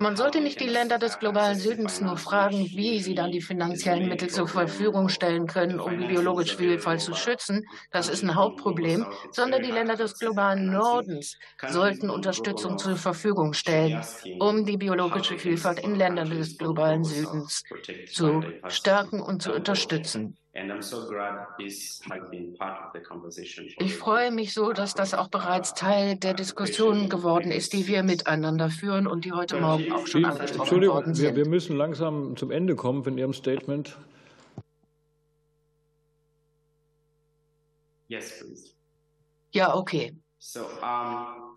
[0.00, 4.06] Man sollte nicht die Länder des globalen Südens nur fragen, wie sie dann die finanziellen
[4.08, 7.64] Mittel zur Verfügung stellen können, um die biologische Vielfalt zu schützen.
[7.90, 14.06] Das ist ein Hauptproblem, sondern die Länder des globalen Nordens sollten Unterstützung zur Verfügung stellen,
[14.38, 17.64] um die biologische Vielfalt in Ländern des globalen Südens
[18.04, 20.36] zu stärken und zu unterstützen.
[23.78, 28.02] Ich freue mich so, dass das auch bereits Teil der Diskussionen geworden ist, die wir
[28.02, 31.26] miteinander führen und die heute Morgen auch schon angesprochen worden sind.
[31.26, 33.96] Wir, wir müssen langsam zum Ende kommen von Ihrem Statement.
[38.08, 38.70] Yes, please.
[39.52, 40.16] Ja, okay.
[40.38, 41.47] So, um,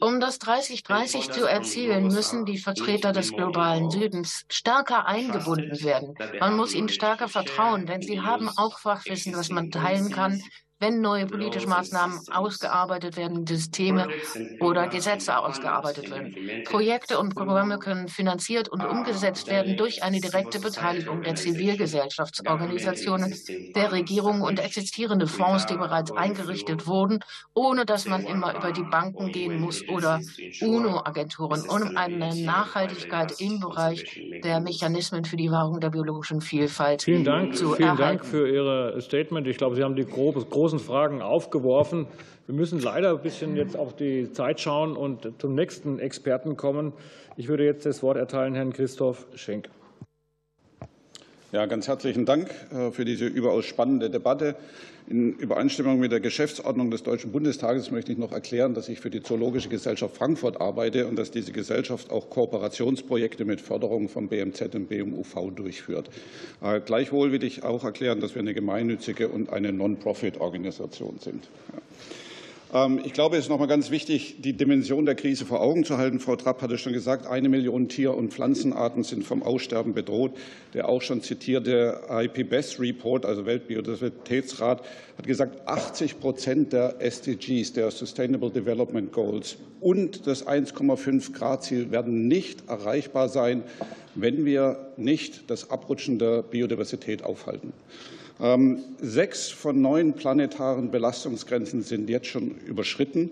[0.00, 6.14] um das 3030 zu erzielen, müssen die Vertreter des globalen Südens stärker eingebunden werden.
[6.40, 10.40] Man muss ihnen stärker vertrauen, denn sie haben auch Fachwissen, das man teilen kann
[10.84, 14.06] wenn neue politische Maßnahmen ausgearbeitet werden, Systeme
[14.60, 16.34] oder Gesetze ausgearbeitet werden.
[16.64, 23.34] Projekte und Programme können finanziert und umgesetzt werden durch eine direkte Beteiligung der Zivilgesellschaftsorganisationen,
[23.74, 27.20] der Regierung und existierende Fonds, die bereits eingerichtet wurden,
[27.54, 30.20] ohne dass man immer über die Banken gehen muss oder
[30.60, 34.04] UNO-Agenturen, um eine Nachhaltigkeit im Bereich
[34.44, 38.02] der Mechanismen für die Wahrung der biologischen Vielfalt vielen Dank, zu vielen erhalten.
[38.02, 39.46] Dank für Ihr Statement.
[39.46, 42.06] Ich glaube, Sie haben die großen großen Fragen aufgeworfen.
[42.46, 46.92] Wir müssen leider ein bisschen jetzt auf die Zeit schauen und zum nächsten Experten kommen.
[47.36, 49.70] Ich würde jetzt das Wort erteilen Herrn Christoph Schenk.
[51.52, 54.56] Ja, ganz herzlichen Dank äh, für diese überaus spannende Debatte.
[55.06, 59.10] In Übereinstimmung mit der Geschäftsordnung des Deutschen Bundestages möchte ich noch erklären, dass ich für
[59.10, 64.74] die Zoologische Gesellschaft Frankfurt arbeite und dass diese Gesellschaft auch Kooperationsprojekte mit Förderung von BMZ
[64.74, 66.08] und BMUV durchführt.
[66.62, 71.48] Äh, gleichwohl will ich auch erklären, dass wir eine gemeinnützige und eine Non-Profit-Organisation sind.
[72.74, 75.84] Ähm, ich glaube, es ist noch mal ganz wichtig, die Dimension der Krise vor Augen
[75.84, 76.18] zu halten.
[76.18, 80.32] Frau Trapp hatte schon gesagt, eine Million Tier- und Pflanzenarten sind vom Aussterben bedroht.
[80.74, 84.82] Der auch schon zitierte IPBES-Report, also Weltbiodiversitätsrat,
[85.16, 92.26] hat gesagt, 80 Prozent der SDGs, der Sustainable Development Goals und das 1,5 Grad-Ziel werden
[92.26, 93.62] nicht erreichbar sein,
[94.16, 97.72] wenn wir nicht das Abrutschen der Biodiversität aufhalten.
[98.40, 103.30] Ähm, sechs von neun planetaren Belastungsgrenzen sind jetzt schon überschritten.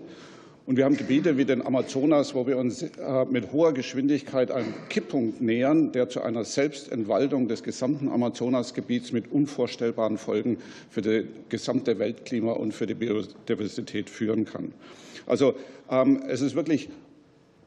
[0.65, 4.73] Und wir haben Gebiete wie den Amazonas, wo wir uns äh, mit hoher Geschwindigkeit einem
[4.87, 10.57] Kipppunkt nähern, der zu einer Selbstentwaldung des gesamten Amazonasgebiets mit unvorstellbaren Folgen
[10.89, 14.71] für das gesamte Weltklima und für die Biodiversität führen kann.
[15.25, 15.55] Also
[15.89, 16.89] ähm, es ist wirklich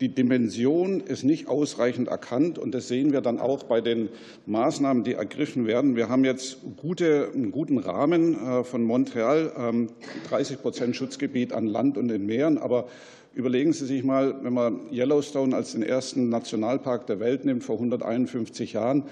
[0.00, 4.10] die Dimension ist nicht ausreichend erkannt, und das sehen wir dann auch bei den
[4.46, 5.96] Maßnahmen, die ergriffen werden.
[5.96, 9.52] Wir haben jetzt gute, einen guten Rahmen äh, von Montreal,
[10.28, 12.58] 30 ähm, Prozent Schutzgebiet an Land und in Meeren.
[12.58, 12.88] Aber
[13.34, 17.76] überlegen Sie sich mal, wenn man Yellowstone als den ersten Nationalpark der Welt nimmt, vor
[17.76, 19.04] 151 Jahren,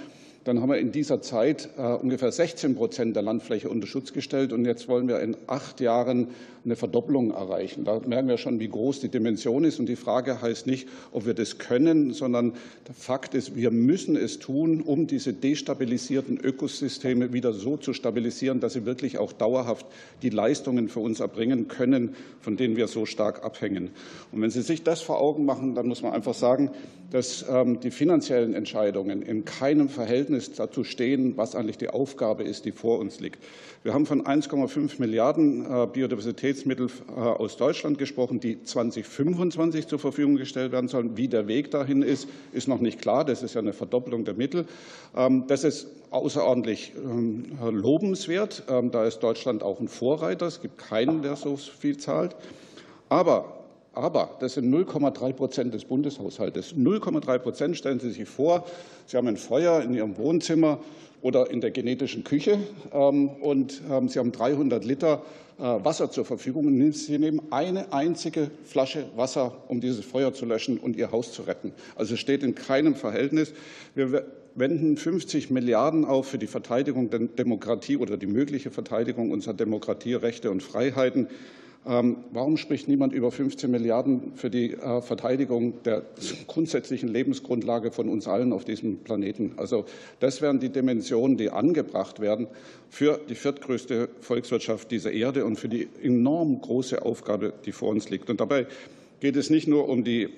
[0.44, 4.52] dann haben wir in dieser Zeit äh, ungefähr 16 Prozent der Landfläche unter Schutz gestellt.
[4.52, 6.28] Und jetzt wollen wir in acht Jahren
[6.64, 7.84] eine Verdoppelung erreichen.
[7.84, 9.78] Da merken wir schon, wie groß die Dimension ist.
[9.78, 12.54] Und die Frage heißt nicht, ob wir das können, sondern
[12.88, 18.60] der Fakt ist, wir müssen es tun, um diese destabilisierten Ökosysteme wieder so zu stabilisieren,
[18.60, 19.86] dass sie wirklich auch dauerhaft
[20.22, 23.90] die Leistungen für uns erbringen können, von denen wir so stark abhängen.
[24.32, 26.70] Und wenn Sie sich das vor Augen machen, dann muss man einfach sagen,
[27.10, 32.64] dass ähm, die finanziellen Entscheidungen in keinem Verhältnis dazu stehen, was eigentlich die Aufgabe ist,
[32.64, 33.38] die vor uns liegt.
[33.84, 35.86] Wir haben von 1,5 Milliarden äh,
[36.54, 41.16] Biodiversitätsmittel äh, aus Deutschland gesprochen, die 2025 zur Verfügung gestellt werden sollen.
[41.16, 43.24] Wie der Weg dahin ist, ist noch nicht klar.
[43.24, 44.66] Das ist ja eine Verdoppelung der Mittel.
[45.16, 48.64] Ähm, das ist außerordentlich ähm, lobenswert.
[48.68, 50.46] Ähm, da ist Deutschland auch ein Vorreiter.
[50.46, 52.36] Es gibt keinen, der so viel zahlt.
[53.08, 53.60] Aber
[53.96, 56.74] Aber das sind 0,3 Prozent des Bundeshaushaltes.
[56.74, 58.64] 0,3 Prozent, stellen Sie sich vor,
[59.06, 60.78] Sie haben ein Feuer in Ihrem Wohnzimmer
[61.24, 62.58] oder in der genetischen Küche
[62.92, 65.22] ähm, und ähm, Sie haben 300 Liter
[65.58, 70.44] äh, Wasser zur Verfügung und Sie nehmen eine einzige Flasche Wasser, um dieses Feuer zu
[70.44, 71.72] löschen und Ihr Haus zu retten.
[71.96, 73.54] Also es steht in keinem Verhältnis.
[73.94, 79.54] Wir wenden 50 Milliarden auf für die Verteidigung der Demokratie oder die mögliche Verteidigung unserer
[79.54, 81.28] Demokratie, Rechte und Freiheiten.
[81.86, 86.02] Ähm, warum spricht niemand über 15 Milliarden für die äh, Verteidigung der
[86.46, 89.52] grundsätzlichen Lebensgrundlage von uns allen auf diesem Planeten?
[89.56, 89.84] Also
[90.18, 92.46] das wären die Dimensionen, die angebracht werden
[92.88, 98.08] für die viertgrößte Volkswirtschaft dieser Erde und für die enorm große Aufgabe, die vor uns
[98.08, 98.30] liegt.
[98.30, 98.66] Und dabei
[99.20, 100.30] geht es nicht nur um die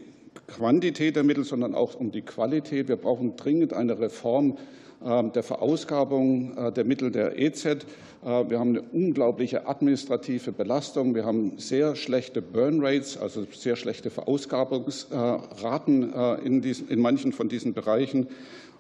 [0.48, 2.89] Quantität der Mittel, sondern auch um die Qualität.
[2.89, 4.59] Wir brauchen dringend eine Reform
[5.01, 7.66] der Verausgabung äh, der Mittel der EZ.
[7.66, 7.77] Äh,
[8.23, 11.14] wir haben eine unglaubliche administrative Belastung.
[11.14, 17.73] Wir haben sehr schlechte Burn Rates, also sehr schlechte Verausgabungsraten äh, in manchen von diesen
[17.74, 18.28] Bereichen.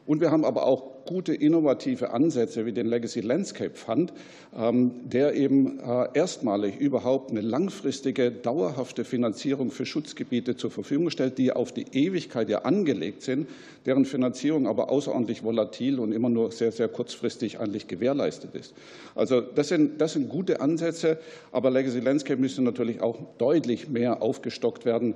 [0.06, 4.12] Und wir haben aber auch gute innovative Ansätze wie den Legacy Landscape Fund,
[4.56, 11.38] ähm, der eben äh, erstmalig überhaupt eine langfristige, dauerhafte Finanzierung für Schutzgebiete zur Verfügung stellt,
[11.38, 13.48] die auf die Ewigkeit ja angelegt sind,
[13.86, 18.74] deren Finanzierung aber außerordentlich volatil und immer nur sehr, sehr kurzfristig eigentlich gewährleistet ist.
[19.14, 21.18] Also das sind, das sind gute Ansätze,
[21.52, 25.14] aber Legacy Landscape müsste natürlich auch deutlich mehr aufgestockt werden.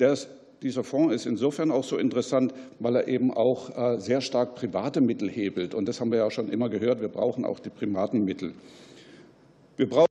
[0.00, 0.28] Der ist
[0.62, 5.00] dieser Fonds ist insofern auch so interessant, weil er eben auch äh, sehr stark private
[5.00, 5.74] Mittel hebelt.
[5.74, 7.00] Und das haben wir ja schon immer gehört.
[7.00, 8.54] Wir brauchen auch die privaten Mittel.
[9.76, 10.08] Wir brauchen,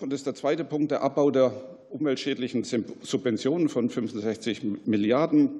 [0.00, 1.52] und das ist der zweite Punkt, der Abbau der
[1.90, 5.50] umweltschädlichen Subventionen von 65 Milliarden.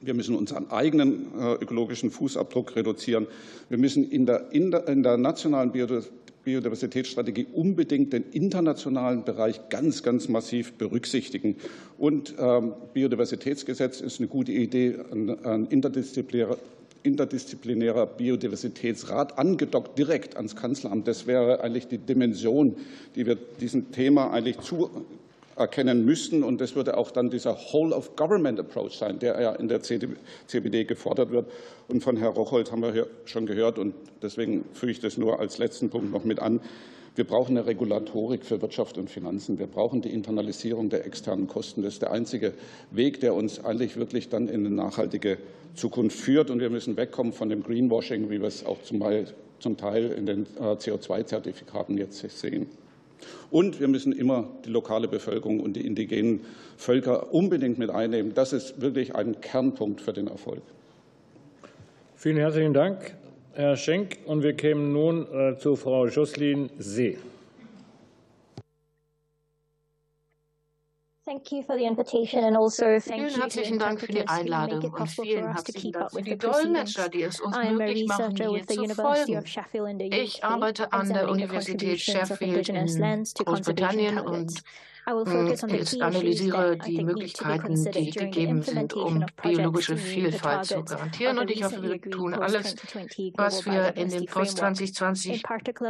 [0.00, 3.26] Wir müssen unseren eigenen äh, ökologischen Fußabdruck reduzieren.
[3.68, 5.72] Wir müssen in der, in der, nationalen
[6.44, 11.56] Biodiversitätsstrategie unbedingt den internationalen Bereich ganz, ganz massiv berücksichtigen.
[11.98, 16.56] Und ähm, Biodiversitätsgesetz ist eine gute Idee, ein interdisziplinärer
[17.02, 21.08] interdisziplinärer Biodiversitätsrat angedockt direkt ans Kanzleramt.
[21.08, 22.76] Das wäre eigentlich die Dimension,
[23.14, 24.56] die wir diesem Thema eigentlich
[25.60, 26.42] zuerkennen müssten.
[26.42, 31.50] Und das würde auch dann dieser Whole-of-Government-Approach sein, der ja in der CBD gefordert wird.
[31.88, 33.78] Und von Herrn Rocholt haben wir hier schon gehört.
[33.78, 36.60] Und deswegen füge ich das nur als letzten Punkt noch mit an.
[37.14, 39.58] Wir brauchen eine Regulatorik für Wirtschaft und Finanzen.
[39.58, 41.82] Wir brauchen die Internalisierung der externen Kosten.
[41.82, 42.54] Das ist der einzige
[42.90, 45.36] Weg, der uns eigentlich wirklich dann in eine nachhaltige
[45.74, 46.50] Zukunft führt.
[46.50, 50.46] Und wir müssen wegkommen von dem Greenwashing, wie wir es auch zum Teil in den
[50.58, 52.68] äh, CO2-Zertifikaten jetzt sehen.
[53.50, 56.40] Und wir müssen immer die lokale Bevölkerung und die indigenen
[56.76, 58.32] Völker unbedingt mit einnehmen.
[58.34, 60.62] Das ist wirklich ein Kernpunkt für den Erfolg.
[62.16, 63.14] Vielen herzlichen Dank,
[63.54, 64.18] Herr Schenk.
[64.26, 67.18] Und wir kämen nun äh, zu Frau Jocelyn See.
[73.00, 77.40] Vielen herzlichen Dank für die Einladung und vielen herzlichen Dank für die Dolmetscher, die es
[77.40, 79.44] uns möglich machen, hier zu folgen.
[80.12, 84.62] Ich arbeite an der Universität Sheffield in Großbritannien und
[85.68, 91.38] ich analysiere die Möglichkeiten, die gegeben sind, um biologische Vielfalt zu garantieren.
[91.38, 92.76] Und ich hoffe, wir tun alles,
[93.36, 95.42] was wir in den Post 2020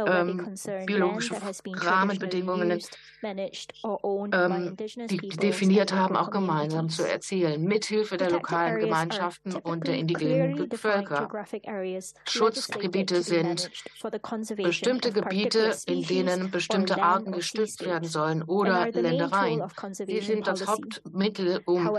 [0.07, 1.35] ähm, biologische
[1.65, 2.79] Rahmenbedingungen
[3.23, 10.69] ähm, die definiert haben, auch gemeinsam zu erzielen, mithilfe der lokalen Gemeinschaften und der indigenen
[10.71, 11.29] Völker.
[12.27, 13.69] Schutzgebiete sind
[14.55, 19.63] bestimmte Gebiete, in denen bestimmte Arten gestützt werden sollen oder Ländereien.
[19.93, 21.89] Sie sind das Hauptmittel, um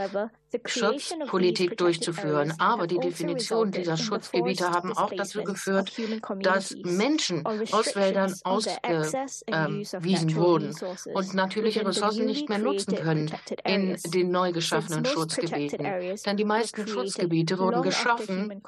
[0.67, 2.55] Schutzpolitik durchzuführen.
[2.59, 5.93] Aber die Definition dieser Schutzgebiete haben auch dazu geführt,
[6.41, 10.75] dass Menschen aus Wäldern ausgewiesen wurden
[11.15, 13.31] und natürliche Ressourcen nicht mehr nutzen können
[13.65, 15.85] in den neu geschaffenen Schutzgebieten.
[16.27, 18.63] Denn die meisten Schutzgebiete wurden geschaffen,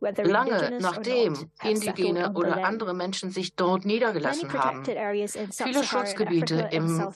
[0.00, 4.84] lange nachdem indigene oder andere Menschen sich dort niedergelassen haben.
[4.84, 7.12] Viele Schutzgebiete im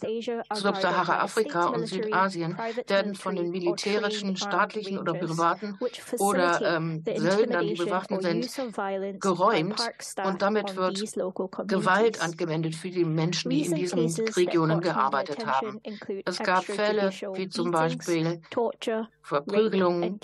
[0.52, 5.78] Subsahara-Afrika und Südasien werden von den militärischen, staatlichen oder privaten
[6.18, 9.80] oder ähm, Söldnern, die bewaffnet sind, geräumt
[10.24, 11.02] und damit wird
[11.66, 15.80] Gewalt angewendet für die Menschen, die in diesen Regionen gearbeitet haben.
[16.24, 18.42] Es gab Fälle wie zum Beispiel
[19.22, 20.20] Verprügelung,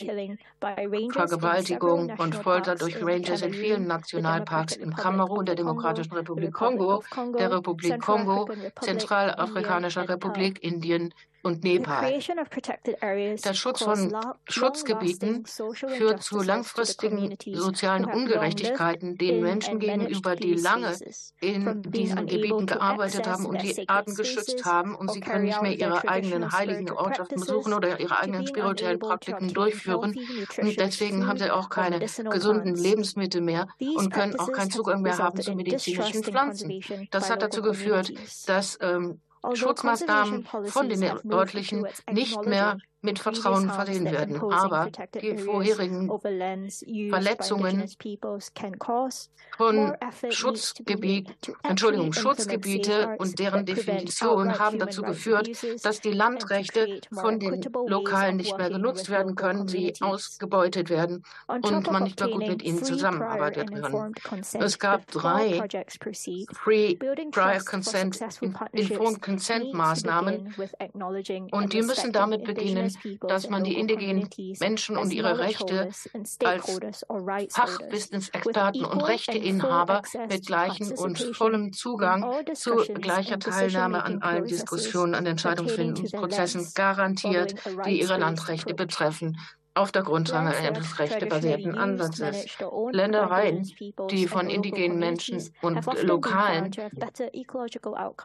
[1.10, 7.02] Vergewaltigung und Folter durch Rangers in vielen Nationalparks in Kamerun, der Demokratischen Republik Kongo,
[7.38, 8.48] der Republik Kongo,
[8.80, 12.20] Zentralafrikanischer Republik, Indien, und Nepal.
[12.20, 20.96] Der Schutz von Schutzgebieten führt zu langfristigen sozialen Ungerechtigkeiten den Menschen gegenüber, die lange
[21.40, 25.78] in diesen Gebieten gearbeitet haben und die Arten geschützt haben und sie können nicht mehr
[25.78, 30.14] ihre eigenen heiligen Ortschaften besuchen oder ihre eigenen spirituellen Praktiken durchführen.
[30.58, 35.18] Und deswegen haben sie auch keine gesunden Lebensmittel mehr und können auch keinen Zugang mehr
[35.18, 36.80] haben zu medizinischen Pflanzen.
[37.10, 38.12] Das hat dazu geführt,
[38.46, 39.20] dass ähm,
[39.54, 44.40] Schutzmaßnahmen von den örtlichen nicht mehr mit Vertrauen versehen werden.
[44.52, 44.90] Aber
[45.20, 46.08] die vorherigen
[47.08, 47.88] Verletzungen
[49.56, 49.96] von
[50.30, 51.28] Schutzgebiet,
[51.62, 55.50] Entschuldigung, Schutzgebiete und deren Definition haben dazu geführt,
[55.82, 61.90] dass die Landrechte von den Lokalen nicht mehr genutzt werden können, sie ausgebeutet werden und
[61.90, 64.14] man nicht mehr gut mit ihnen zusammenarbeiten kann.
[64.60, 65.62] Es gab drei
[66.52, 68.18] Free Prior Consent,
[68.72, 70.54] Informed Consent Maßnahmen
[71.50, 72.89] und die müssen damit beginnen,
[73.26, 74.28] dass man die indigenen
[74.60, 76.38] Menschen und ihre Rechte als
[77.50, 85.26] Fachwissensexperten und Rechteinhaber mit gleichem und vollem Zugang zu gleicher Teilnahme an allen Diskussionen, an
[85.26, 87.54] Entscheidungsfindungsprozessen garantiert,
[87.86, 89.36] die ihre Landrechte betreffen
[89.80, 92.58] auf der Grundlage eines rechtebasierten Ansatzes.
[92.92, 93.68] Ländereien,
[94.10, 96.70] die von indigenen Menschen und Lokalen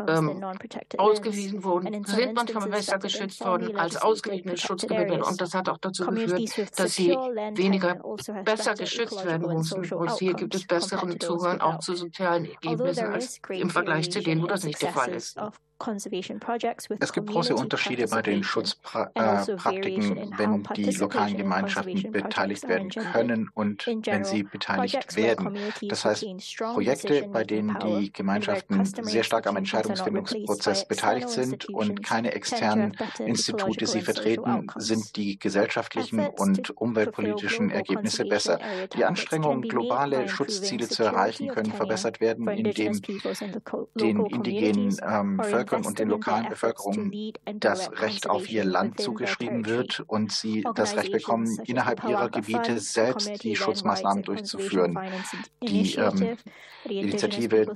[0.08, 0.44] ähm,
[0.98, 5.24] ausgewiesen wurden, sind manchmal besser geschützt worden als ausgewiesene Schutzgebiete.
[5.24, 9.94] Und das hat auch dazu geführt, dass sie weniger also besser geschützt werden mussten.
[9.94, 14.42] Und hier gibt es besseren Zugang auch zu sozialen Ergebnissen als im Vergleich zu denen,
[14.42, 15.40] wo das nicht der Fall ist.
[17.00, 23.50] Es gibt große Unterschiede bei den Schutzpraktiken, also wenn die lokalen Gemeinschaften beteiligt werden können
[23.54, 25.58] und wenn sie beteiligt werden.
[25.90, 26.26] Das heißt,
[26.74, 33.86] Projekte, bei denen die Gemeinschaften sehr stark am Entscheidungsfindungsprozess beteiligt sind und keine externen Institute
[33.86, 38.60] sie vertreten, sind die gesellschaftlichen und umweltpolitischen Ergebnisse besser.
[38.96, 43.02] Die Anstrengungen, globale Schutzziele zu erreichen, können verbessert werden, indem
[44.00, 49.66] den indigenen ähm, Völkern Völkern und den lokalen Bevölkerungen das Recht auf ihr Land zugeschrieben
[49.66, 54.98] wird und sie das Recht bekommen, innerhalb ihrer Gebiete selbst die Schutzmaßnahmen durchzuführen.
[55.62, 56.38] Die ähm,
[56.86, 57.74] Initiative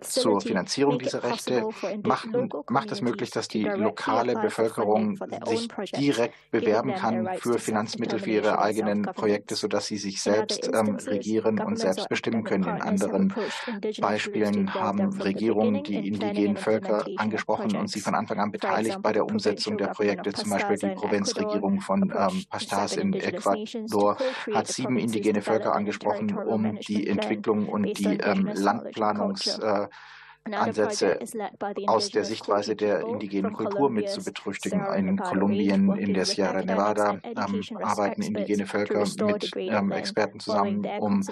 [0.00, 1.68] zur Finanzierung dieser Rechte
[2.04, 2.28] macht,
[2.70, 8.58] macht es möglich, dass die lokale Bevölkerung sich direkt bewerben kann für Finanzmittel für ihre
[8.60, 12.64] eigenen Projekte, sodass sie sich selbst ähm, regieren und selbst bestimmen können.
[12.64, 13.34] In anderen
[14.00, 19.26] Beispielen haben Regierungen die indigenen Völker angesprochen und sie von Anfang an beteiligt bei der
[19.26, 20.32] Umsetzung der Projekte.
[20.32, 24.16] Zum Beispiel die Provinzregierung von ähm, Pastas in Ecuador
[24.54, 29.88] hat sieben indigene Völker angesprochen, um die Entwicklung und die ähm, Landplanungs- äh,
[30.50, 31.18] Ansätze
[31.86, 34.84] aus der Sichtweise der indigenen Kultur mit zu betrüchtigen.
[34.94, 41.22] In Kolumbien, in der Sierra Nevada ähm, arbeiten indigene Völker mit ähm, Experten zusammen, um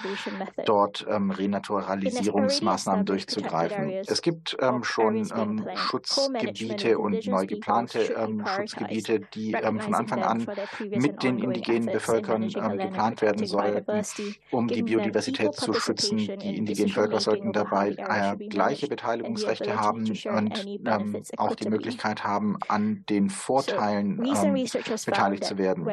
[0.65, 3.91] dort ähm, Renaturalisierungsmaßnahmen durchzugreifen.
[4.07, 10.47] Es gibt ähm, schon ähm, Schutzgebiete und neu geplante ähm, Schutzgebiete, die von Anfang an
[10.79, 14.03] mit den indigenen Bevölkern geplant werden sollten,
[14.51, 16.19] um die Biodiversität zu schützen.
[16.19, 22.59] Die indigenen Völker sollten dabei äh, gleiche Beteiligungsrechte haben und ähm, auch die Möglichkeit haben,
[22.69, 24.67] an den Vorteilen ähm,
[25.07, 25.87] beteiligt zu werden.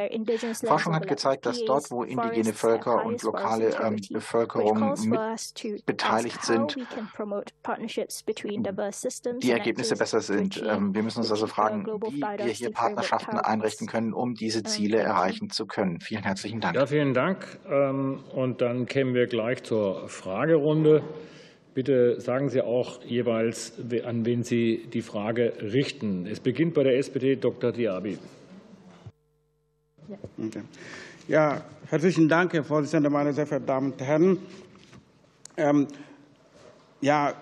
[0.66, 6.76] Forschung hat gezeigt, dass dort, wo indigene Völker und lokale ähm, Bevölkerung mit beteiligt sind,
[9.42, 10.64] die Ergebnisse besser sind.
[10.68, 15.00] Ähm, wir müssen uns also fragen, wie wir hier Partnerschaften einrichten können, um diese Ziele
[15.00, 16.00] erreichen zu können.
[16.02, 16.76] Vielen herzlichen Dank.
[16.76, 17.60] Ja, vielen Dank.
[17.70, 21.04] Ähm, und dann kämen wir gleich zur Fragerunde.
[21.78, 23.74] Bitte sagen Sie auch jeweils,
[24.04, 26.26] an wen Sie die Frage richten.
[26.26, 27.72] Es beginnt bei der SPD Dr.
[27.72, 28.18] Diaby.
[31.28, 34.40] Ja, herzlichen Dank, Herr Vorsitzender, meine sehr verehrten Damen und Herren.
[35.56, 35.88] Ähm,
[37.00, 37.36] ja,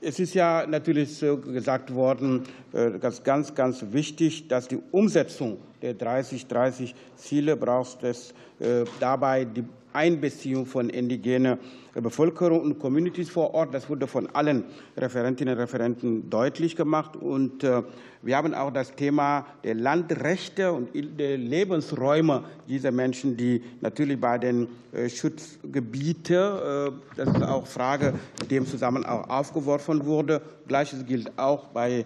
[0.00, 5.58] es ist ja natürlich so gesagt worden, äh, ganz, ganz, ganz wichtig, dass die Umsetzung
[5.82, 9.64] der 30-30-Ziele braucht es äh, dabei die
[9.96, 11.58] Einbeziehung von indigener
[11.94, 13.72] Bevölkerung und Communities vor Ort.
[13.72, 14.64] Das wurde von allen
[14.96, 17.16] Referentinnen und Referenten deutlich gemacht.
[17.16, 17.82] Und äh,
[18.22, 24.36] wir haben auch das Thema der Landrechte und der Lebensräume dieser Menschen, die natürlich bei
[24.36, 28.12] den äh, Schutzgebieten, äh, das ist auch Frage,
[28.42, 30.42] in dem Zusammenhang auch aufgeworfen wurde.
[30.68, 32.04] Gleiches gilt auch bei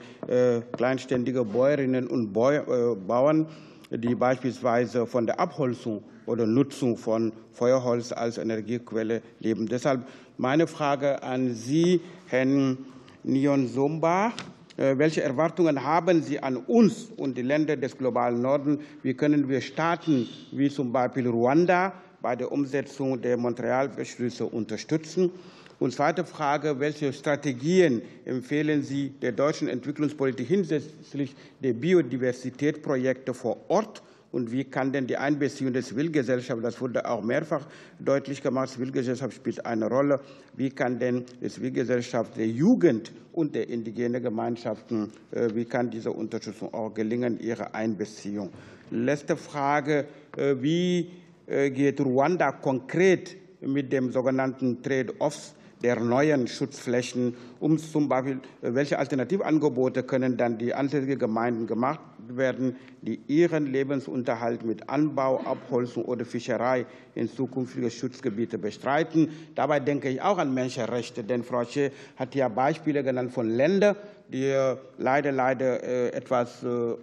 [0.76, 3.46] kleinständigen Bäuerinnen und Bauern,
[3.90, 9.66] die beispielsweise von der Abholzung oder Nutzung von Feuerholz als Energiequelle leben.
[9.66, 10.06] Deshalb
[10.38, 12.78] meine Frage an Sie, Herrn
[13.24, 14.32] Nion Somba.
[14.76, 18.78] Welche Erwartungen haben Sie an uns und die Länder des globalen Norden?
[19.02, 21.92] Wie können wir Staaten wie zum Beispiel Ruanda
[22.22, 25.32] bei der Umsetzung der Montreal-Beschlüsse unterstützen?
[25.80, 34.02] Und zweite Frage, welche Strategien empfehlen Sie der deutschen Entwicklungspolitik hinsichtlich der Biodiversitätsprojekte vor Ort?
[34.30, 37.66] Und wie kann denn die Einbeziehung der Zivilgesellschaft, das wurde auch mehrfach
[37.98, 40.20] deutlich gemacht, Zivilgesellschaft spielt eine Rolle,
[40.54, 46.12] wie kann denn die Zivilgesellschaft der Jugend und der indigenen Gemeinschaften, äh, wie kann diese
[46.12, 48.50] Unterstützung auch gelingen, ihre Einbeziehung?
[48.90, 50.04] Letzte Frage,
[50.36, 51.10] äh, wie
[51.46, 58.98] äh, geht Ruanda konkret mit dem sogenannten Trade-offs der neuen Schutzflächen, um zum Beispiel, welche
[58.98, 66.24] Alternativangebote können dann die ansässigen Gemeinden gemacht werden, die ihren Lebensunterhalt mit Anbau, Abholzung oder
[66.24, 69.30] Fischerei in zukünftige Schutzgebiete bestreiten.
[69.54, 73.96] Dabei denke ich auch an Menschenrechte, denn Frau Schee hat ja Beispiele genannt von Ländern,
[74.28, 74.54] die
[74.98, 76.94] leider, leider äh, etwas äh,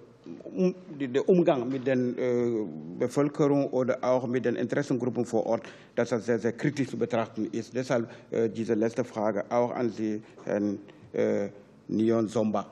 [1.00, 2.66] der Umgang mit der äh,
[3.00, 5.64] Bevölkerung oder auch mit den Interessengruppen vor Ort,
[5.96, 7.76] dass das sehr, sehr kritisch zu betrachten ist.
[7.76, 10.80] Deshalb äh, diese letzte Frage auch an Sie, Herrn
[11.14, 11.50] äh,
[11.88, 12.66] Nion Somba.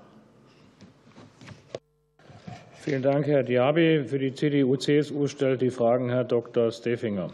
[2.86, 4.04] Vielen Dank, Herr Diaby.
[4.06, 6.72] Für die CDU-CSU stellt die Fragen Herr Dr.
[6.72, 7.32] Stefinger.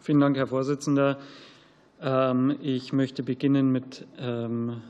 [0.00, 1.18] Vielen Dank, Herr Vorsitzender.
[2.00, 4.82] Ähm, ich möchte beginnen mit ähm,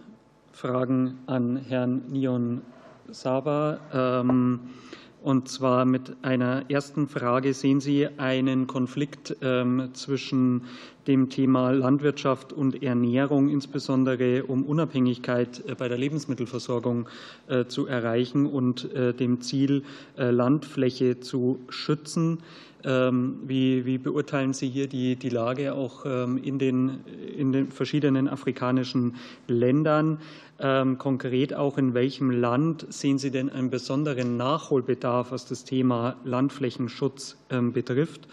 [0.52, 2.62] Fragen an Herrn Nion
[3.12, 3.78] Saba.
[3.92, 4.60] Ähm,
[5.22, 7.54] und zwar mit einer ersten Frage.
[7.54, 10.62] Sehen Sie einen Konflikt ähm, zwischen
[11.06, 17.08] dem Thema Landwirtschaft und Ernährung, insbesondere um Unabhängigkeit äh, bei der Lebensmittelversorgung
[17.48, 19.84] äh, zu erreichen und äh, dem Ziel,
[20.16, 22.38] Landfläche zu schützen?
[22.84, 27.04] Ähm, wie, wie, beurteilen Sie hier die, die Lage auch in den,
[27.36, 30.18] in den verschiedenen afrikanischen Ländern?
[30.58, 36.16] Ähm, konkret auch in welchem Land sehen Sie denn einen besonderen Nachholbedarf, was das Thema
[36.24, 38.28] Landflächenschutz ähm, betrifft?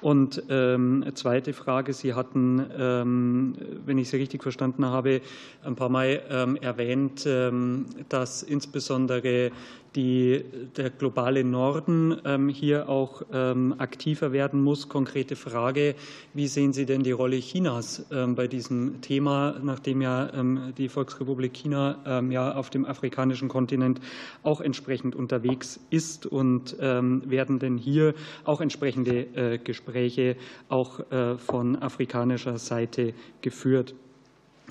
[0.00, 3.54] Und ähm, zweite Frage, Sie hatten, ähm,
[3.86, 5.20] wenn ich Sie richtig verstanden habe,
[5.62, 9.50] ein paar Mal ähm, erwähnt, ähm, dass insbesondere
[9.94, 10.44] die,
[10.76, 14.88] der globale Norden ähm, hier auch ähm, aktiver werden muss.
[14.88, 15.94] Konkrete Frage,
[16.32, 20.30] wie sehen Sie denn die Rolle Chinas ähm, bei diesem Thema, nachdem ja
[20.76, 24.00] die Volksrepublik China ja auf dem afrikanischen Kontinent
[24.42, 28.14] auch entsprechend unterwegs ist und werden denn hier
[28.44, 30.36] auch entsprechende äh, Gespräche
[30.68, 33.94] auch äh, von afrikanischer Seite geführt?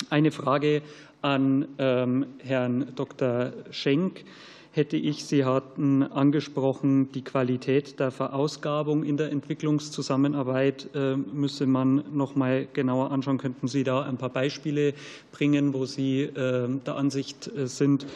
[0.10, 0.82] Eine Frage
[1.22, 3.54] an Herrn Dr.
[3.72, 4.26] Schenk
[4.74, 5.24] hätte ich.
[5.26, 12.68] Sie hatten angesprochen, die Qualität der Verausgabung in der Entwicklungszusammenarbeit äh, müsse man noch mal
[12.74, 13.38] genauer anschauen.
[13.38, 14.96] Könnten Sie da ein paar Beispiele
[15.32, 18.08] bringen, wo Sie äh, der Ansicht äh, sind,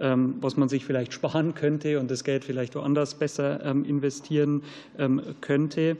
[0.00, 4.62] ähm, was man sich vielleicht sparen könnte und das Geld vielleicht woanders besser ähm, investieren
[4.98, 5.98] ähm, könnte?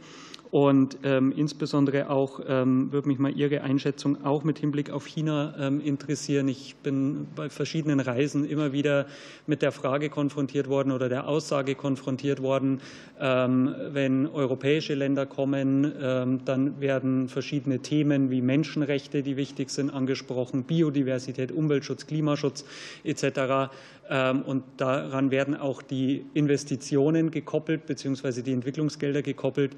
[0.51, 5.55] Und ähm, insbesondere auch ähm, würde mich mal Ihre Einschätzung auch mit Hinblick auf China
[5.59, 6.49] ähm, interessieren.
[6.49, 9.07] Ich bin bei verschiedenen Reisen immer wieder
[9.47, 12.81] mit der Frage konfrontiert worden oder der Aussage konfrontiert worden,
[13.21, 19.91] ähm, wenn europäische Länder kommen, ähm, dann werden verschiedene Themen wie Menschenrechte, die wichtig sind,
[19.91, 22.65] angesprochen, Biodiversität, Umweltschutz, Klimaschutz
[23.05, 23.71] etc.
[24.09, 29.73] Ähm, und daran werden auch die Investitionen gekoppelt, beziehungsweise die Entwicklungsgelder gekoppelt.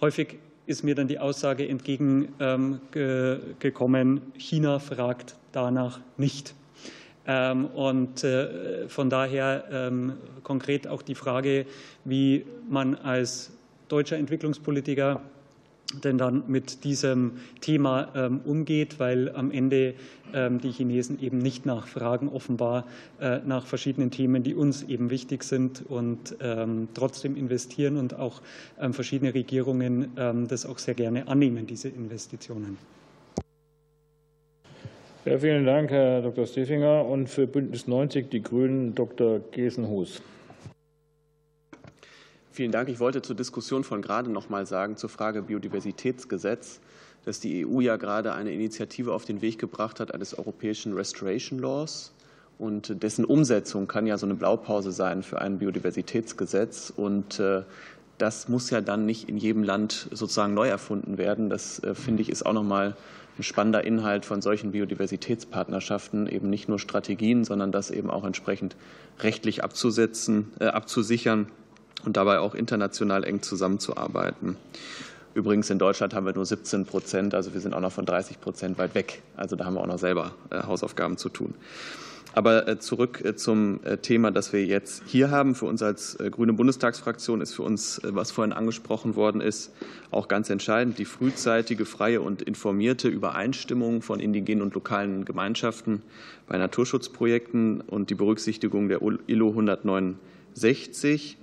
[0.00, 6.54] Häufig ist mir dann die Aussage entgegengekommen, China fragt danach nicht.
[7.26, 11.66] Ähm, und äh, von daher ähm, konkret auch die Frage,
[12.04, 13.52] wie man als
[13.88, 15.20] deutscher Entwicklungspolitiker
[16.04, 19.94] denn dann mit diesem Thema ähm, umgeht, weil am Ende
[20.32, 22.86] ähm, die Chinesen eben nicht nachfragen, offenbar
[23.20, 28.42] äh, nach verschiedenen Themen, die uns eben wichtig sind und ähm, trotzdem investieren und auch
[28.92, 30.12] verschiedene Regierungen
[30.48, 32.78] das auch sehr gerne annehmen, diese Investitionen.
[35.26, 36.46] Ja, vielen Dank, Herr Dr.
[36.46, 37.04] Stefinger.
[37.04, 39.40] Und für Bündnis 90 die Grünen Dr.
[39.50, 40.22] Gesenhus.
[42.60, 42.90] Vielen Dank.
[42.90, 46.80] Ich wollte zur Diskussion von gerade noch mal sagen, zur Frage Biodiversitätsgesetz,
[47.24, 51.58] dass die EU ja gerade eine Initiative auf den Weg gebracht hat eines europäischen Restoration
[51.58, 52.12] Laws.
[52.58, 56.92] Und dessen Umsetzung kann ja so eine Blaupause sein für ein Biodiversitätsgesetz.
[56.94, 57.62] Und äh,
[58.18, 61.48] das muss ja dann nicht in jedem Land sozusagen neu erfunden werden.
[61.48, 62.94] Das äh, finde ich ist auch noch mal
[63.38, 68.76] ein spannender Inhalt von solchen Biodiversitätspartnerschaften, eben nicht nur Strategien, sondern das eben auch entsprechend
[69.20, 71.46] rechtlich abzusetzen, äh, abzusichern
[72.04, 74.56] und dabei auch international eng zusammenzuarbeiten.
[75.34, 78.40] Übrigens in Deutschland haben wir nur 17 Prozent, also wir sind auch noch von 30
[78.40, 79.22] Prozent weit weg.
[79.36, 81.54] Also da haben wir auch noch selber äh, Hausaufgaben zu tun.
[82.32, 85.54] Aber zurück zum Thema, das wir jetzt hier haben.
[85.56, 89.72] Für uns als Grüne Bundestagsfraktion ist für uns, was vorhin angesprochen worden ist,
[90.12, 96.02] auch ganz entscheidend die frühzeitige, freie und informierte Übereinstimmung von indigenen und lokalen Gemeinschaften
[96.46, 101.36] bei Naturschutzprojekten und die Berücksichtigung der ILO 169.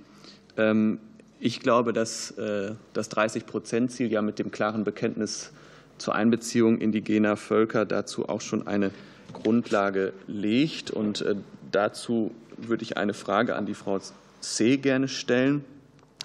[0.58, 0.98] Ähm,
[1.40, 5.52] ich glaube, dass das 30-Prozent-Ziel ja mit dem klaren Bekenntnis
[5.98, 8.90] zur Einbeziehung indigener Völker dazu auch schon eine
[9.32, 10.90] Grundlage legt.
[10.90, 11.36] Und äh,
[11.70, 14.00] dazu würde ich eine Frage an die Frau
[14.40, 14.76] C.
[14.76, 15.64] gerne stellen,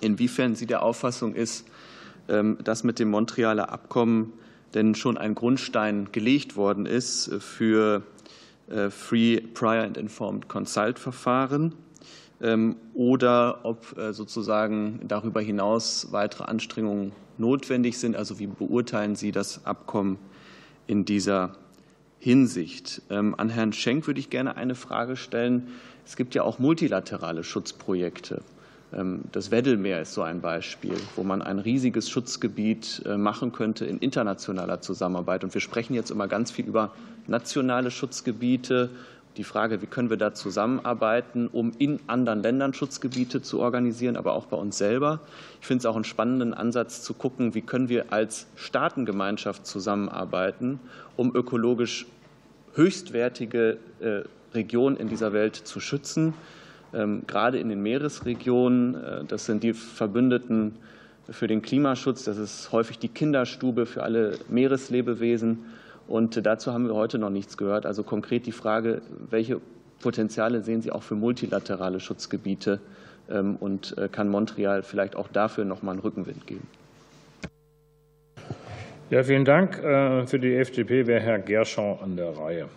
[0.02, 1.66] inwiefern sie der Auffassung ist,
[2.30, 4.34] ähm, dass mit dem Montrealer Abkommen
[4.74, 8.02] denn schon ein Grundstein gelegt worden ist für
[8.70, 11.74] äh, Free Prior and Informed Consult Verfahren ähm,
[12.94, 18.16] oder ob äh, sozusagen darüber hinaus weitere Anstrengungen notwendig sind.
[18.16, 20.18] Also wie beurteilen Sie das Abkommen
[20.88, 21.56] in dieser
[22.20, 23.02] Hinsicht.
[23.10, 25.68] Ähm, an Herrn Schenk würde ich gerne eine Frage stellen.
[26.06, 28.42] Es gibt ja auch multilaterale Schutzprojekte.
[28.94, 33.86] Ähm, das Weddellmeer ist so ein Beispiel, wo man ein riesiges Schutzgebiet äh, machen könnte
[33.86, 35.44] in internationaler Zusammenarbeit.
[35.44, 36.94] Und wir sprechen jetzt immer ganz viel über
[37.28, 38.90] nationale Schutzgebiete
[39.38, 44.34] die Frage, wie können wir da zusammenarbeiten, um in anderen Ländern Schutzgebiete zu organisieren, aber
[44.34, 45.22] auch bei uns selber.
[45.60, 50.80] Ich finde es auch einen spannenden Ansatz zu gucken, wie können wir als Staatengemeinschaft zusammenarbeiten,
[51.18, 52.06] um ökologisch
[52.76, 54.22] höchstwertige äh,
[54.54, 56.34] Regionen in dieser Welt zu schützen.
[56.94, 60.76] Ähm, gerade in den Meeresregionen, äh, das sind die Verbündeten
[61.30, 65.60] für den Klimaschutz, das ist häufig die Kinderstube für alle Meereslebewesen.
[66.08, 67.86] Und dazu haben wir heute noch nichts gehört.
[67.86, 69.62] Also konkret die Frage, welche
[70.02, 72.80] Potenziale sehen Sie auch für multilaterale Schutzgebiete?
[73.30, 76.68] Ähm, und äh, kann Montreal vielleicht auch dafür noch mal einen Rückenwind geben?
[79.10, 79.82] Ja, vielen Dank.
[79.82, 82.68] Äh, für die FDP wäre Herr Gerschau an der Reihe.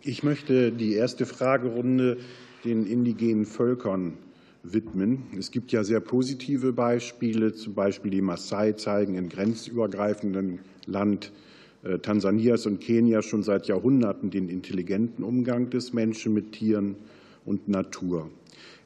[0.00, 2.18] Ich möchte die erste Fragerunde
[2.64, 4.16] den indigenen Völkern
[4.62, 5.24] widmen.
[5.36, 11.51] Es gibt ja sehr positive Beispiele, zum Beispiel die Maasai zeigen in grenzübergreifendem Land äh,
[12.02, 16.94] Tansanias und Kenia schon seit Jahrhunderten den intelligenten Umgang des Menschen mit Tieren
[17.44, 18.30] und Natur.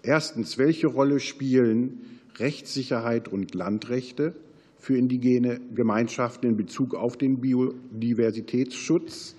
[0.03, 4.35] Erstens, welche Rolle spielen Rechtssicherheit und Landrechte
[4.79, 9.37] für indigene Gemeinschaften in Bezug auf den Biodiversitätsschutz?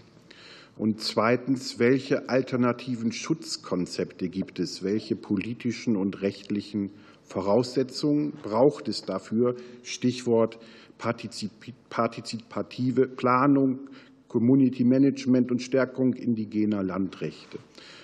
[0.77, 4.83] Und zweitens, welche alternativen Schutzkonzepte gibt es?
[4.83, 6.91] Welche politischen und rechtlichen
[7.23, 9.55] Voraussetzungen braucht es dafür?
[9.81, 10.59] Stichwort
[10.97, 13.79] partizipative Planung,
[14.27, 17.59] Community Management und Stärkung indigener Landrechte.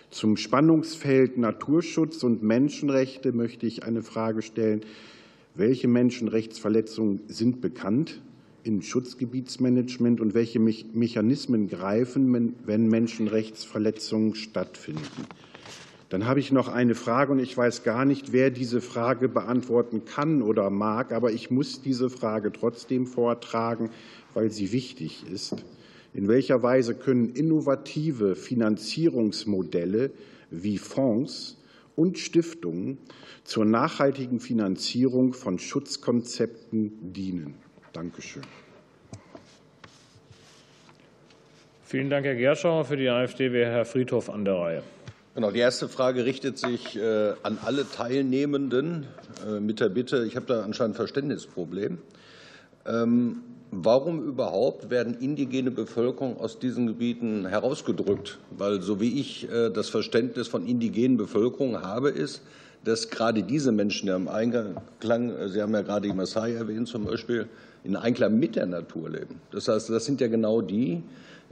[0.10, 4.82] Zum Spannungsfeld Naturschutz und Menschenrechte möchte ich eine Frage stellen.
[5.56, 8.22] Welche Menschenrechtsverletzungen sind bekannt
[8.64, 15.28] im Schutzgebietsmanagement und welche Mechanismen greifen, wenn Menschenrechtsverletzungen stattfinden?
[16.14, 20.06] Dann habe ich noch eine Frage, und ich weiß gar nicht, wer diese Frage beantworten
[20.06, 23.90] kann oder mag, aber ich muss diese Frage trotzdem vortragen,
[24.36, 25.56] weil sie wichtig ist.
[26.14, 30.12] In welcher Weise können innovative Finanzierungsmodelle
[30.52, 31.58] wie Fonds
[31.96, 33.00] und Stiftungen
[33.44, 37.56] zur nachhaltigen Finanzierung von Schutzkonzepten dienen?
[37.92, 38.44] Dankeschön.
[41.84, 42.86] Vielen Dank, Herr Gerschauer.
[42.86, 44.84] Für die AfD wäre Herr Friedhoff an der Reihe.
[45.36, 49.08] Genau, die erste Frage richtet sich äh, an alle Teilnehmenden
[49.48, 51.98] äh, mit der Bitte, ich habe da anscheinend ein Verständnisproblem.
[52.86, 53.38] Ähm,
[53.72, 58.38] warum überhaupt werden indigene Bevölkerung aus diesen Gebieten herausgedrückt?
[58.52, 62.44] Weil so wie ich äh, das Verständnis von indigenen Bevölkerung habe, ist,
[62.84, 67.06] dass gerade diese Menschen ja im Einklang, Sie haben ja gerade die Maasai erwähnt zum
[67.06, 67.48] Beispiel,
[67.84, 69.42] in Einklang mit der Natur leben.
[69.52, 71.02] Das heißt, das sind ja genau die,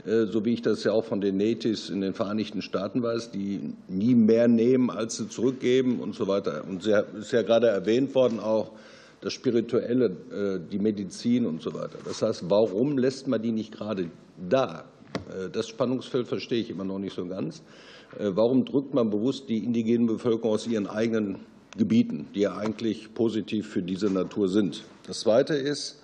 [0.04, 3.74] so wie ich das ja auch von den Natives in den Vereinigten Staaten weiß, die
[3.88, 6.64] nie mehr nehmen, als sie zurückgeben und so weiter.
[6.68, 8.72] Und es ist ja gerade erwähnt worden auch
[9.20, 11.98] das Spirituelle, äh, die Medizin und so weiter.
[12.04, 14.10] Das heißt, warum lässt man die nicht gerade
[14.50, 14.84] da?
[15.28, 17.62] Äh, das Spannungsfeld verstehe ich immer noch nicht so ganz.
[18.18, 21.36] Warum drückt man bewusst die indigenen Bevölkerung aus ihren eigenen
[21.78, 24.84] Gebieten, die ja eigentlich positiv für diese Natur sind?
[25.06, 26.02] Das Zweite ist,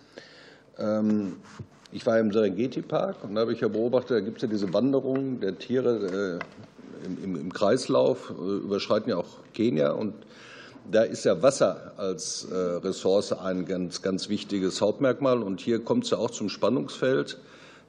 [0.78, 1.36] ähm,
[1.92, 4.72] ich war im Serengeti-Park und da habe ich ja beobachtet, da gibt es ja diese
[4.72, 10.14] Wanderungen der Tiere äh, im, im, Kreislauf, äh, überschreiten ja auch Kenia und
[10.90, 15.42] da ist ja Wasser als äh, Ressource ein ganz, ganz wichtiges Hauptmerkmal.
[15.42, 17.38] Und hier kommt es ja auch zum Spannungsfeld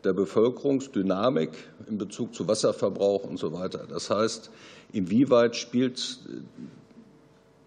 [0.04, 1.52] der Bevölkerungsdynamik
[1.88, 3.86] in Bezug zu Wasserverbrauch und so weiter.
[3.88, 4.50] Das heißt,
[4.92, 6.20] inwieweit spielt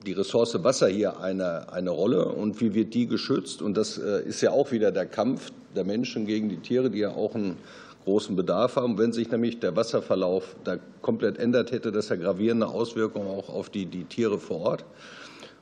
[0.05, 3.63] die Ressource Wasser hier eine, eine Rolle und wie wird die geschützt?
[3.63, 7.11] Und das ist ja auch wieder der Kampf der Menschen gegen die Tiere, die ja
[7.11, 7.57] auch ein
[8.05, 8.99] großen Bedarf haben.
[8.99, 13.71] Wenn sich nämlich der Wasserverlauf da komplett ändert, hätte das ja gravierende Auswirkungen auch auf
[13.71, 14.85] die, die Tiere vor Ort.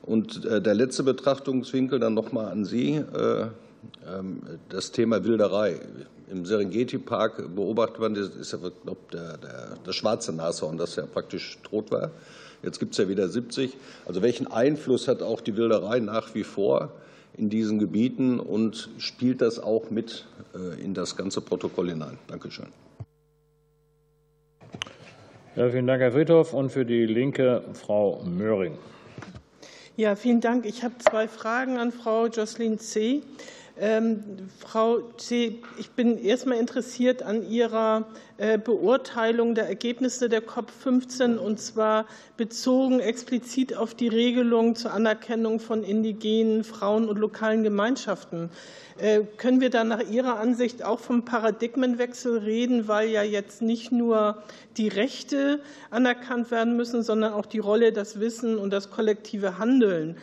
[0.03, 3.47] Und äh, der letzte Betrachtungswinkel dann nochmal an Sie, äh,
[4.07, 5.79] ähm, das Thema Wilderei.
[6.31, 11.05] Im Serengeti-Park beobachtet man, das ist ja glaub, der, der, das schwarze Nashorn, das ja
[11.05, 12.11] praktisch tot war.
[12.63, 13.75] Jetzt gibt es ja wieder 70.
[14.05, 16.91] Also welchen Einfluss hat auch die Wilderei nach wie vor
[17.37, 22.17] in diesen Gebieten und spielt das auch mit äh, in das ganze Protokoll hinein?
[22.27, 22.67] Dankeschön.
[25.55, 26.53] Ja, vielen Dank, Herr Friedhoff.
[26.53, 28.77] Und für die Linke Frau Möhring.
[29.97, 30.65] Ja, vielen Dank.
[30.65, 33.21] Ich habe zwei Fragen an Frau Jocelyn C.
[33.83, 34.21] Ähm,
[34.59, 38.05] Frau C., ich bin erst mal interessiert an Ihrer
[38.37, 42.05] äh, Beurteilung der Ergebnisse der COP15 und zwar
[42.37, 48.51] bezogen explizit auf die Regelung zur Anerkennung von indigenen Frauen und lokalen Gemeinschaften.
[48.99, 53.91] Äh, können wir da nach Ihrer Ansicht auch vom Paradigmenwechsel reden, weil ja jetzt nicht
[53.91, 54.43] nur
[54.77, 55.59] die Rechte
[55.89, 60.17] anerkannt werden müssen, sondern auch die Rolle, das Wissen und das kollektive Handeln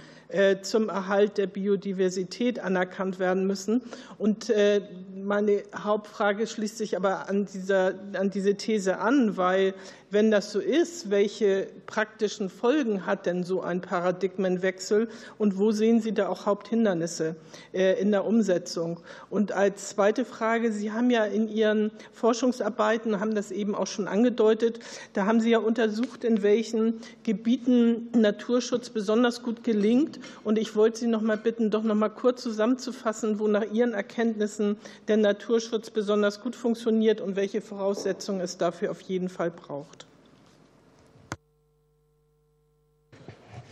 [0.62, 3.82] zum Erhalt der Biodiversität anerkannt werden müssen.
[4.18, 4.82] Und äh,
[5.14, 9.74] meine Hauptfrage schließt sich aber an, dieser, an diese These an, weil
[10.10, 16.00] wenn das so ist, welche praktischen Folgen hat denn so ein Paradigmenwechsel und wo sehen
[16.00, 17.36] Sie da auch Haupthindernisse
[17.74, 19.00] äh, in der Umsetzung?
[19.28, 24.08] Und als zweite Frage, Sie haben ja in Ihren Forschungsarbeiten, haben das eben auch schon
[24.08, 24.80] angedeutet,
[25.12, 30.18] da haben Sie ja untersucht, in welchen Gebieten Naturschutz besonders gut gelingt.
[30.44, 33.92] Und ich wollte Sie noch mal bitten, doch noch mal kurz zusammenzufassen, wo nach Ihren
[33.92, 34.76] Erkenntnissen
[35.06, 39.97] der Naturschutz besonders gut funktioniert und welche Voraussetzungen es dafür auf jeden Fall braucht.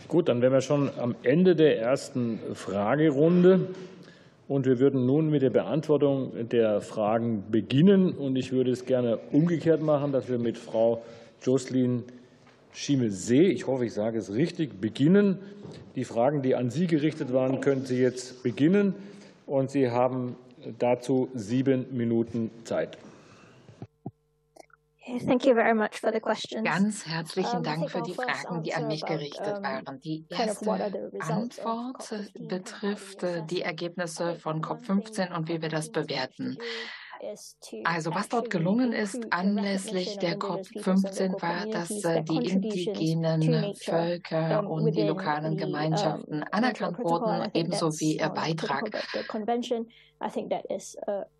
[0.07, 3.67] Gut, dann wären wir schon am Ende der ersten Fragerunde.
[4.47, 8.13] Und wir würden nun mit der Beantwortung der Fragen beginnen.
[8.13, 11.03] Und ich würde es gerne umgekehrt machen, dass wir mit Frau
[11.43, 12.03] Jocelyn
[12.71, 15.39] Schiemel-See, ich hoffe, ich sage es richtig, beginnen.
[15.97, 18.95] Die Fragen, die an Sie gerichtet waren, können Sie jetzt beginnen.
[19.45, 20.37] Und Sie haben
[20.79, 22.97] dazu sieben Minuten Zeit.
[26.63, 29.99] Ganz herzlichen Dank für die Fragen, die an mich gerichtet waren.
[30.01, 30.71] Die erste
[31.19, 36.57] Antwort betrifft äh, die Ergebnisse von COP15 und wie wir das bewerten.
[37.83, 44.91] Also was dort gelungen ist anlässlich der COP15 war, dass äh, die indigenen Völker und
[44.91, 48.91] die lokalen Gemeinschaften anerkannt wurden, ebenso wie ihr Beitrag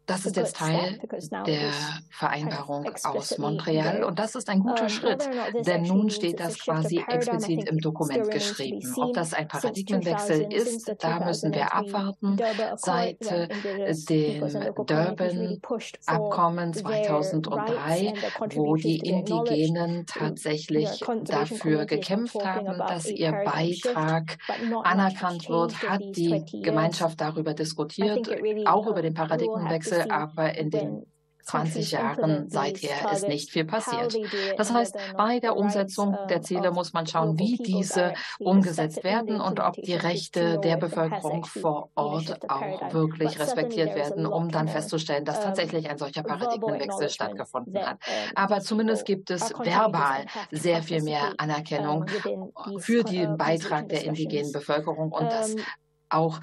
[0.07, 0.99] das ist jetzt Teil
[1.45, 1.71] der
[2.09, 5.29] Vereinbarung aus Montreal und das ist ein guter Schritt,
[5.65, 8.81] denn nun steht das quasi explizit im Dokument geschrieben.
[8.95, 12.37] Ob das ein Paradigmenwechsel ist, da müssen wir abwarten.
[12.77, 13.19] Seit
[14.09, 14.39] dem
[14.85, 18.13] Durban-Abkommen 2003,
[18.55, 24.37] wo die Indigenen tatsächlich dafür gekämpft haben, dass ihr Beitrag
[24.83, 28.29] anerkannt wird, hat die Gemeinschaft darüber diskutiert,
[28.65, 31.05] auch über den Paradigmenwechsel, aber in den
[31.47, 34.17] 20 Jahren seither ist nicht viel passiert.
[34.57, 39.59] Das heißt, bei der Umsetzung der Ziele muss man schauen, wie diese umgesetzt werden und
[39.61, 45.41] ob die Rechte der Bevölkerung vor Ort auch wirklich respektiert werden, um dann festzustellen, dass
[45.41, 47.97] tatsächlich ein solcher Paradigmenwechsel stattgefunden hat.
[48.35, 52.05] Aber zumindest gibt es verbal sehr viel mehr Anerkennung
[52.79, 55.55] für den Beitrag der indigenen Bevölkerung und das
[56.09, 56.39] auch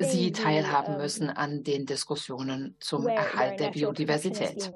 [0.00, 4.72] sie teilhaben müssen an den Diskussionen zum Erhalt der Biodiversität.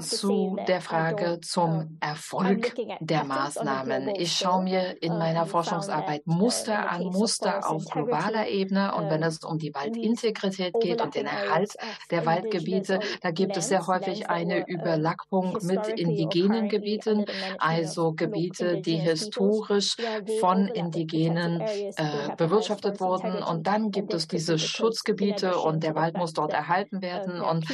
[0.00, 4.08] Zu der Frage zum Erfolg der Maßnahmen.
[4.16, 8.94] Ich schaue mir in meiner Forschungsarbeit Muster an, Muster auf globaler Ebene.
[8.96, 11.74] Und wenn es um die Waldintegrität geht und den Erhalt
[12.10, 17.26] der Waldgebiete, da gibt es sehr häufig eine Überlappung mit indigenen Gebieten,
[17.58, 19.96] also Gebiete, die historisch
[20.40, 22.55] von indigenen äh, bewirtschaftet
[23.00, 23.42] wurden.
[23.42, 27.40] Und dann gibt es diese Schutzgebiete und der Wald muss dort erhalten werden.
[27.40, 27.66] Und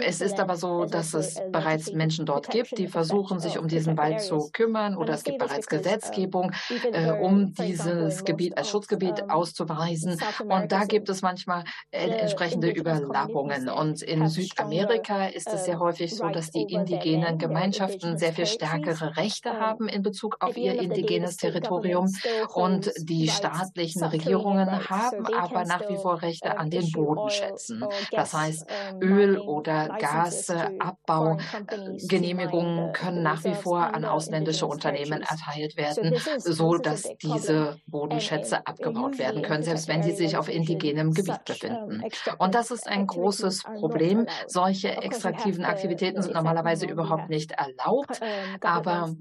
[0.00, 3.96] es ist aber so, dass es bereits Menschen dort gibt, die versuchen, sich um diesen
[3.96, 6.52] Wald zu kümmern oder es gibt bereits Gesetzgebung,
[6.92, 10.20] äh, um dieses Gebiet als Schutzgebiet auszuweisen.
[10.48, 13.68] Und da gibt es manchmal entsprechende Überlappungen.
[13.68, 19.16] Und in Südamerika ist es sehr häufig so, dass die indigenen Gemeinschaften sehr viel stärkere
[19.16, 22.12] Rechte haben in Bezug auf ihr indigenes Territorium
[22.54, 27.84] und die staatlichen Regierungen haben aber nach wie vor Rechte an den Bodenschätzen.
[28.10, 28.66] Das heißt,
[29.00, 37.76] Öl- oder Gasabbaugenehmigungen können nach wie vor an ausländische Unternehmen erteilt werden, so dass diese
[37.86, 42.02] Bodenschätze abgebaut werden können, selbst wenn sie sich auf indigenem Gebiet befinden.
[42.38, 44.26] Und das ist ein großes Problem.
[44.46, 48.20] Solche extraktiven Aktivitäten sind normalerweise überhaupt nicht erlaubt,
[48.60, 49.14] aber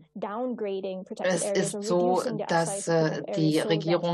[1.24, 3.60] es ist so, dass äh, die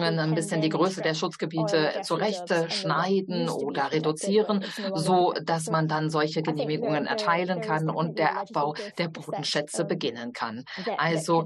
[0.02, 4.64] Regierungen ein bisschen die Größe der Schutzgebiete zurechtschneiden oder reduzieren,
[4.94, 10.64] so dass man dann solche Genehmigungen erteilen kann und der Abbau der Bodenschätze beginnen kann.
[10.98, 11.45] Also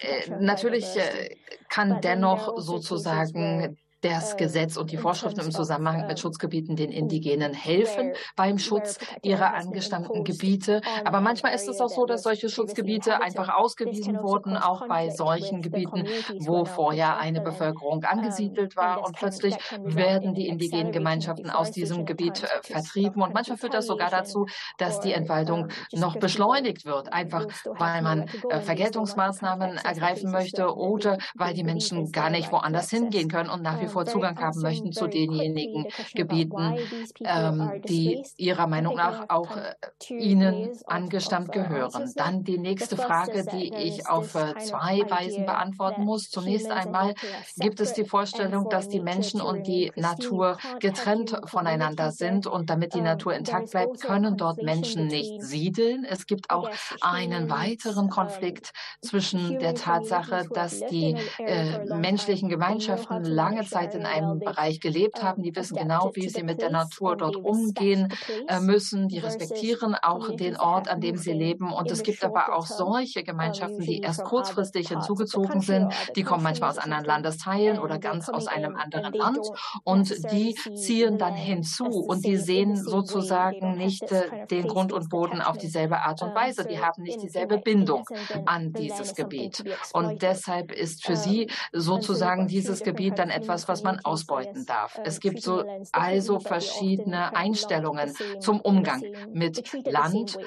[0.00, 1.36] äh, natürlich äh,
[1.68, 8.12] kann dennoch sozusagen das Gesetz und die Vorschriften im Zusammenhang mit Schutzgebieten den Indigenen helfen
[8.36, 10.80] beim Schutz ihrer angestammten Gebiete.
[11.04, 15.62] Aber manchmal ist es auch so, dass solche Schutzgebiete einfach ausgewiesen wurden, auch bei solchen
[15.62, 16.06] Gebieten,
[16.40, 19.04] wo vorher eine Bevölkerung angesiedelt war.
[19.06, 23.22] Und plötzlich werden die indigenen Gemeinschaften aus diesem Gebiet äh, vertrieben.
[23.22, 24.46] Und manchmal führt das sogar dazu,
[24.78, 31.54] dass die Entwaldung noch beschleunigt wird, einfach weil man äh, Vergeltungsmaßnahmen ergreifen möchte oder weil
[31.54, 35.06] die Menschen gar nicht woanders hingehen können und nach wie vor Zugang haben möchten zu
[35.06, 36.76] denjenigen Gebieten,
[37.24, 39.74] ähm, die ihrer Meinung nach auch äh,
[40.12, 42.12] ihnen angestammt gehören.
[42.16, 46.30] Dann die nächste Frage, die ich auf äh, zwei Weisen beantworten muss.
[46.30, 47.14] Zunächst einmal
[47.56, 52.94] gibt es die Vorstellung, dass die Menschen und die Natur getrennt voneinander sind und damit
[52.94, 56.04] die Natur intakt bleibt, können dort Menschen nicht siedeln.
[56.04, 56.70] Es gibt auch
[57.00, 64.06] einen weiteren Konflikt zwischen der Tatsache, dass die äh, menschlichen Gemeinschaften lange Zeit Zeit in
[64.06, 65.42] einem Bereich gelebt haben.
[65.42, 68.12] Die wissen genau, wie sie mit der Natur dort umgehen
[68.46, 69.08] äh, müssen.
[69.08, 71.72] Die respektieren auch den Ort, an dem sie leben.
[71.72, 75.92] Und es gibt aber auch solche Gemeinschaften, die erst kurzfristig hinzugezogen sind.
[76.16, 79.40] Die kommen manchmal aus anderen Landesteilen oder ganz aus einem anderen Land.
[79.84, 84.04] Und die ziehen dann hinzu und die sehen sozusagen nicht
[84.50, 86.64] den Grund und Boden auf dieselbe Art und Weise.
[86.64, 88.04] Die haben nicht dieselbe Bindung
[88.46, 89.64] an dieses Gebiet.
[89.92, 95.00] Und deshalb ist für sie sozusagen dieses Gebiet dann etwas, was man ausbeuten darf.
[95.02, 100.38] Es gibt so also verschiedene Einstellungen zum Umgang mit Land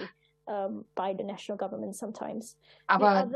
[2.88, 3.30] aber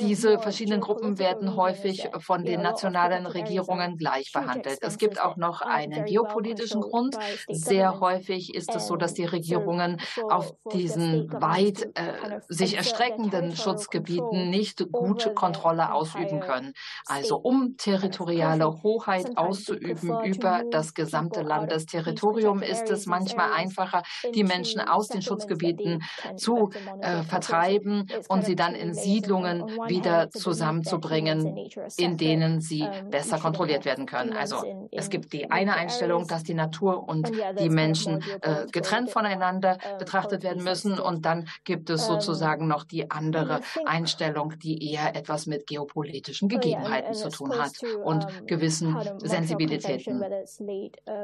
[0.00, 4.78] diese verschiedenen Gruppen werden häufig von den nationalen Regierungen gleich behandelt.
[4.80, 7.18] Es gibt auch noch einen geopolitischen Grund.
[7.48, 10.00] Sehr häufig ist es so, dass die Regierungen
[10.30, 16.72] auf diesen weit äh, sich erstreckenden Schutzgebieten nicht gute Kontrolle ausüben können.
[17.06, 24.02] Also um territoriale Hoheit auszuüben über das gesamte Landesterritorium ist es manchmal einfacher,
[24.34, 26.02] die Menschen aus den Schutzgebieten
[26.36, 26.70] zu zu
[27.00, 31.56] äh, vertreiben und sie dann in Siedlungen wieder zusammenzubringen,
[31.96, 34.32] in denen sie besser kontrolliert werden können.
[34.32, 34.56] Also
[34.90, 40.42] es gibt die eine Einstellung, dass die Natur und die Menschen äh, getrennt voneinander betrachtet
[40.42, 45.66] werden müssen und dann gibt es sozusagen noch die andere Einstellung, die eher etwas mit
[45.66, 47.72] geopolitischen Gegebenheiten zu tun hat
[48.04, 50.22] und gewissen Sensibilitäten.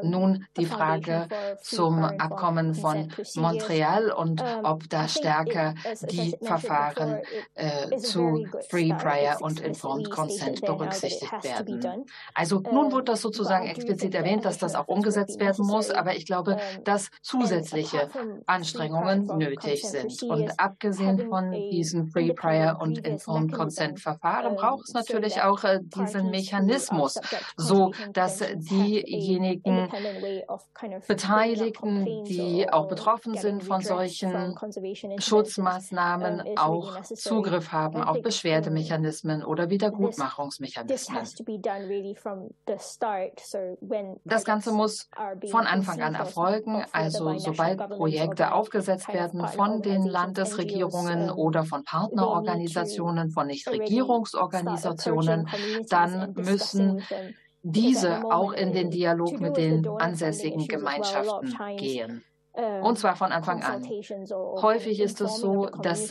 [0.03, 1.29] Nun die Frage
[1.63, 5.75] zum Abkommen von Montreal und ob das stärker
[6.11, 7.21] die Verfahren
[7.55, 12.07] äh, zu Free, Prior und Informed Consent berücksichtigt werden.
[12.35, 16.27] Also nun wird das sozusagen explizit erwähnt, dass das auch umgesetzt werden muss, aber ich
[16.27, 18.09] glaube, dass zusätzliche
[18.47, 20.23] Anstrengungen nötig sind.
[20.23, 25.81] Und abgesehen von diesen Free, Prior und Informed Consent Verfahren braucht es natürlich auch äh,
[25.83, 27.19] diesen Mechanismus,
[27.57, 29.89] so dass diejenigen
[31.07, 34.55] Beteiligten, die auch betroffen sind von solchen
[35.19, 41.19] Schutzmaßnahmen auch Zugriff haben auf Beschwerdemechanismen oder Wiedergutmachungsmechanismen.
[44.25, 45.09] Das Ganze muss
[45.51, 53.31] von Anfang an erfolgen, also sobald Projekte aufgesetzt werden von den Landesregierungen oder von Partnerorganisationen,
[53.31, 55.49] von Nichtregierungsorganisationen,
[55.89, 57.03] dann müssen
[57.63, 62.25] diese auch in den Dialog mit den ansässigen Gemeinschaften gehen.
[62.53, 63.85] Und zwar von Anfang an.
[63.85, 66.09] Häufig ist es so, dass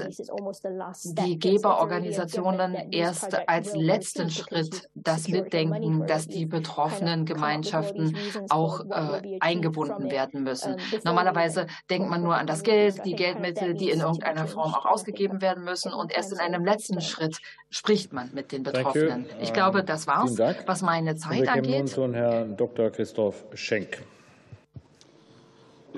[1.03, 8.15] die Geberorganisationen erst als letzten Schritt das mitdenken, dass die betroffenen Gemeinschaften
[8.49, 10.77] auch äh, eingebunden werden müssen.
[11.03, 15.41] Normalerweise denkt man nur an das Geld, die Geldmittel, die in irgendeiner Form auch ausgegeben
[15.41, 15.93] werden müssen.
[15.93, 17.37] Und erst in einem letzten Schritt
[17.69, 19.25] spricht man mit den Betroffenen.
[19.41, 21.67] Ich glaube, das war's, was meine Zeit angeht.
[21.67, 22.89] Wir nun zu Herrn Dr.
[22.91, 23.99] Christoph Schenk.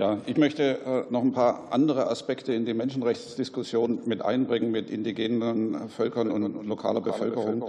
[0.02, 4.90] Ja, ich möchte äh, noch ein paar andere Aspekte in die Menschenrechtsdiskussion mit einbringen mit
[4.90, 7.64] indigenen Völkern und lokaler Bevölkerung.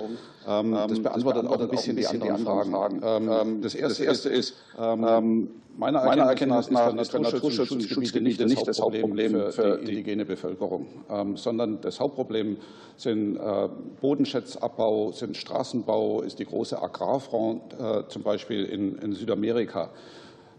[0.48, 3.02] Ähm, das beantwortet auch ein bisschen die anderen Fragen.
[3.04, 8.80] Ähm, ähm, das erste ist, meiner Erkenntnis nach ist der Naturschutz und Schutzgebiete nicht das
[8.80, 10.86] Hauptproblem für die indigene Bevölkerung,
[11.34, 12.56] sondern das Hauptproblem
[12.96, 13.68] sind äh,
[14.00, 19.90] Bodenschätzabbau, sind Straßenbau, ist die große Agrarfront äh, zum Beispiel in Südamerika.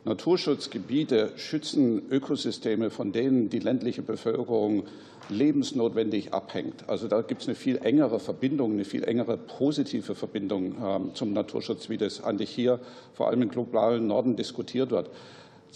[0.06, 4.84] Naturschutzgebiete schützen Ökosysteme, von denen die ländliche Bevölkerung
[5.30, 6.90] lebensnotwendig abhängt.
[6.90, 11.32] Also da gibt es eine viel engere Verbindung, eine viel engere positive Verbindung ähm, zum
[11.32, 12.80] Naturschutz, wie das eigentlich hier
[13.14, 15.10] vor allem im globalen Norden diskutiert wird.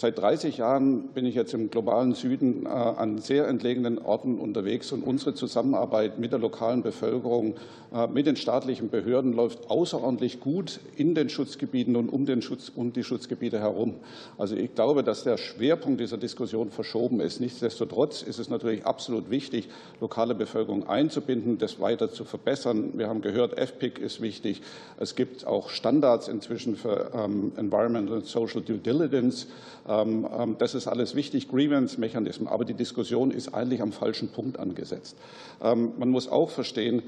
[0.00, 4.92] Seit 30 Jahren bin ich jetzt im globalen Süden äh, an sehr entlegenen Orten unterwegs
[4.92, 7.56] und unsere Zusammenarbeit mit der lokalen Bevölkerung,
[7.92, 12.70] äh, mit den staatlichen Behörden läuft außerordentlich gut in den Schutzgebieten und um, den Schutz,
[12.72, 13.96] um die Schutzgebiete herum.
[14.38, 17.40] Also ich glaube, dass der Schwerpunkt dieser Diskussion verschoben ist.
[17.40, 19.68] Nichtsdestotrotz ist es natürlich absolut wichtig,
[20.00, 22.90] lokale Bevölkerung einzubinden, das weiter zu verbessern.
[22.94, 24.62] Wir haben gehört, FPIC ist wichtig.
[24.96, 29.48] Es gibt auch Standards inzwischen für ähm, Environmental and Social Due Diligence.
[29.88, 34.58] Ähm, ähm, das ist alles wichtig, Grievance-Mechanismen, aber die Diskussion ist eigentlich am falschen Punkt
[34.58, 35.16] angesetzt.
[35.62, 37.02] Ähm, man muss auch verstehen,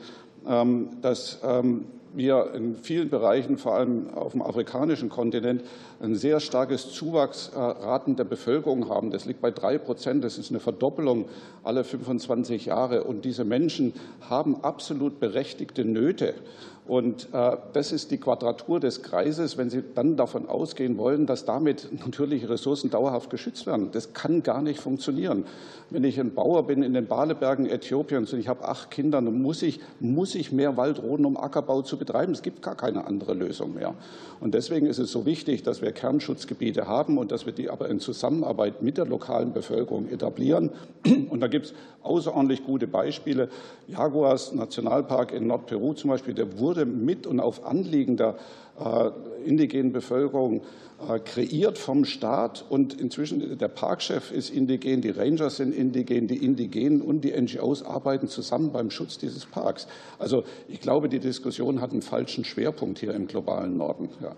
[1.03, 1.39] dass
[2.15, 5.63] wir in vielen Bereichen, vor allem auf dem afrikanischen Kontinent,
[6.01, 9.11] ein sehr starkes Zuwachsraten der Bevölkerung haben.
[9.11, 10.25] Das liegt bei drei Prozent.
[10.25, 11.27] Das ist eine Verdoppelung
[11.63, 13.05] alle 25 Jahre.
[13.05, 13.93] Und diese Menschen
[14.29, 16.35] haben absolut berechtigte Nöte.
[16.87, 21.45] Und äh, das ist die Quadratur des Kreises, wenn Sie dann davon ausgehen wollen, dass
[21.45, 23.91] damit natürliche Ressourcen dauerhaft geschützt werden.
[23.93, 25.45] Das kann gar nicht funktionieren.
[25.91, 29.41] Wenn ich ein Bauer bin in den Balebergen Äthiopiens und ich habe acht Kinder, dann
[29.43, 32.33] muss ich, muss ich mehr Wald roden, um Ackerbau zu betreiben.
[32.33, 33.95] Es gibt gar keine andere Lösung mehr.
[34.41, 37.89] Und deswegen ist es so wichtig, dass wir Kernschutzgebiete haben und dass wir die aber
[37.89, 40.71] in Zusammenarbeit mit der lokalen Bevölkerung etablieren.
[41.29, 43.49] Und da gibt es außerordentlich gute Beispiele.
[43.87, 48.37] Jaguars Nationalpark in Nordperu zum Beispiel, der wurde mit und auf Anliegen der
[48.79, 49.11] äh,
[49.45, 50.63] indigenen Bevölkerung
[51.09, 52.65] äh, kreiert vom Staat.
[52.69, 57.83] Und inzwischen der Parkchef ist indigen, die Rangers sind indigen, die Indigenen und die NGOs
[57.83, 59.87] arbeiten zusammen beim Schutz dieses Parks.
[60.19, 64.11] Also ich glaube, die Diskussion hat einen falschen Schwerpunkt hier im globalen Norden.
[64.23, 64.37] Ja.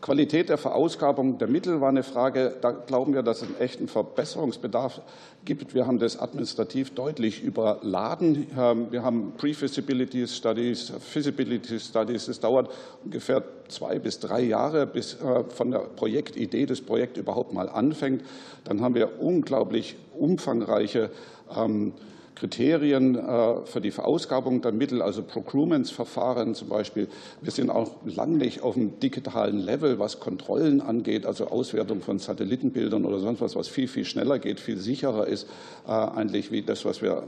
[0.00, 2.56] Qualität der Verausgabung der Mittel war eine Frage.
[2.60, 5.00] Da glauben wir, dass es einen echten Verbesserungsbedarf
[5.44, 5.74] gibt.
[5.74, 8.46] Wir haben das administrativ deutlich überladen.
[8.58, 12.28] Ähm, wir haben Pre-Feasibility Studies, Feasibility Studies.
[12.28, 12.70] Es dauert
[13.04, 18.22] ungefähr zwei bis drei Jahre, bis äh, von der Projektidee das Projekt überhaupt mal anfängt.
[18.64, 21.10] Dann haben wir unglaublich umfangreiche
[21.56, 21.92] ähm,
[22.36, 27.08] Kriterien äh, für die Verausgabung der Mittel, also Procurements-Verfahren zum Beispiel.
[27.40, 32.18] Wir sind auch lang nicht auf dem digitalen Level, was Kontrollen angeht, also Auswertung von
[32.18, 35.48] Satellitenbildern oder sonst was, was viel, viel schneller geht, viel sicherer ist
[35.88, 37.24] äh, eigentlich wie das, was wir,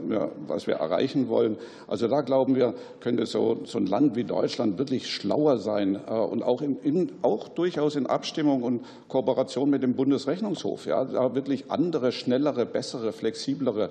[0.47, 1.57] was wir erreichen wollen.
[1.87, 6.11] Also da glauben wir, könnte so, so ein Land wie Deutschland wirklich schlauer sein äh,
[6.11, 11.33] und auch, in, in, auch durchaus in Abstimmung und Kooperation mit dem Bundesrechnungshof, ja, da
[11.33, 13.89] wirklich andere, schnellere, bessere, flexiblere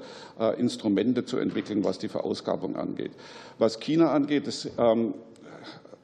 [0.58, 3.12] Instrumente Instrumente zu entwickeln, was die Verausgabung angeht.
[3.58, 4.48] Was China angeht,
[4.78, 5.14] ähm,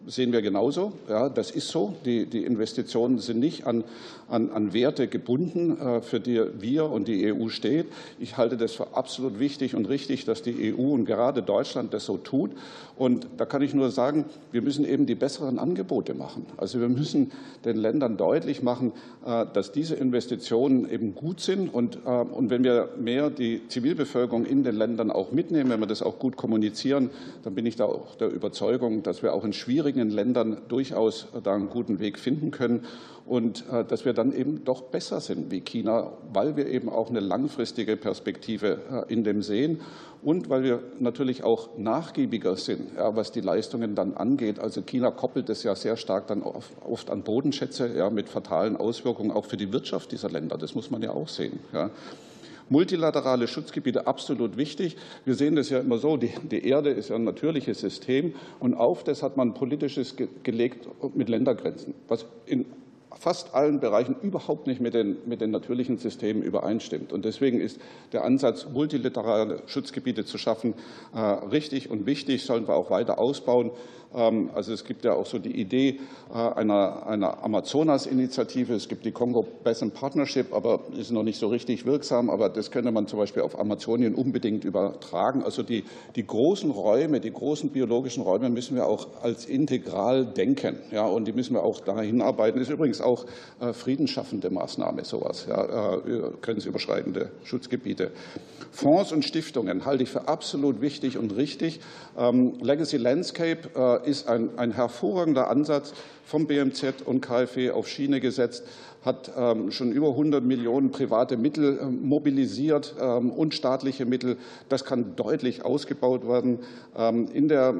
[0.06, 0.92] sehen wir genauso.
[1.08, 1.94] Ja, das ist so.
[2.04, 3.84] Die, die Investitionen sind nicht an,
[4.28, 7.86] an, an Werte gebunden, äh, für die wir und die EU steht.
[8.18, 12.04] Ich halte das für absolut wichtig und richtig, dass die EU und gerade Deutschland das
[12.04, 12.50] so tut.
[12.96, 16.46] Und da kann ich nur sagen, wir müssen eben die besseren Angebote machen.
[16.56, 17.32] Also wir müssen
[17.64, 18.92] den Ländern deutlich machen,
[19.26, 21.72] äh, dass diese Investitionen eben gut sind.
[21.72, 25.86] Und, äh, und wenn wir mehr die Zivilbevölkerung in den Ländern auch mitnehmen, wenn wir
[25.86, 27.10] das auch gut kommunizieren,
[27.42, 31.54] dann bin ich da auch der Überzeugung, dass wir auch in schwierigen Ländern durchaus da
[31.54, 32.84] einen guten Weg finden können
[33.26, 37.08] und äh, dass wir dann eben doch besser sind wie China, weil wir eben auch
[37.08, 39.80] eine langfristige Perspektive in dem sehen
[40.24, 44.58] und weil wir natürlich auch nachgiebiger sind, ja, was die Leistungen dann angeht.
[44.58, 49.30] Also China koppelt es ja sehr stark dann oft an Bodenschätze ja, mit fatalen Auswirkungen
[49.30, 50.56] auch für die Wirtschaft dieser Länder.
[50.56, 51.60] Das muss man ja auch sehen.
[51.72, 51.90] Ja.
[52.68, 54.96] Multilaterale Schutzgebiete absolut wichtig.
[55.24, 58.74] Wir sehen das ja immer so, die, die, Erde ist ja ein natürliches System und
[58.74, 62.66] auf das hat man politisches gelegt mit Ländergrenzen, was in
[63.18, 67.12] fast allen Bereichen überhaupt nicht mit den, mit den natürlichen Systemen übereinstimmt.
[67.12, 67.80] Und deswegen ist
[68.12, 70.74] der Ansatz, multilaterale Schutzgebiete zu schaffen,
[71.14, 73.70] äh, richtig und wichtig, sollen wir auch weiter ausbauen.
[74.14, 76.00] Ähm, also es gibt ja auch so die Idee
[76.32, 78.74] äh, einer, einer Amazonas-Initiative.
[78.74, 82.30] Es gibt die Congo Basin Partnership, aber ist noch nicht so richtig wirksam.
[82.30, 85.42] Aber das könnte man zum Beispiel auf Amazonien unbedingt übertragen.
[85.42, 85.84] Also die,
[86.16, 90.78] die großen Räume, die großen biologischen Räume müssen wir auch als integral denken.
[90.90, 92.60] Ja, und die müssen wir auch dahin arbeiten.
[92.60, 93.26] Ist übrigens auch
[93.72, 95.98] friedensschaffende Maßnahme, sowas, ja,
[96.40, 98.10] grenzüberschreitende Schutzgebiete.
[98.70, 101.80] Fonds und Stiftungen halte ich für absolut wichtig und richtig.
[102.18, 105.92] Ähm, Legacy Landscape ist ein, ein hervorragender Ansatz
[106.24, 108.64] vom BMZ und KfW auf Schiene gesetzt,
[109.04, 114.36] hat ähm, schon über 100 Millionen private Mittel ähm, mobilisiert ähm, und staatliche Mittel.
[114.68, 116.60] Das kann deutlich ausgebaut werden.
[117.32, 117.74] In der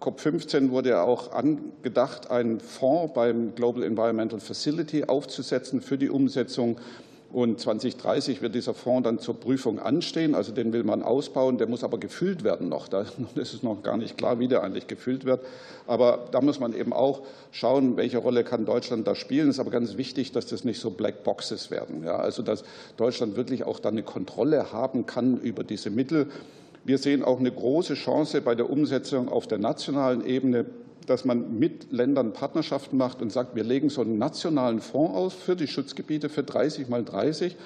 [0.00, 6.78] COP15 wurde auch angedacht, einen Fonds beim Global Environmental Facility aufzusetzen für die Umsetzung
[7.34, 10.36] und 2030 wird dieser Fonds dann zur Prüfung anstehen.
[10.36, 11.58] Also den will man ausbauen.
[11.58, 12.86] Der muss aber gefüllt werden noch.
[12.86, 13.04] Da
[13.34, 15.44] ist noch gar nicht klar, wie der eigentlich gefüllt wird.
[15.88, 19.48] Aber da muss man eben auch schauen, welche Rolle kann Deutschland da spielen.
[19.48, 22.04] Es ist aber ganz wichtig, dass das nicht so Black Boxes werden.
[22.04, 22.62] Ja, also dass
[22.96, 26.28] Deutschland wirklich auch dann eine Kontrolle haben kann über diese Mittel.
[26.84, 30.66] Wir sehen auch eine große Chance bei der Umsetzung auf der nationalen Ebene
[31.06, 35.34] dass man mit Ländern Partnerschaften macht und sagt, wir legen so einen nationalen Fonds aus
[35.34, 37.56] für die Schutzgebiete für 30 mal 30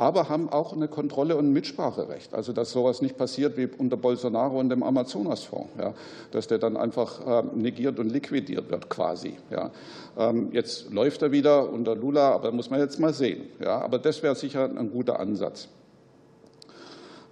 [0.00, 2.32] aber haben auch eine Kontrolle und ein Mitspracherecht.
[2.32, 5.92] Also dass sowas nicht passiert wie unter Bolsonaro und dem Amazonasfonds, ja,
[6.30, 9.36] dass der dann einfach ähm, negiert und liquidiert wird quasi.
[9.50, 9.70] Ja.
[10.16, 13.42] Ähm, jetzt läuft er wieder unter Lula, aber muss man jetzt mal sehen.
[13.62, 13.82] Ja.
[13.82, 15.68] Aber das wäre sicher ein guter Ansatz.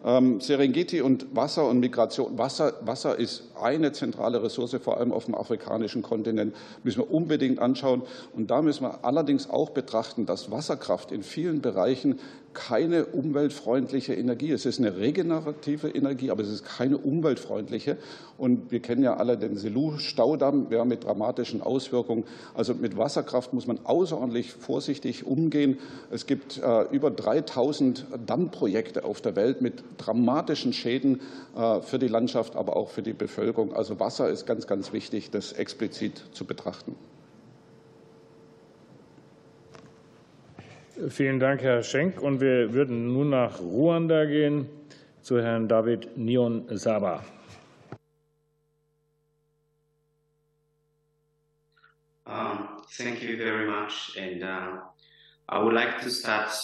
[0.05, 2.37] Ähm, Serengeti und Wasser und Migration.
[2.37, 7.59] Wasser, Wasser ist eine zentrale Ressource, vor allem auf dem afrikanischen Kontinent, müssen wir unbedingt
[7.59, 8.03] anschauen.
[8.35, 12.19] Und da müssen wir allerdings auch betrachten, dass Wasserkraft in vielen Bereichen
[12.55, 14.51] keine umweltfreundliche Energie.
[14.51, 17.99] Es ist eine regenerative Energie, aber es ist keine umweltfreundliche.
[18.37, 22.25] Und wir kennen ja alle den Selou-Staudamm ja, mit dramatischen Auswirkungen.
[22.55, 25.79] Also mit Wasserkraft muss man außerordentlich vorsichtig umgehen.
[26.11, 31.21] Es gibt äh, über 3000 Dammprojekte auf der Welt mit dramatischen Schäden
[31.57, 33.48] äh, für die Landschaft, aber auch für die Bevölkerung.
[33.75, 36.97] Also Wasser ist ganz, ganz wichtig, das explizit zu betrachten.
[41.09, 42.21] Vielen Dank, Herr Schenk.
[42.21, 44.69] Und wir würden nun nach Ruanda gehen
[45.23, 47.25] zu Herrn David Nion Saba.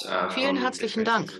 [0.04, 1.32] Uh, Vielen herzlichen Dank.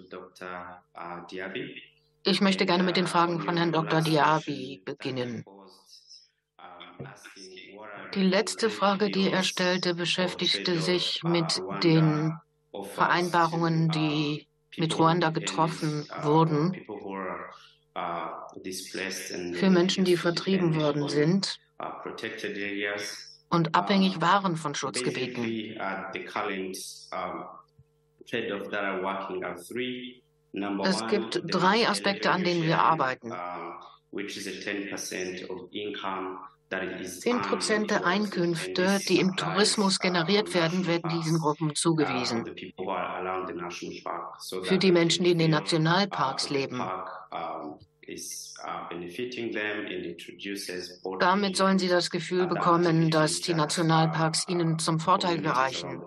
[2.26, 4.00] Ich möchte gerne mit den Fragen von Herrn Dr.
[4.00, 5.44] Diaby beginnen.
[8.14, 12.32] Die letzte Frage, die er stellte, beschäftigte sich mit den
[12.94, 14.46] Vereinbarungen, die
[14.76, 16.74] mit Ruanda getroffen wurden,
[19.54, 21.60] für Menschen, die vertrieben worden sind
[23.50, 25.78] und abhängig waren von Schutzgebieten.
[30.84, 33.32] Es gibt drei Aspekte, an denen wir arbeiten.
[37.20, 42.44] 10 Prozent der Einkünfte, die im Tourismus generiert werden, werden diesen Gruppen zugewiesen.
[44.62, 46.80] Für die Menschen, die in den Nationalparks leben.
[51.20, 56.02] Damit sollen sie das Gefühl bekommen, dass die Nationalparks ihnen zum Vorteil gereichen.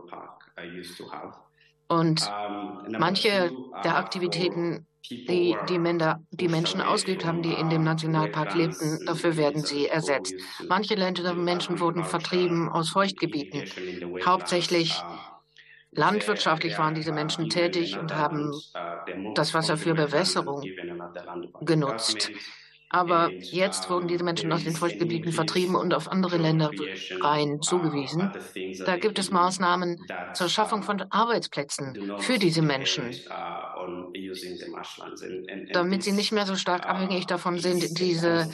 [1.87, 2.35] Und
[2.97, 3.51] manche
[3.83, 4.87] der Aktivitäten
[5.29, 8.99] die die, Männer, die Menschen ausgeübt haben, die in dem Nationalpark lebten.
[9.05, 10.35] Dafür werden sie ersetzt.
[10.67, 13.63] Manche Länder Menschen wurden vertrieben aus Feuchtgebieten.
[14.25, 15.05] Hauptsächlich
[15.91, 18.51] landwirtschaftlich waren diese Menschen tätig und haben
[19.33, 20.71] das Wasser für Bewässerung
[21.61, 22.31] genutzt.
[22.89, 26.73] Aber jetzt wurden diese Menschen aus den Feuchtgebieten vertrieben und auf andere Länder
[27.19, 28.31] rein zugewiesen.
[28.83, 29.97] Da gibt es Maßnahmen
[30.33, 33.23] zur Schaffung von Arbeitsplätzen für diese Menschen,
[35.71, 38.49] damit sie nicht mehr so stark abhängig davon sind, diese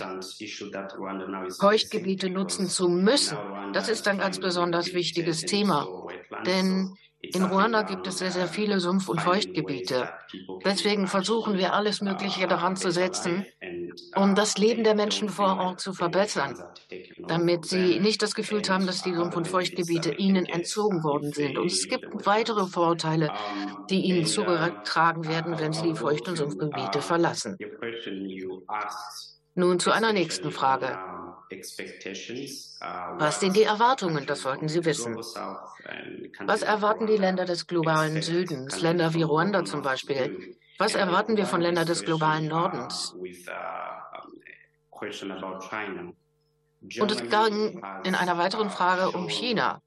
[1.59, 3.47] Feuchtgebiete nutzen zu müssen.
[3.71, 5.93] Das ist ein ganz besonders wichtiges Thema.
[6.45, 10.09] Denn in Ruanda gibt es sehr, sehr viele Sumpf- und Feuchtgebiete.
[10.65, 13.45] Deswegen versuchen wir alles Mögliche daran zu setzen,
[14.15, 16.61] um das Leben der Menschen vor Ort zu verbessern,
[17.25, 21.57] damit sie nicht das Gefühl haben, dass die Sumpf- und Feuchtgebiete ihnen entzogen worden sind.
[21.57, 23.31] Und es gibt weitere Vorteile,
[23.89, 27.57] die ihnen zugetragen werden, wenn sie die Feucht- und Sumpfgebiete verlassen.
[29.55, 30.97] Nun zu einer nächsten Frage.
[33.17, 34.25] Was sind die Erwartungen?
[34.25, 35.15] Das wollten Sie wissen.
[36.45, 40.55] Was erwarten die Länder des globalen Südens, Länder wie Ruanda zum Beispiel?
[40.77, 43.13] Was erwarten wir von Ländern des globalen Nordens?
[46.99, 49.81] Und es ging in einer weiteren Frage um China.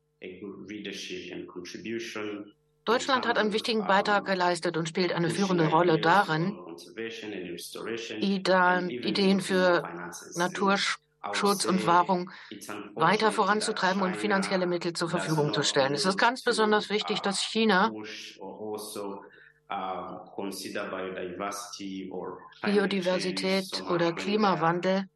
[2.85, 6.57] Deutschland hat einen wichtigen Beitrag geleistet und spielt eine führende Rolle darin,
[8.21, 9.83] Ideen für
[10.37, 12.31] Naturschutz Schutz und Wahrung
[12.95, 15.95] weiter voranzutreiben und finanzielle Mittel zur Verfügung zu stellen.
[15.95, 17.91] Es ist ganz besonders wichtig, dass China
[22.63, 25.09] Biodiversität oder Klimawandel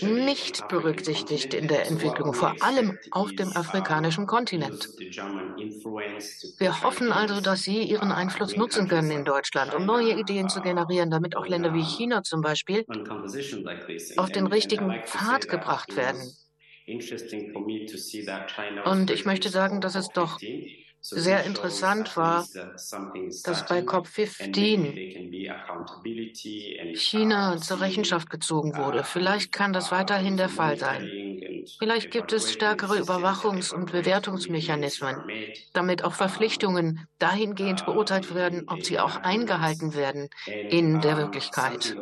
[0.00, 4.90] nicht berücksichtigt in der Entwicklung, vor allem auf dem afrikanischen Kontinent.
[6.58, 10.60] Wir hoffen also, dass Sie Ihren Einfluss nutzen können in Deutschland, um neue Ideen zu
[10.60, 12.86] generieren, damit auch Länder wie China zum Beispiel
[14.16, 16.36] auf den richtigen Pfad gebracht werden.
[18.84, 20.40] Und ich möchte sagen, dass es doch
[21.12, 22.48] sehr interessant war,
[23.42, 25.02] dass bei COP15
[26.92, 29.04] China zur Rechenschaft gezogen wurde.
[29.04, 31.12] Vielleicht kann das weiterhin der Fall sein.
[31.78, 35.24] Vielleicht gibt es stärkere Überwachungs- und Bewertungsmechanismen,
[35.72, 40.28] damit auch Verpflichtungen dahingehend beurteilt werden, ob sie auch eingehalten werden
[40.68, 41.98] in der Wirklichkeit.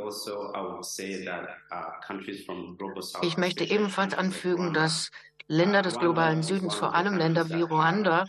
[3.21, 5.11] Ich möchte ebenfalls anfügen, dass
[5.47, 8.25] Länder des globalen Südens, vor allem Länder wie Ruanda,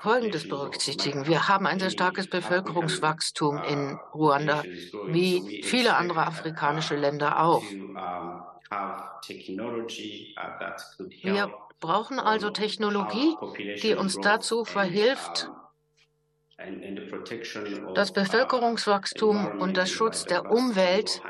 [0.00, 1.26] Folgendes berücksichtigen.
[1.26, 4.62] Wir haben ein sehr starkes Bevölkerungswachstum in Ruanda,
[5.06, 7.62] wie viele andere afrikanische Länder auch.
[11.22, 11.50] Wir
[11.80, 13.36] brauchen also Technologie,
[13.82, 15.50] die uns dazu verhilft,
[17.94, 21.22] das Bevölkerungswachstum und der Schutz der Umwelt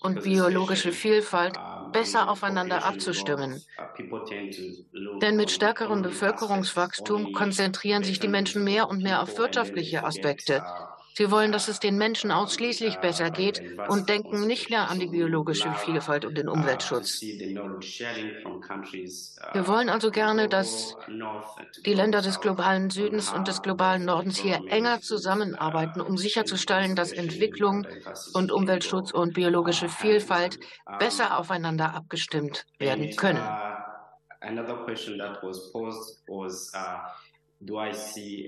[0.00, 1.58] und biologische Vielfalt
[1.92, 3.60] besser aufeinander abzustimmen.
[5.22, 10.62] Denn mit stärkerem Bevölkerungswachstum konzentrieren sich die Menschen mehr und mehr auf wirtschaftliche Aspekte.
[11.16, 15.06] Sie wollen, dass es den Menschen ausschließlich besser geht und denken nicht mehr an die
[15.06, 17.20] biologische Vielfalt und den Umweltschutz.
[19.52, 20.96] Wir wollen also gerne, dass
[21.86, 27.12] die Länder des globalen Südens und des globalen Nordens hier enger zusammenarbeiten, um sicherzustellen, dass
[27.12, 27.86] Entwicklung
[28.32, 30.58] und Umweltschutz und biologische Vielfalt
[30.98, 33.42] besser aufeinander abgestimmt werden können.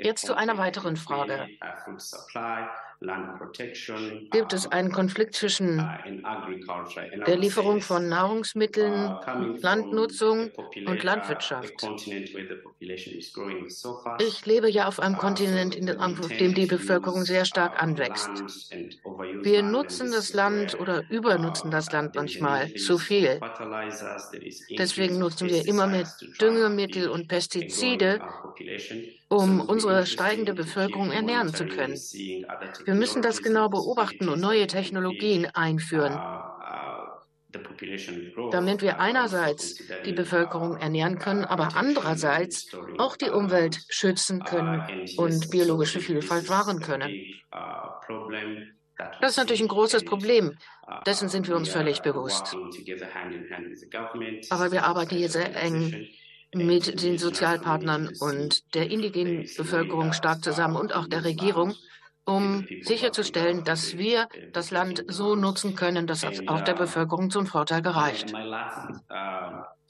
[0.03, 1.47] Jetzt zu einer weiteren Frage.
[4.31, 10.51] Gibt es einen Konflikt zwischen uh, der Lieferung von Nahrungsmitteln, uh, Landnutzung
[10.87, 11.75] und Landwirtschaft?
[14.19, 18.31] Ich lebe ja auf einem Kontinent, auf dem die Bevölkerung sehr stark anwächst.
[19.43, 23.41] Wir nutzen das Land oder übernutzen das Land manchmal zu viel.
[24.79, 26.09] Deswegen nutzen wir immer mehr
[26.41, 28.21] Düngemittel und Pestizide,
[29.29, 31.95] um unsere steigende Bevölkerung ernähren zu können.
[31.95, 36.19] Wir müssen das genau beobachten und neue Technologien einführen,
[38.51, 44.83] damit wir einerseits die Bevölkerung ernähren können, aber andererseits auch die Umwelt schützen können
[45.17, 47.11] und biologische Vielfalt wahren können.
[49.21, 50.57] Das ist natürlich ein großes Problem.
[51.05, 52.57] Dessen sind wir uns völlig bewusst.
[54.51, 56.09] Aber wir arbeiten hier sehr eng
[56.57, 61.75] mit den Sozialpartnern und der indigenen Bevölkerung stark zusammen und auch der Regierung,
[62.25, 67.47] um sicherzustellen, dass wir das Land so nutzen können, dass es auch der Bevölkerung zum
[67.47, 68.33] Vorteil gereicht.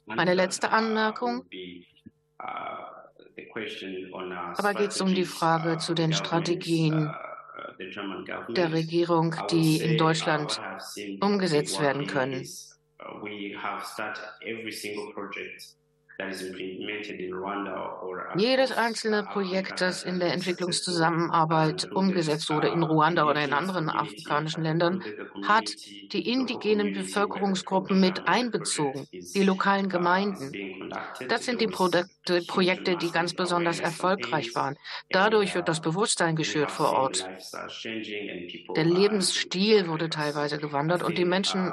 [0.07, 1.45] Meine letzte Anmerkung.
[4.57, 7.11] Aber geht es um die Frage zu den Strategien
[8.49, 10.61] der Regierung, die in Deutschland
[11.21, 12.47] umgesetzt werden können.
[18.37, 24.63] Jedes einzelne Projekt, das in der Entwicklungszusammenarbeit umgesetzt wurde, in Ruanda oder in anderen afrikanischen
[24.63, 25.03] Ländern,
[25.47, 25.71] hat
[26.13, 30.53] die indigenen Bevölkerungsgruppen mit einbezogen, die lokalen Gemeinden.
[31.29, 34.77] Das sind die Produkte, Projekte, die ganz besonders erfolgreich waren.
[35.11, 37.29] Dadurch wird das Bewusstsein geschürt vor Ort.
[38.75, 41.73] Der Lebensstil wurde teilweise gewandert und die Menschen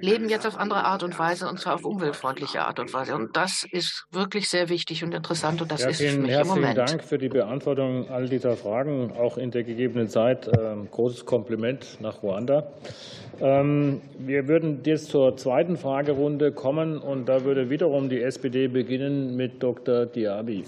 [0.00, 3.14] leben jetzt auf andere Art und Weise, und zwar auf umweltfreundliche Art und Weise.
[3.14, 6.46] Und das ist wirklich sehr wichtig und interessant und das ja, ist für mich im
[6.46, 6.74] Moment.
[6.74, 10.48] Vielen Dank für die Beantwortung all dieser Fragen, auch in der gegebenen Zeit.
[10.58, 12.66] Ähm, großes Kompliment nach Ruanda.
[13.40, 19.36] Ähm, wir würden jetzt zur zweiten Fragerunde kommen und da würde wiederum die SPD beginnen
[19.36, 20.06] mit Dr.
[20.06, 20.64] Diaby.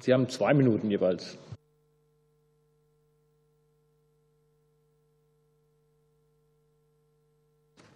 [0.00, 1.36] Sie haben zwei Minuten jeweils.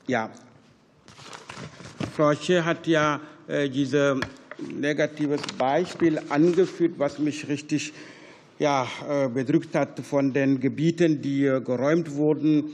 [0.09, 0.31] Ja,
[2.13, 4.21] Frau Sche hat ja dieses
[4.59, 7.93] negatives Beispiel angeführt, was mich richtig
[8.59, 12.71] ja, äh, bedrückt hat von den Gebieten, die äh, geräumt wurden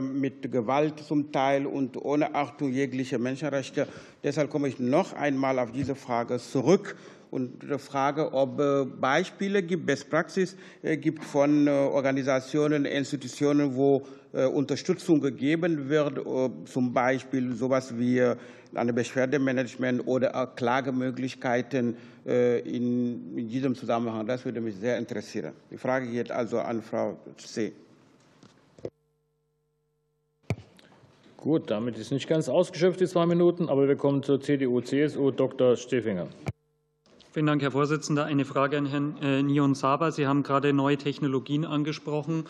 [0.00, 3.88] mit Gewalt zum Teil und ohne Achtung jeglicher Menschenrechte.
[4.22, 6.94] Deshalb komme ich noch einmal auf diese Frage zurück
[7.30, 8.60] und frage, ob
[9.00, 16.20] Beispiele gibt, Best Practice gibt von Organisationen, Institutionen, wo Unterstützung gegeben wird,
[16.66, 18.22] zum Beispiel sowas wie
[18.74, 24.26] eine Beschwerdemanagement oder Klagemöglichkeiten in diesem Zusammenhang.
[24.26, 25.52] Das würde mich sehr interessieren.
[25.70, 27.72] Die Frage geht also an Frau C.
[31.42, 35.32] Gut, damit ist nicht ganz ausgeschöpft, die zwei Minuten, aber wir kommen zur CDU-CSU.
[35.32, 35.74] Dr.
[35.74, 36.28] Stefinger.
[37.32, 38.26] Vielen Dank, Herr Vorsitzender.
[38.26, 40.12] Eine Frage an Herrn äh, Nion Saba.
[40.12, 42.44] Sie haben gerade neue Technologien angesprochen.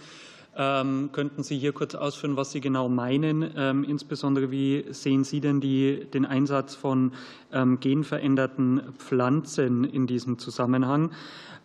[0.55, 3.51] Ähm, könnten Sie hier kurz ausführen, was Sie genau meinen?
[3.57, 7.13] Ähm, insbesondere, wie sehen Sie denn die, den Einsatz von
[7.53, 11.11] ähm, genveränderten Pflanzen in diesem Zusammenhang?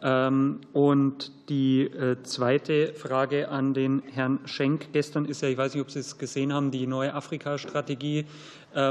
[0.02, 4.94] Ähm, und die äh, zweite Frage an den Herrn Schenk.
[4.94, 8.26] Gestern ist ja, ich weiß nicht, ob Sie es gesehen haben, die neue Afrika-Strategie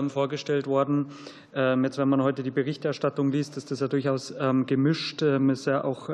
[0.08, 1.06] vorgestellt worden.
[1.54, 4.34] Ähm, jetzt, wenn man heute die Berichterstattung liest, ist das ja durchaus
[4.66, 5.22] gemischt.
[5.22, 6.08] Es ist ja auch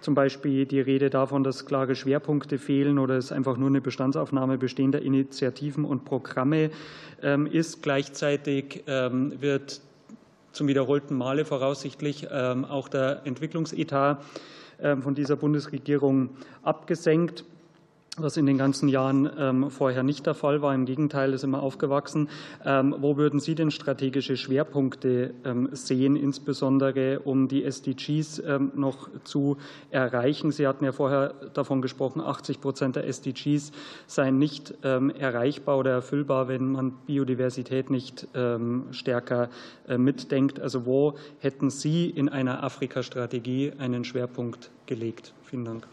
[0.00, 4.58] zum Beispiel die Rede davon, dass klare Schwerpunkte fehlen oder es einfach nur eine Bestandsaufnahme
[4.58, 6.70] bestehender Initiativen und Programme
[7.50, 7.82] ist.
[7.82, 9.80] Gleichzeitig wird
[10.56, 14.22] zum wiederholten Male voraussichtlich ähm, auch der Entwicklungsetat
[14.80, 16.30] ähm, von dieser Bundesregierung
[16.62, 17.44] abgesenkt
[18.18, 20.74] was in den ganzen Jahren ähm, vorher nicht der Fall war.
[20.74, 22.28] Im Gegenteil, ist immer aufgewachsen.
[22.64, 28.42] Ähm, wo würden Sie denn strategische Schwerpunkte ähm, sehen, insbesondere um die SDGs
[28.74, 29.56] noch zu
[29.90, 30.50] erreichen?
[30.52, 33.72] Sie hatten ja vorher davon gesprochen, 80 Prozent der SDGs
[34.06, 38.26] seien nicht erreichbar oder erfüllbar, wenn man Biodiversität nicht
[38.90, 39.48] stärker
[39.88, 40.60] äh, mitdenkt.
[40.60, 45.32] Also wo hätten Sie in einer Afrika-Strategie einen Schwerpunkt gelegt?
[45.42, 45.86] Vielen Dank.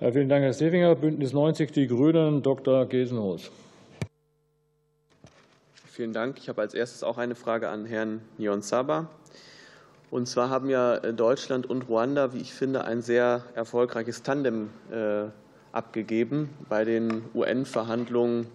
[0.00, 0.94] Ja, vielen Dank, Herr Stefinger.
[0.94, 2.86] Bündnis 90, die Grünen, Dr.
[2.86, 3.50] Gesenhus.
[5.86, 6.38] Vielen Dank.
[6.38, 8.20] Ich habe als erstes auch eine Frage an Herrn
[8.60, 9.08] Saba.
[10.12, 15.24] Und zwar haben ja Deutschland und Ruanda, wie ich finde, ein sehr erfolgreiches Tandem äh,
[15.72, 18.46] abgegeben bei den UN-Verhandlungen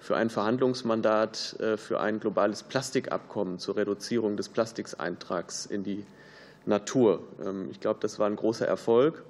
[0.00, 6.04] für ein Verhandlungsmandat äh, für ein globales Plastikabkommen zur Reduzierung des Plastikeintrags in die
[6.66, 7.22] Natur.
[7.40, 9.22] Ähm, ich glaube, das war ein großer Erfolg.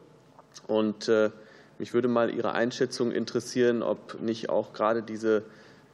[0.66, 1.28] Und äh,
[1.78, 5.42] mich würde mal Ihre Einschätzung interessieren, ob nicht auch gerade diese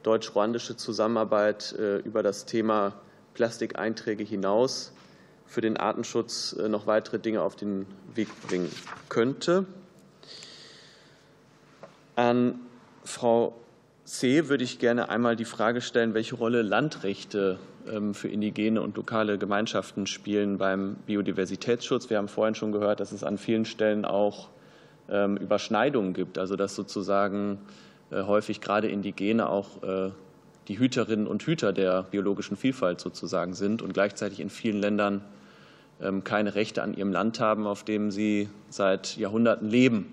[0.03, 2.93] deutsch-ruandische Zusammenarbeit äh, über das Thema
[3.33, 4.93] Plastikeinträge hinaus
[5.45, 8.71] für den Artenschutz äh, noch weitere Dinge auf den Weg bringen
[9.09, 9.65] könnte.
[12.15, 12.59] An
[13.03, 13.53] Frau
[14.05, 14.49] C.
[14.49, 19.37] würde ich gerne einmal die Frage stellen, welche Rolle Landrechte ähm, für indigene und lokale
[19.37, 22.09] Gemeinschaften spielen beim Biodiversitätsschutz.
[22.09, 24.49] Wir haben vorhin schon gehört, dass es an vielen Stellen auch
[25.07, 27.59] Überschneidungen gibt, also dass sozusagen
[28.11, 30.11] äh, häufig gerade Indigene auch äh,
[30.67, 35.21] die Hüterinnen und Hüter der biologischen Vielfalt sozusagen sind und gleichzeitig in vielen Ländern
[36.01, 40.11] ähm, keine Rechte an ihrem Land haben, auf dem sie seit Jahrhunderten leben.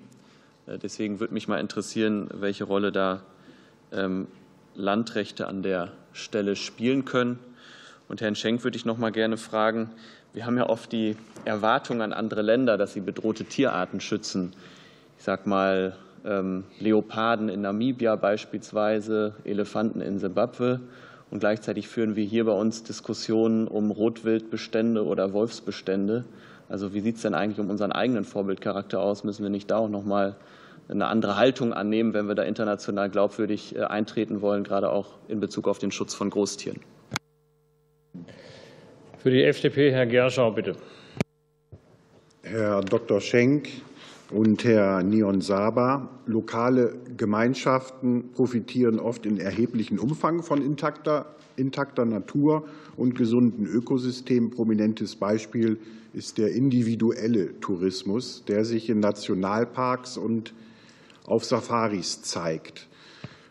[0.66, 3.22] Äh, deswegen würde mich mal interessieren, welche Rolle da
[3.92, 4.26] ähm,
[4.74, 7.38] Landrechte an der Stelle spielen können.
[8.08, 9.90] Und Herrn Schenk würde ich noch mal gerne fragen.
[10.34, 14.54] Wir haben ja oft die Erwartung an andere Länder, dass sie bedrohte Tierarten schützen
[15.22, 15.94] ich sag mal,
[16.24, 20.80] ähm, Leoparden in Namibia beispielsweise, Elefanten in Simbabwe.
[21.30, 26.24] Und gleichzeitig führen wir hier bei uns Diskussionen um Rotwildbestände oder Wolfsbestände.
[26.68, 29.22] Also wie sieht es denn eigentlich um unseren eigenen Vorbildcharakter aus?
[29.22, 30.34] Müssen wir nicht da auch noch mal
[30.88, 35.38] eine andere Haltung annehmen, wenn wir da international glaubwürdig äh, eintreten wollen, gerade auch in
[35.38, 36.80] Bezug auf den Schutz von Großtieren?
[39.18, 40.74] Für die FDP Herr Gerschau, bitte.
[42.42, 43.20] Herr Dr.
[43.20, 43.68] Schenk,
[44.32, 46.08] und Herr Nion Saba.
[46.26, 52.64] Lokale Gemeinschaften profitieren oft in erheblichem Umfang von intakter, intakter Natur
[52.96, 54.50] und gesunden Ökosystemen.
[54.50, 55.78] Prominentes Beispiel
[56.14, 60.54] ist der individuelle Tourismus, der sich in Nationalparks und
[61.26, 62.88] auf Safaris zeigt.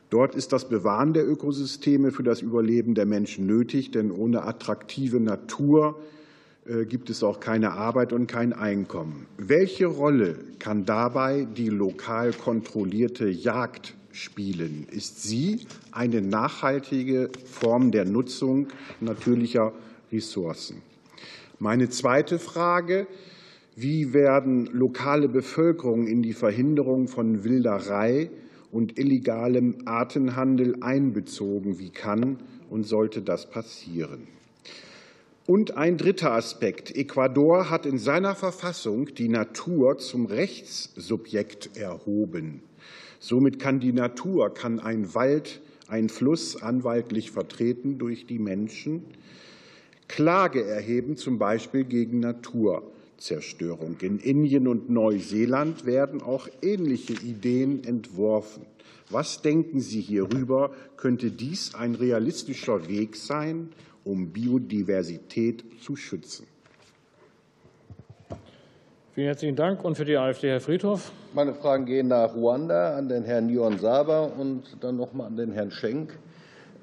[0.10, 5.20] Dort ist das Bewahren der Ökosysteme für das Überleben der Menschen nötig, denn ohne attraktive
[5.20, 6.00] Natur
[6.66, 9.26] gibt es auch keine Arbeit und kein Einkommen.
[9.38, 14.86] Welche Rolle kann dabei die lokal kontrollierte Jagd spielen?
[14.92, 15.62] Ist sie
[15.92, 18.68] eine nachhaltige Form der Nutzung
[19.00, 19.74] natürlicher
[20.12, 20.82] Ressourcen?
[21.60, 23.08] Meine zweite Frage.
[23.76, 28.30] Wie werden lokale Bevölkerung in die Verhinderung von Wilderei
[28.70, 31.80] und illegalem Artenhandel einbezogen?
[31.80, 32.38] Wie kann
[32.70, 34.28] und sollte das passieren?
[35.48, 36.96] Und ein dritter Aspekt.
[36.96, 42.62] Ecuador hat in seiner Verfassung die Natur zum Rechtssubjekt erhoben.
[43.20, 49.04] Somit kann die Natur, kann ein Wald, ein Fluss anwaltlich vertreten durch die Menschen.
[50.08, 53.98] Klage erheben, zum Beispiel gegen Naturzerstörung.
[54.02, 58.66] In Indien und Neuseeland werden auch ähnliche Ideen entworfen.
[59.10, 60.72] Was denken Sie hierüber?
[60.98, 63.70] Könnte dies ein realistischer Weg sein,
[64.04, 66.48] um Biodiversität zu schützen?
[69.14, 69.84] Vielen herzlichen Dank.
[69.84, 71.12] Und für die AfD Herr Friedhoff.
[71.34, 75.36] Meine Fragen gehen nach Ruanda an den Herrn Nion Saba und dann noch mal an
[75.36, 76.18] den Herrn Schenk.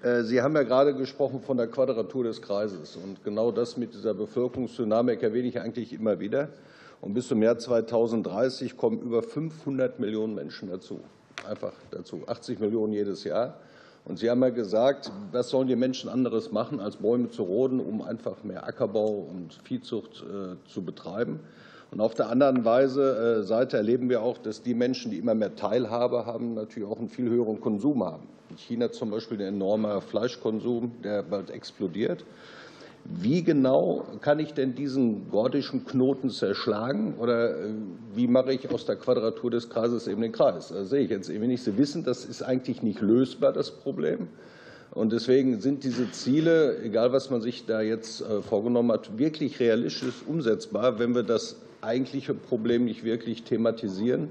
[0.03, 2.97] Äh, Sie haben ja gerade gesprochen von der Quadratur des Kreises.
[2.97, 6.51] Und genau das mit dieser Bevölkerungsdynamik erwähne ich eigentlich immer wieder.
[7.01, 11.01] Und bis zum Jahr 2030 kommen über 500 Millionen Menschen dazu.
[11.49, 12.23] Einfach dazu.
[12.27, 13.59] 80 Millionen jedes Jahr.
[14.09, 17.79] Und Sie haben ja gesagt, was sollen die Menschen anderes machen, als Bäume zu roden,
[17.79, 21.41] um einfach mehr Ackerbau und Viehzucht äh, zu betreiben.
[21.91, 25.35] Und auf der anderen Weise, äh, Seite erleben wir auch, dass die Menschen, die immer
[25.35, 28.29] mehr Teilhabe haben, natürlich auch einen viel höheren Konsum haben.
[28.49, 32.25] In China zum Beispiel der enorme Fleischkonsum, der bald explodiert.
[33.11, 37.71] Wie genau kann ich denn diesen gordischen Knoten zerschlagen oder äh,
[38.15, 40.69] wie mache ich aus der Quadratur des Kreises eben den Kreis?
[40.69, 41.63] Das sehe ich jetzt eben nicht.
[41.63, 44.29] Sie wissen, das ist eigentlich nicht lösbar, das Problem.
[44.91, 49.59] Und deswegen sind diese Ziele, egal was man sich da jetzt äh, vorgenommen hat, wirklich
[49.59, 54.31] realistisch umsetzbar, wenn wir das eigentliche Problem nicht wirklich thematisieren.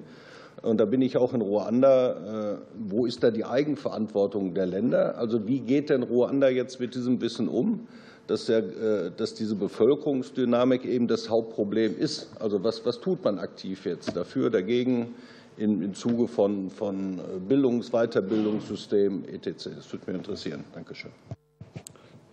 [0.62, 2.54] Und da bin ich auch in Ruanda.
[2.54, 5.18] Äh, wo ist da die Eigenverantwortung der Länder?
[5.18, 7.88] Also wie geht denn Ruanda jetzt mit diesem Wissen um,
[8.28, 12.30] dass, der, äh, dass diese Bevölkerungsdynamik eben das Hauptproblem ist?
[12.40, 15.16] Also was, was tut man aktiv jetzt dafür, dagegen?
[15.58, 19.70] im Zuge von, von Bildungs-, Weiterbildungssystemen etc.
[19.76, 20.64] Das würde mich interessieren.
[20.74, 21.12] Dankeschön.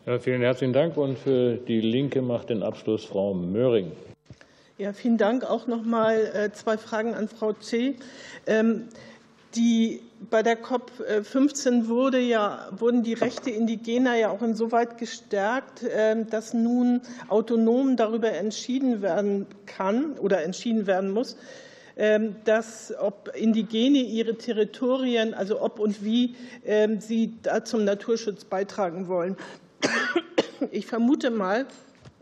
[0.07, 0.97] Ja, vielen herzlichen Dank.
[0.97, 3.93] Und für die Linke macht den Abschluss Frau Möhring.
[4.77, 5.49] Ja, vielen Dank.
[5.49, 7.97] Auch noch mal äh, zwei Fragen an Frau C.
[8.47, 8.89] Ähm,
[9.55, 10.01] die,
[10.31, 16.55] bei der COP15 wurde ja, wurden die Rechte Indigener ja auch insoweit gestärkt, ähm, dass
[16.55, 21.37] nun autonom darüber entschieden werden kann oder entschieden werden muss,
[21.97, 26.35] ähm, dass ob Indigene ihre Territorien, also ob und wie
[26.99, 29.37] sie da zum Naturschutz beitragen wollen.
[30.71, 31.67] Ich vermute mal,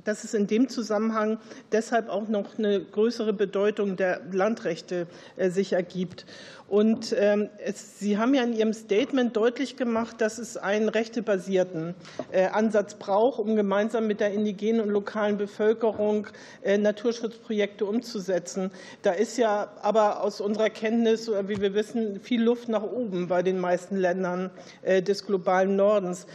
[0.04, 1.38] dass es in dem Zusammenhang
[1.70, 5.06] deshalb auch noch eine größere Bedeutung der Landrechte
[5.36, 6.26] äh, sich ergibt.
[6.68, 11.94] Und ähm, es, Sie haben ja in Ihrem Statement deutlich gemacht, dass es einen rechtebasierten
[12.30, 16.28] äh, Ansatz braucht, um gemeinsam mit der indigenen und lokalen Bevölkerung
[16.62, 18.70] äh, Naturschutzprojekte umzusetzen.
[19.02, 23.42] Da ist ja aber aus unserer Kenntnis, wie wir wissen, viel Luft nach oben bei
[23.42, 24.50] den meisten Ländern
[24.84, 26.26] des globalen Nordens.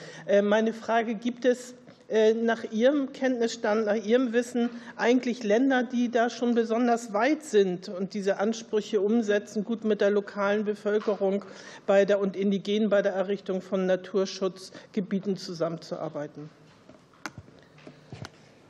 [0.44, 1.74] Meine Frage, gibt es
[2.10, 8.14] nach Ihrem Kenntnisstand, nach Ihrem Wissen eigentlich Länder, die da schon besonders weit sind und
[8.14, 11.44] diese Ansprüche umsetzen, gut mit der lokalen Bevölkerung
[11.86, 16.50] bei der, und Indigenen bei der Errichtung von Naturschutzgebieten zusammenzuarbeiten?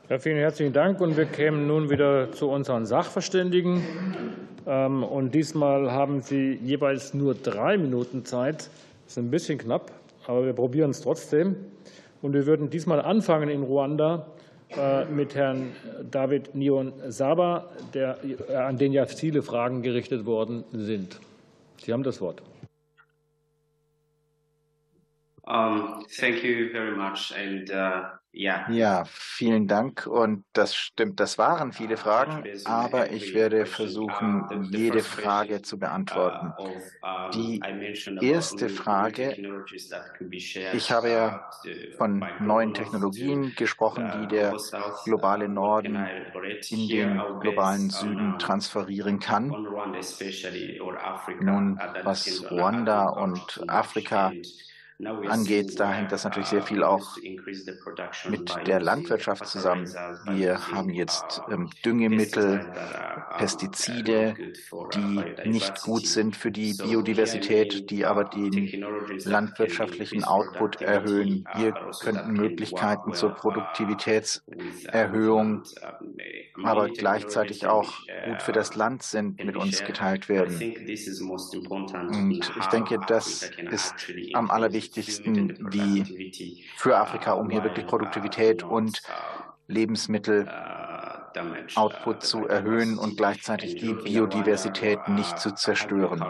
[0.08, 1.00] Ja, vielen herzlichen Dank.
[1.00, 3.82] Und wir kämen nun wieder zu unseren Sachverständigen.
[4.66, 8.70] Ähm, und diesmal haben Sie jeweils nur drei Minuten Zeit.
[9.04, 9.92] Das ist ein bisschen knapp,
[10.26, 11.56] aber wir probieren es trotzdem.
[12.22, 14.26] Und wir würden diesmal anfangen in Ruanda
[14.70, 15.72] äh, mit Herrn
[16.10, 21.20] David Nion Saba, der, äh, an den ja viele Fragen gerichtet worden sind.
[21.78, 22.42] Sie haben das Wort.
[25.44, 27.32] Um, thank you very much.
[27.34, 28.70] And uh, ja.
[28.70, 30.06] ja, vielen Dank.
[30.06, 36.54] Und das stimmt, das waren viele Fragen, aber ich werde versuchen, jede Frage zu beantworten.
[37.34, 37.60] Die
[38.20, 39.40] erste Frage,
[40.70, 41.40] ich habe ja
[41.96, 44.62] von neuen Technologien gesprochen, die der
[45.04, 46.14] globale Norden
[46.68, 49.58] in den globalen Süden transferieren kann.
[51.38, 54.38] Nun, was Ruanda und Afrika
[55.04, 57.16] angeht, da hängt das natürlich sehr viel auch
[58.28, 59.86] mit der Landwirtschaft zusammen.
[60.32, 62.66] Wir haben jetzt ähm, Düngemittel,
[63.36, 64.34] Pestizide,
[64.94, 68.84] die nicht gut sind für die Biodiversität, die aber den
[69.24, 71.46] landwirtschaftlichen Output erhöhen.
[71.54, 75.62] Hier könnten Möglichkeiten zur Produktivitätserhöhung,
[76.64, 77.92] aber gleichzeitig auch
[78.26, 80.60] gut für das Land sind, mit uns geteilt werden.
[82.08, 83.94] Und ich denke, das ist
[84.32, 89.02] am allerwichtigsten wichtigsten, wie für Afrika, um hier wirklich Produktivität und
[89.66, 90.48] Lebensmittel
[91.74, 96.22] Output zu erhöhen und gleichzeitig die Biodiversität nicht zu zerstören.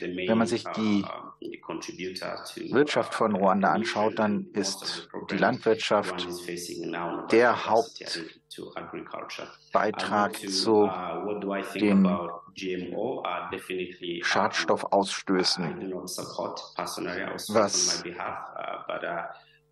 [0.00, 1.04] Wenn man sich die
[2.70, 6.28] Wirtschaft von Ruanda anschaut, dann ist die Landwirtschaft
[7.30, 10.90] der Hauptbeitrag zu
[11.74, 12.06] den
[14.22, 15.92] Schadstoffausstößen,
[17.48, 18.04] was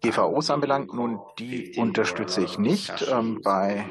[0.00, 3.06] GVOs anbelangt, nun, die unterstütze ich nicht.
[3.10, 3.84] Ähm, bei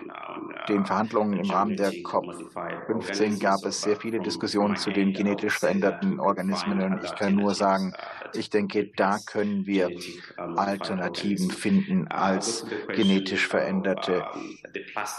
[0.70, 6.20] den Verhandlungen im Rahmen der COP15 gab es sehr viele Diskussionen zu den genetisch veränderten
[6.20, 6.82] Organismen.
[6.82, 7.94] Und ich kann nur sagen,
[8.34, 9.90] ich denke, da können wir
[10.38, 14.26] Alternativen finden als genetisch veränderte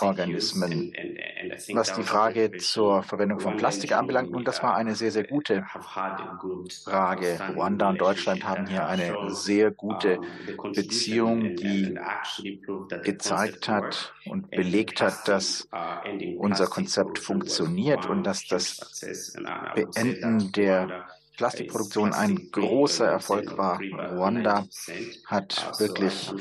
[0.01, 0.93] Organismen.
[1.73, 5.65] Was die Frage zur Verwendung von Plastik anbelangt, nun, das war eine sehr, sehr gute
[6.85, 7.39] Frage.
[7.55, 10.21] Ruanda und Deutschland haben hier eine sehr gute
[10.83, 11.99] Beziehung, die
[13.03, 15.69] gezeigt hat und belegt hat, dass
[16.39, 19.35] unser Konzept funktioniert und dass das
[19.75, 21.07] Beenden der
[21.39, 23.81] Plastikproduktion ein großer Erfolg war.
[24.11, 24.67] Ruanda
[25.25, 26.33] hat wirklich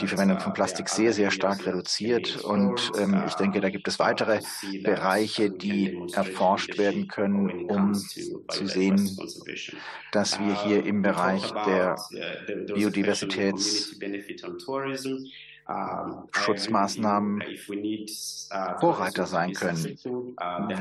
[0.00, 2.42] die Verwendung von Plastik sehr, sehr stark reduziert.
[2.42, 4.40] Und ähm, ich denke, da gibt es weitere
[4.82, 9.16] Bereiche, die erforscht werden können, um zu sehen,
[10.10, 11.96] dass wir hier im Bereich der
[12.74, 13.96] Biodiversitäts
[16.32, 17.42] Schutzmaßnahmen
[18.80, 19.96] Vorreiter sein können.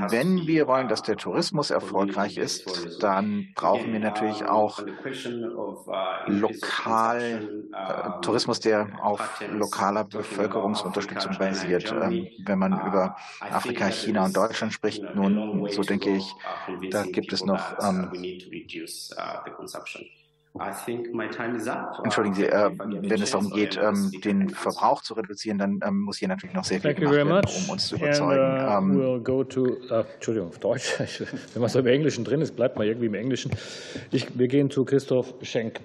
[0.10, 4.84] Wenn wir wollen, dass der Tourismus erfolgreich ist, dann brauchen wir natürlich auch
[6.26, 11.92] lokal äh, Tourismus, der auf lokaler Bevölkerungsunterstützung basiert.
[11.92, 16.34] Ähm, wenn man über Afrika, China und Deutschland spricht, nun, so denke ich,
[16.92, 18.12] da gibt es noch ähm,
[22.04, 26.18] Entschuldigen Sie, äh, wenn es darum geht, ähm, den Verbrauch zu reduzieren, dann ähm, muss
[26.18, 28.42] hier natürlich noch sehr viel gemacht werden, um uns zu überzeugen.
[28.42, 31.00] And, uh, we'll go to, uh, Entschuldigung, auf Deutsch.
[31.54, 33.52] wenn man so im Englischen drin ist, bleibt man irgendwie im Englischen.
[34.12, 35.80] Ich, wir gehen zu Christoph Schenk.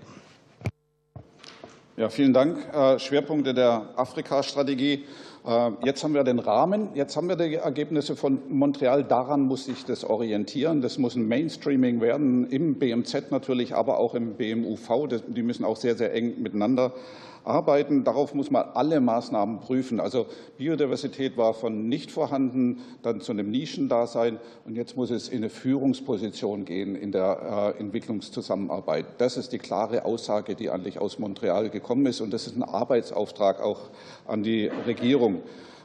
[1.96, 2.58] Ja, vielen Dank.
[2.72, 5.04] Äh, Schwerpunkte der Afrika-Strategie.
[5.46, 9.04] Äh, jetzt haben wir den Rahmen, jetzt haben wir die Ergebnisse von Montreal.
[9.04, 10.80] Daran muss sich das orientieren.
[10.80, 15.08] Das muss ein Mainstreaming werden, im BMZ natürlich, aber auch im BMUV.
[15.28, 16.92] Die müssen auch sehr, sehr eng miteinander
[17.44, 18.04] arbeiten.
[18.04, 20.00] Darauf muss man alle Maßnahmen prüfen.
[20.00, 25.38] Also Biodiversität war von nicht vorhanden, dann zu einem Nischendasein und jetzt muss es in
[25.38, 29.06] eine Führungsposition gehen in der äh, Entwicklungszusammenarbeit.
[29.18, 32.62] Das ist die klare Aussage, die eigentlich aus Montreal gekommen ist und das ist ein
[32.62, 33.90] Arbeitsauftrag auch
[34.26, 35.42] an die Regierung.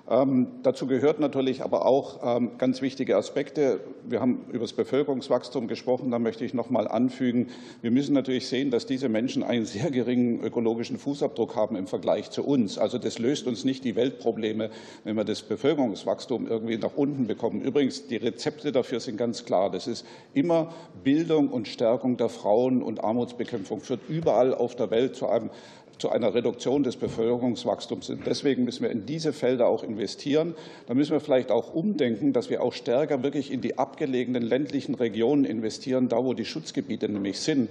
[0.10, 3.80] Ähm, dazu gehört natürlich aber auch ähm, ganz wichtige Aspekte.
[4.04, 6.10] Wir haben über das Bevölkerungswachstum gesprochen.
[6.10, 7.50] Da möchte ich noch mal anfügen,
[7.84, 12.32] wir müssen natürlich sehen, dass diese Menschen einen sehr geringen ökologischen Fußabdruck haben im Vergleich
[12.32, 12.80] zu uns.
[12.80, 14.72] Also das löst uns nicht die Weltprobleme,
[15.04, 17.62] wenn wir das Bevölkerungswachstum irgendwie nach unten bekommen.
[17.62, 19.70] Übrigens, die Rezepte dafür sind ganz klar.
[19.70, 20.74] Das ist immer
[21.04, 25.52] Bildung und Stärkung der Frauen und Armutsbekämpfung führt überall auf der Welt zu einem
[26.00, 28.26] zu einer Reduktion des Bevölkerungswachstums sind.
[28.26, 30.56] Deswegen müssen wir in diese Felder auch investieren.
[30.88, 34.95] Da müssen wir vielleicht auch umdenken, dass wir auch stärker wirklich in die abgelegenen ländlichen
[34.95, 37.69] Regionen investieren, da wo die Schutzgebiete nämlich sind,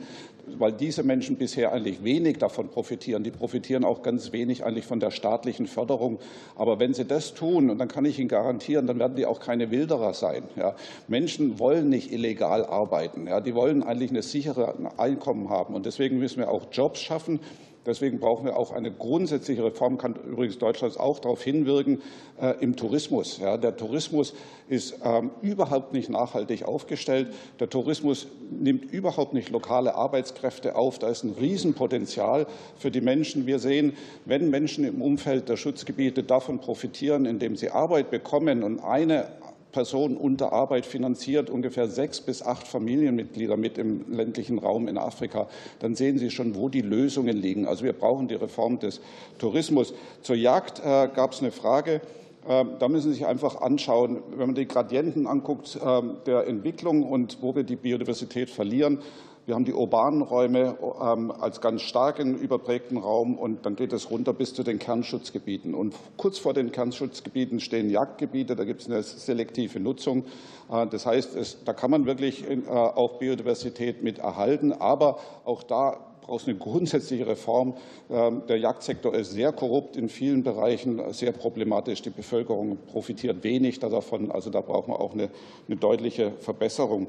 [0.59, 3.25] weil diese Menschen bisher eigentlich wenig davon profitieren.
[3.25, 6.19] Die profitieren auch ganz wenig eigentlich von der staatlichen Förderung.
[6.55, 9.41] Aber wenn sie das tun, und dann kann ich Ihnen garantieren, dann werden die auch
[9.41, 10.45] keine Wilderer sein.
[10.57, 10.77] Ja.
[11.07, 13.27] Menschen wollen nicht illegal arbeiten.
[13.27, 13.41] Ja.
[13.41, 15.75] Die wollen eigentlich eine sichere Einkommen haben.
[15.75, 17.41] Und deswegen müssen wir auch Jobs schaffen.
[17.89, 22.03] Deswegen brauchen wir auch eine grundsätzliche Reform, kann übrigens Deutschland auch darauf hinwirken,
[22.41, 23.39] äh, im Tourismus.
[23.39, 24.35] Ja, der Tourismus
[24.69, 27.33] ist ähm, überhaupt nicht nachhaltig aufgestellt.
[27.59, 30.99] Der Tourismus nimmt überhaupt nicht lokale Arbeitskräfte auf.
[30.99, 33.47] Da ist ein Riesenpotenzial für die Menschen.
[33.47, 38.81] Wir sehen, wenn Menschen im Umfeld der Schutzgebiete davon profitieren, indem sie Arbeit bekommen und
[38.81, 39.29] eine
[39.73, 45.49] Personen unter Arbeit finanziert, ungefähr sechs bis acht Familienmitglieder mit im ländlichen Raum in Afrika,
[45.81, 47.67] dann sehen Sie schon, wo die Lösungen liegen.
[47.67, 49.01] Also wir brauchen die Reform des
[49.39, 49.95] Tourismus.
[50.23, 52.01] Zur Jagd äh, gab es eine Frage.
[52.49, 57.03] Äh, da müssen Sie sich einfach anschauen, wenn man die Gradienten anguckt äh, der Entwicklung
[57.03, 59.01] und wo wir die Biodiversität verlieren,
[59.49, 64.11] wir haben die urbanen Räume ähm, als ganz starken überprägten Raum und dann geht es
[64.11, 65.75] runter bis zu den Kernschutzgebieten.
[65.75, 70.27] Und kurz vor den Kernschutzgebieten stehen Jagdgebiete, da gibt es eine selektive Nutzung.
[70.71, 75.63] Äh, das heißt, es, da kann man wirklich äh, auch Biodiversität mit erhalten, aber auch
[75.63, 77.73] da braucht es eine grundsätzliche Reform.
[78.11, 82.03] Ähm, der Jagdsektor ist sehr korrupt in vielen Bereichen, sehr problematisch.
[82.03, 84.31] Die Bevölkerung profitiert wenig davon.
[84.31, 85.31] Also da brauchen wir auch eine,
[85.69, 87.07] eine deutliche Verbesserung.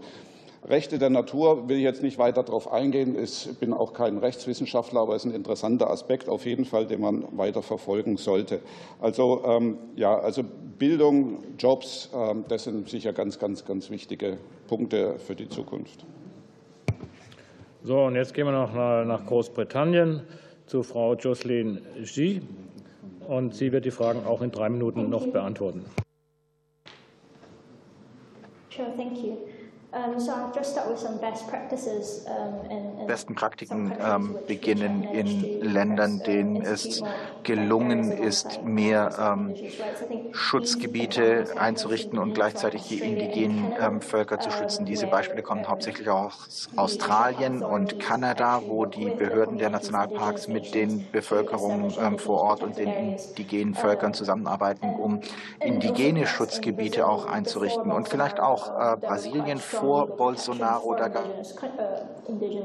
[0.68, 3.18] Rechte der Natur will ich jetzt nicht weiter darauf eingehen.
[3.22, 7.02] Ich bin auch kein Rechtswissenschaftler, aber es ist ein interessanter Aspekt auf jeden Fall, den
[7.02, 8.60] man weiter verfolgen sollte.
[9.00, 10.44] Also, ähm, ja, also
[10.78, 16.06] Bildung, Jobs, ähm, das sind sicher ganz, ganz, ganz wichtige Punkte für die Zukunft.
[17.82, 20.22] So, und jetzt gehen wir noch nach Großbritannien
[20.66, 22.42] zu Frau Jocelyn G.
[23.28, 25.86] Und sie wird die Fragen auch in drei Minuten noch beantworten.
[28.70, 29.38] Sure, thank you.
[33.08, 37.02] Besten Praktiken ähm, beginnen in Ländern, denen es
[37.44, 39.56] gelungen ist, mehr ähm,
[40.32, 44.86] Schutzgebiete einzurichten und gleichzeitig die indigenen ähm, Völker zu schützen.
[44.86, 51.10] Diese Beispiele kommen hauptsächlich aus Australien und Kanada, wo die Behörden der Nationalparks mit den
[51.12, 55.22] Bevölkerungen vor Ort und den indigenen Völkern zusammenarbeiten, um
[55.60, 57.92] indigene Schutzgebiete auch einzurichten.
[57.92, 61.26] Und vielleicht auch äh, Brasilien vor Bolsonaro, da gab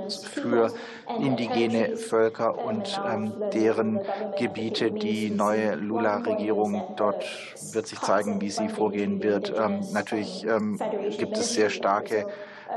[0.08, 0.72] für
[1.18, 4.00] indigene Völker und ähm, deren
[4.38, 4.90] Gebiete.
[4.90, 7.24] Die neue Lula-Regierung dort
[7.72, 9.52] wird sich zeigen, wie sie vorgehen wird.
[9.56, 10.78] Ähm, natürlich ähm,
[11.18, 12.26] gibt es sehr starke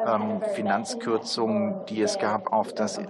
[0.05, 3.03] ähm, Finanzkürzungen, die es gab auf das äh,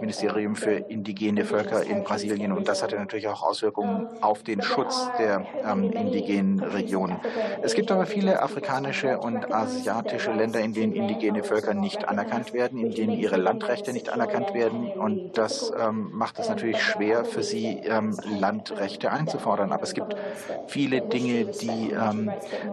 [0.00, 2.52] Ministerium für indigene Völker in Brasilien.
[2.52, 7.16] Und das hatte natürlich auch Auswirkungen auf den Schutz der ähm, indigenen Regionen.
[7.62, 12.78] Es gibt aber viele afrikanische und asiatische Länder, in denen indigene Völker nicht anerkannt werden,
[12.80, 14.88] in denen ihre Landrechte nicht anerkannt werden.
[14.92, 17.80] Und das ähm, macht es natürlich schwer für sie,
[18.38, 19.72] Landrechte einzufordern.
[19.72, 20.14] Aber es gibt
[20.66, 21.94] viele Dinge, die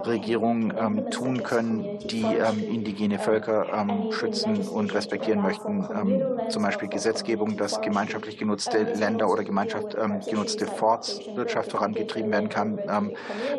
[0.05, 2.25] Regierungen tun können, die
[2.69, 5.87] indigene Völker ähm, schützen und respektieren möchten.
[5.93, 12.49] Ähm, zum Beispiel Gesetzgebung, dass gemeinschaftlich genutzte Länder oder gemeinschaftlich ähm, genutzte Forstwirtschaft vorangetrieben werden
[12.49, 12.79] kann.
[12.89, 13.11] Ähm,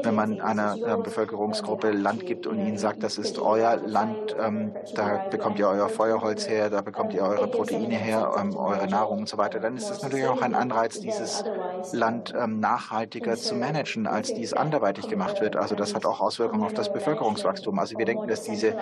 [0.03, 4.73] wenn man einer äh, Bevölkerungsgruppe Land gibt und ihnen sagt, das ist euer Land, ähm,
[4.95, 9.21] da bekommt ihr euer Feuerholz her, da bekommt ihr eure Proteine her, ähm, eure Nahrung
[9.21, 11.45] und so weiter, dann ist das natürlich auch ein Anreiz, dieses
[11.93, 15.57] Land nachhaltiger zu managen, als dies anderweitig gemacht wird.
[15.57, 17.79] Also das hat auch Auswirkungen auf das Bevölkerungswachstum.
[17.79, 18.77] Also wir denken, dass diese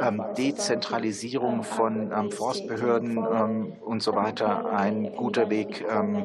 [0.00, 0.24] ähm,
[0.64, 6.24] Dezentralisierung von ähm, Forstbehörden ähm, und so weiter ein guter Weg ähm,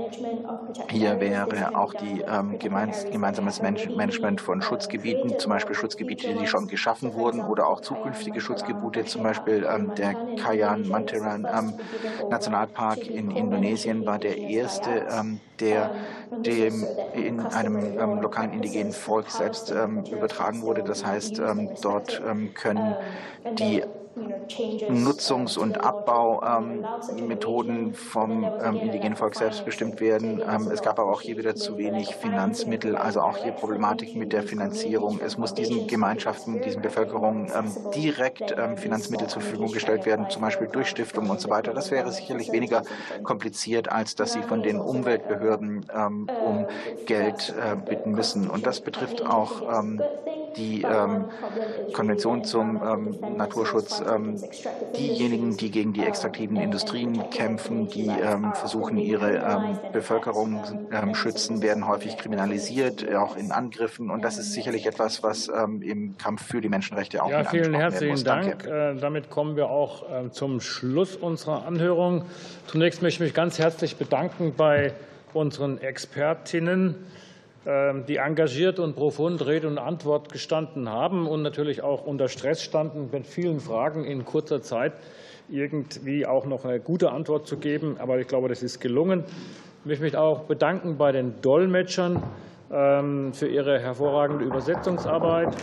[0.89, 1.75] hier wäre.
[1.75, 7.43] Auch die ähm, gemeins gemeinsames Management von Schutzgebieten, zum Beispiel Schutzgebiete, die schon geschaffen wurden
[7.43, 11.75] oder auch zukünftige Schutzgebiete, zum Beispiel ähm, der Kayan Mantaran
[12.29, 15.05] Nationalpark in Indonesien war der erste,
[15.59, 15.91] der
[16.45, 20.83] dem in einem lokalen indigenen Volk selbst übertragen wurde.
[20.83, 21.41] Das heißt,
[21.81, 22.21] dort
[22.53, 22.95] können
[23.57, 23.83] die
[24.89, 30.43] Nutzungs- und Abbaumethoden vom ähm, indigenen Volk selbst bestimmt werden.
[30.47, 34.33] Ähm, es gab aber auch hier wieder zu wenig Finanzmittel, also auch hier Problematik mit
[34.33, 35.19] der Finanzierung.
[35.23, 40.67] Es muss diesen Gemeinschaften, diesen Bevölkerungen ähm, direkt Finanzmittel zur Verfügung gestellt werden, zum Beispiel
[40.67, 41.73] durch Stiftungen und so weiter.
[41.73, 42.83] Das wäre sicherlich weniger
[43.23, 45.85] kompliziert, als dass sie von den Umweltbehörden
[46.45, 46.65] um
[47.05, 48.49] Geld äh, bitten müssen.
[48.49, 49.61] Und das betrifft auch
[50.55, 51.25] die ähm,
[51.93, 54.01] Konvention zum ähm, Naturschutz.
[54.01, 54.41] Ähm,
[54.97, 60.61] diejenigen, die gegen die extraktiven Industrien kämpfen, die ähm, versuchen, ihre ähm, Bevölkerung
[60.91, 64.09] ähm, schützen, werden häufig kriminalisiert, auch in Angriffen.
[64.09, 68.23] Und das ist sicherlich etwas, was im Kampf für die Menschenrechte auch ja, vielen herzlichen
[68.23, 68.65] Dank.
[68.65, 72.25] Äh, damit kommen wir auch äh, zum Schluss unserer Anhörung.
[72.67, 74.93] Zunächst möchte ich mich ganz herzlich bedanken bei
[75.33, 76.95] unseren Expertinnen.
[77.65, 82.63] Ähm, die engagiert und profund Rede und Antwort gestanden haben und natürlich auch unter Stress
[82.63, 84.93] standen, mit vielen Fragen in kurzer Zeit
[85.49, 87.97] irgendwie auch noch eine gute Antwort zu geben.
[87.99, 89.25] Aber ich glaube, das ist gelungen.
[89.81, 92.23] Ich möchte mich auch bedanken bei den Dolmetschern
[92.71, 95.53] ähm, für ihre hervorragende Übersetzungsarbeit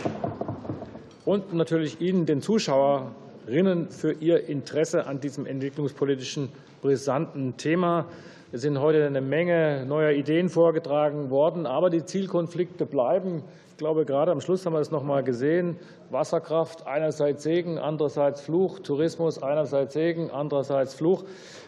[1.25, 6.49] und natürlich Ihnen, den Zuschauerinnen, für Ihr Interesse an diesem entwicklungspolitischen
[6.81, 8.05] brisanten Thema.
[8.53, 13.43] Es sind heute eine Menge neuer Ideen vorgetragen worden, aber die Zielkonflikte bleiben.
[13.71, 15.75] Ich glaube, gerade am Schluss haben wir es noch mal gesehen.
[16.11, 18.79] Wasserkraft, einerseits Segen, andererseits Fluch.
[18.79, 21.25] Tourismus, einerseits Segen, andererseits Fluch.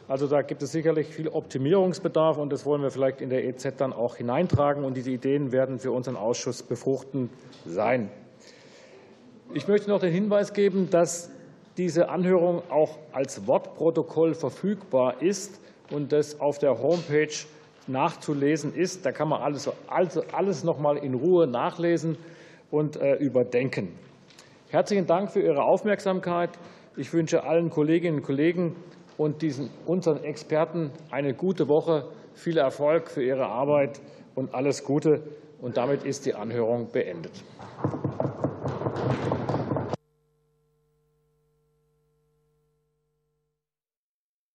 [0.08, 3.76] Also da gibt es sicherlich viel Optimierungsbedarf, und das wollen wir vielleicht in der EZ
[3.76, 4.86] dann auch hineintragen.
[4.86, 7.30] Und diese Ideen werden für unseren Ausschuss befruchtend
[7.66, 8.10] sein.
[9.54, 11.30] Ich möchte noch den Hinweis geben, dass
[11.76, 15.60] diese Anhörung auch als Wortprotokoll verfügbar ist
[15.92, 17.34] und das auf der Homepage
[17.88, 19.06] nachzulesen ist.
[19.06, 22.18] Da kann man alles, also alles noch mal in Ruhe nachlesen
[22.72, 23.90] und äh, überdenken.
[24.70, 26.52] Herzlichen Dank für Ihre Aufmerksamkeit.
[26.96, 28.76] Ich wünsche allen Kolleginnen und Kollegen
[29.18, 34.00] und diesen, unseren Experten eine gute Woche, viel Erfolg für Ihre Arbeit
[34.36, 35.22] und alles Gute.
[35.62, 37.44] Und damit ist die Anhörung beendet.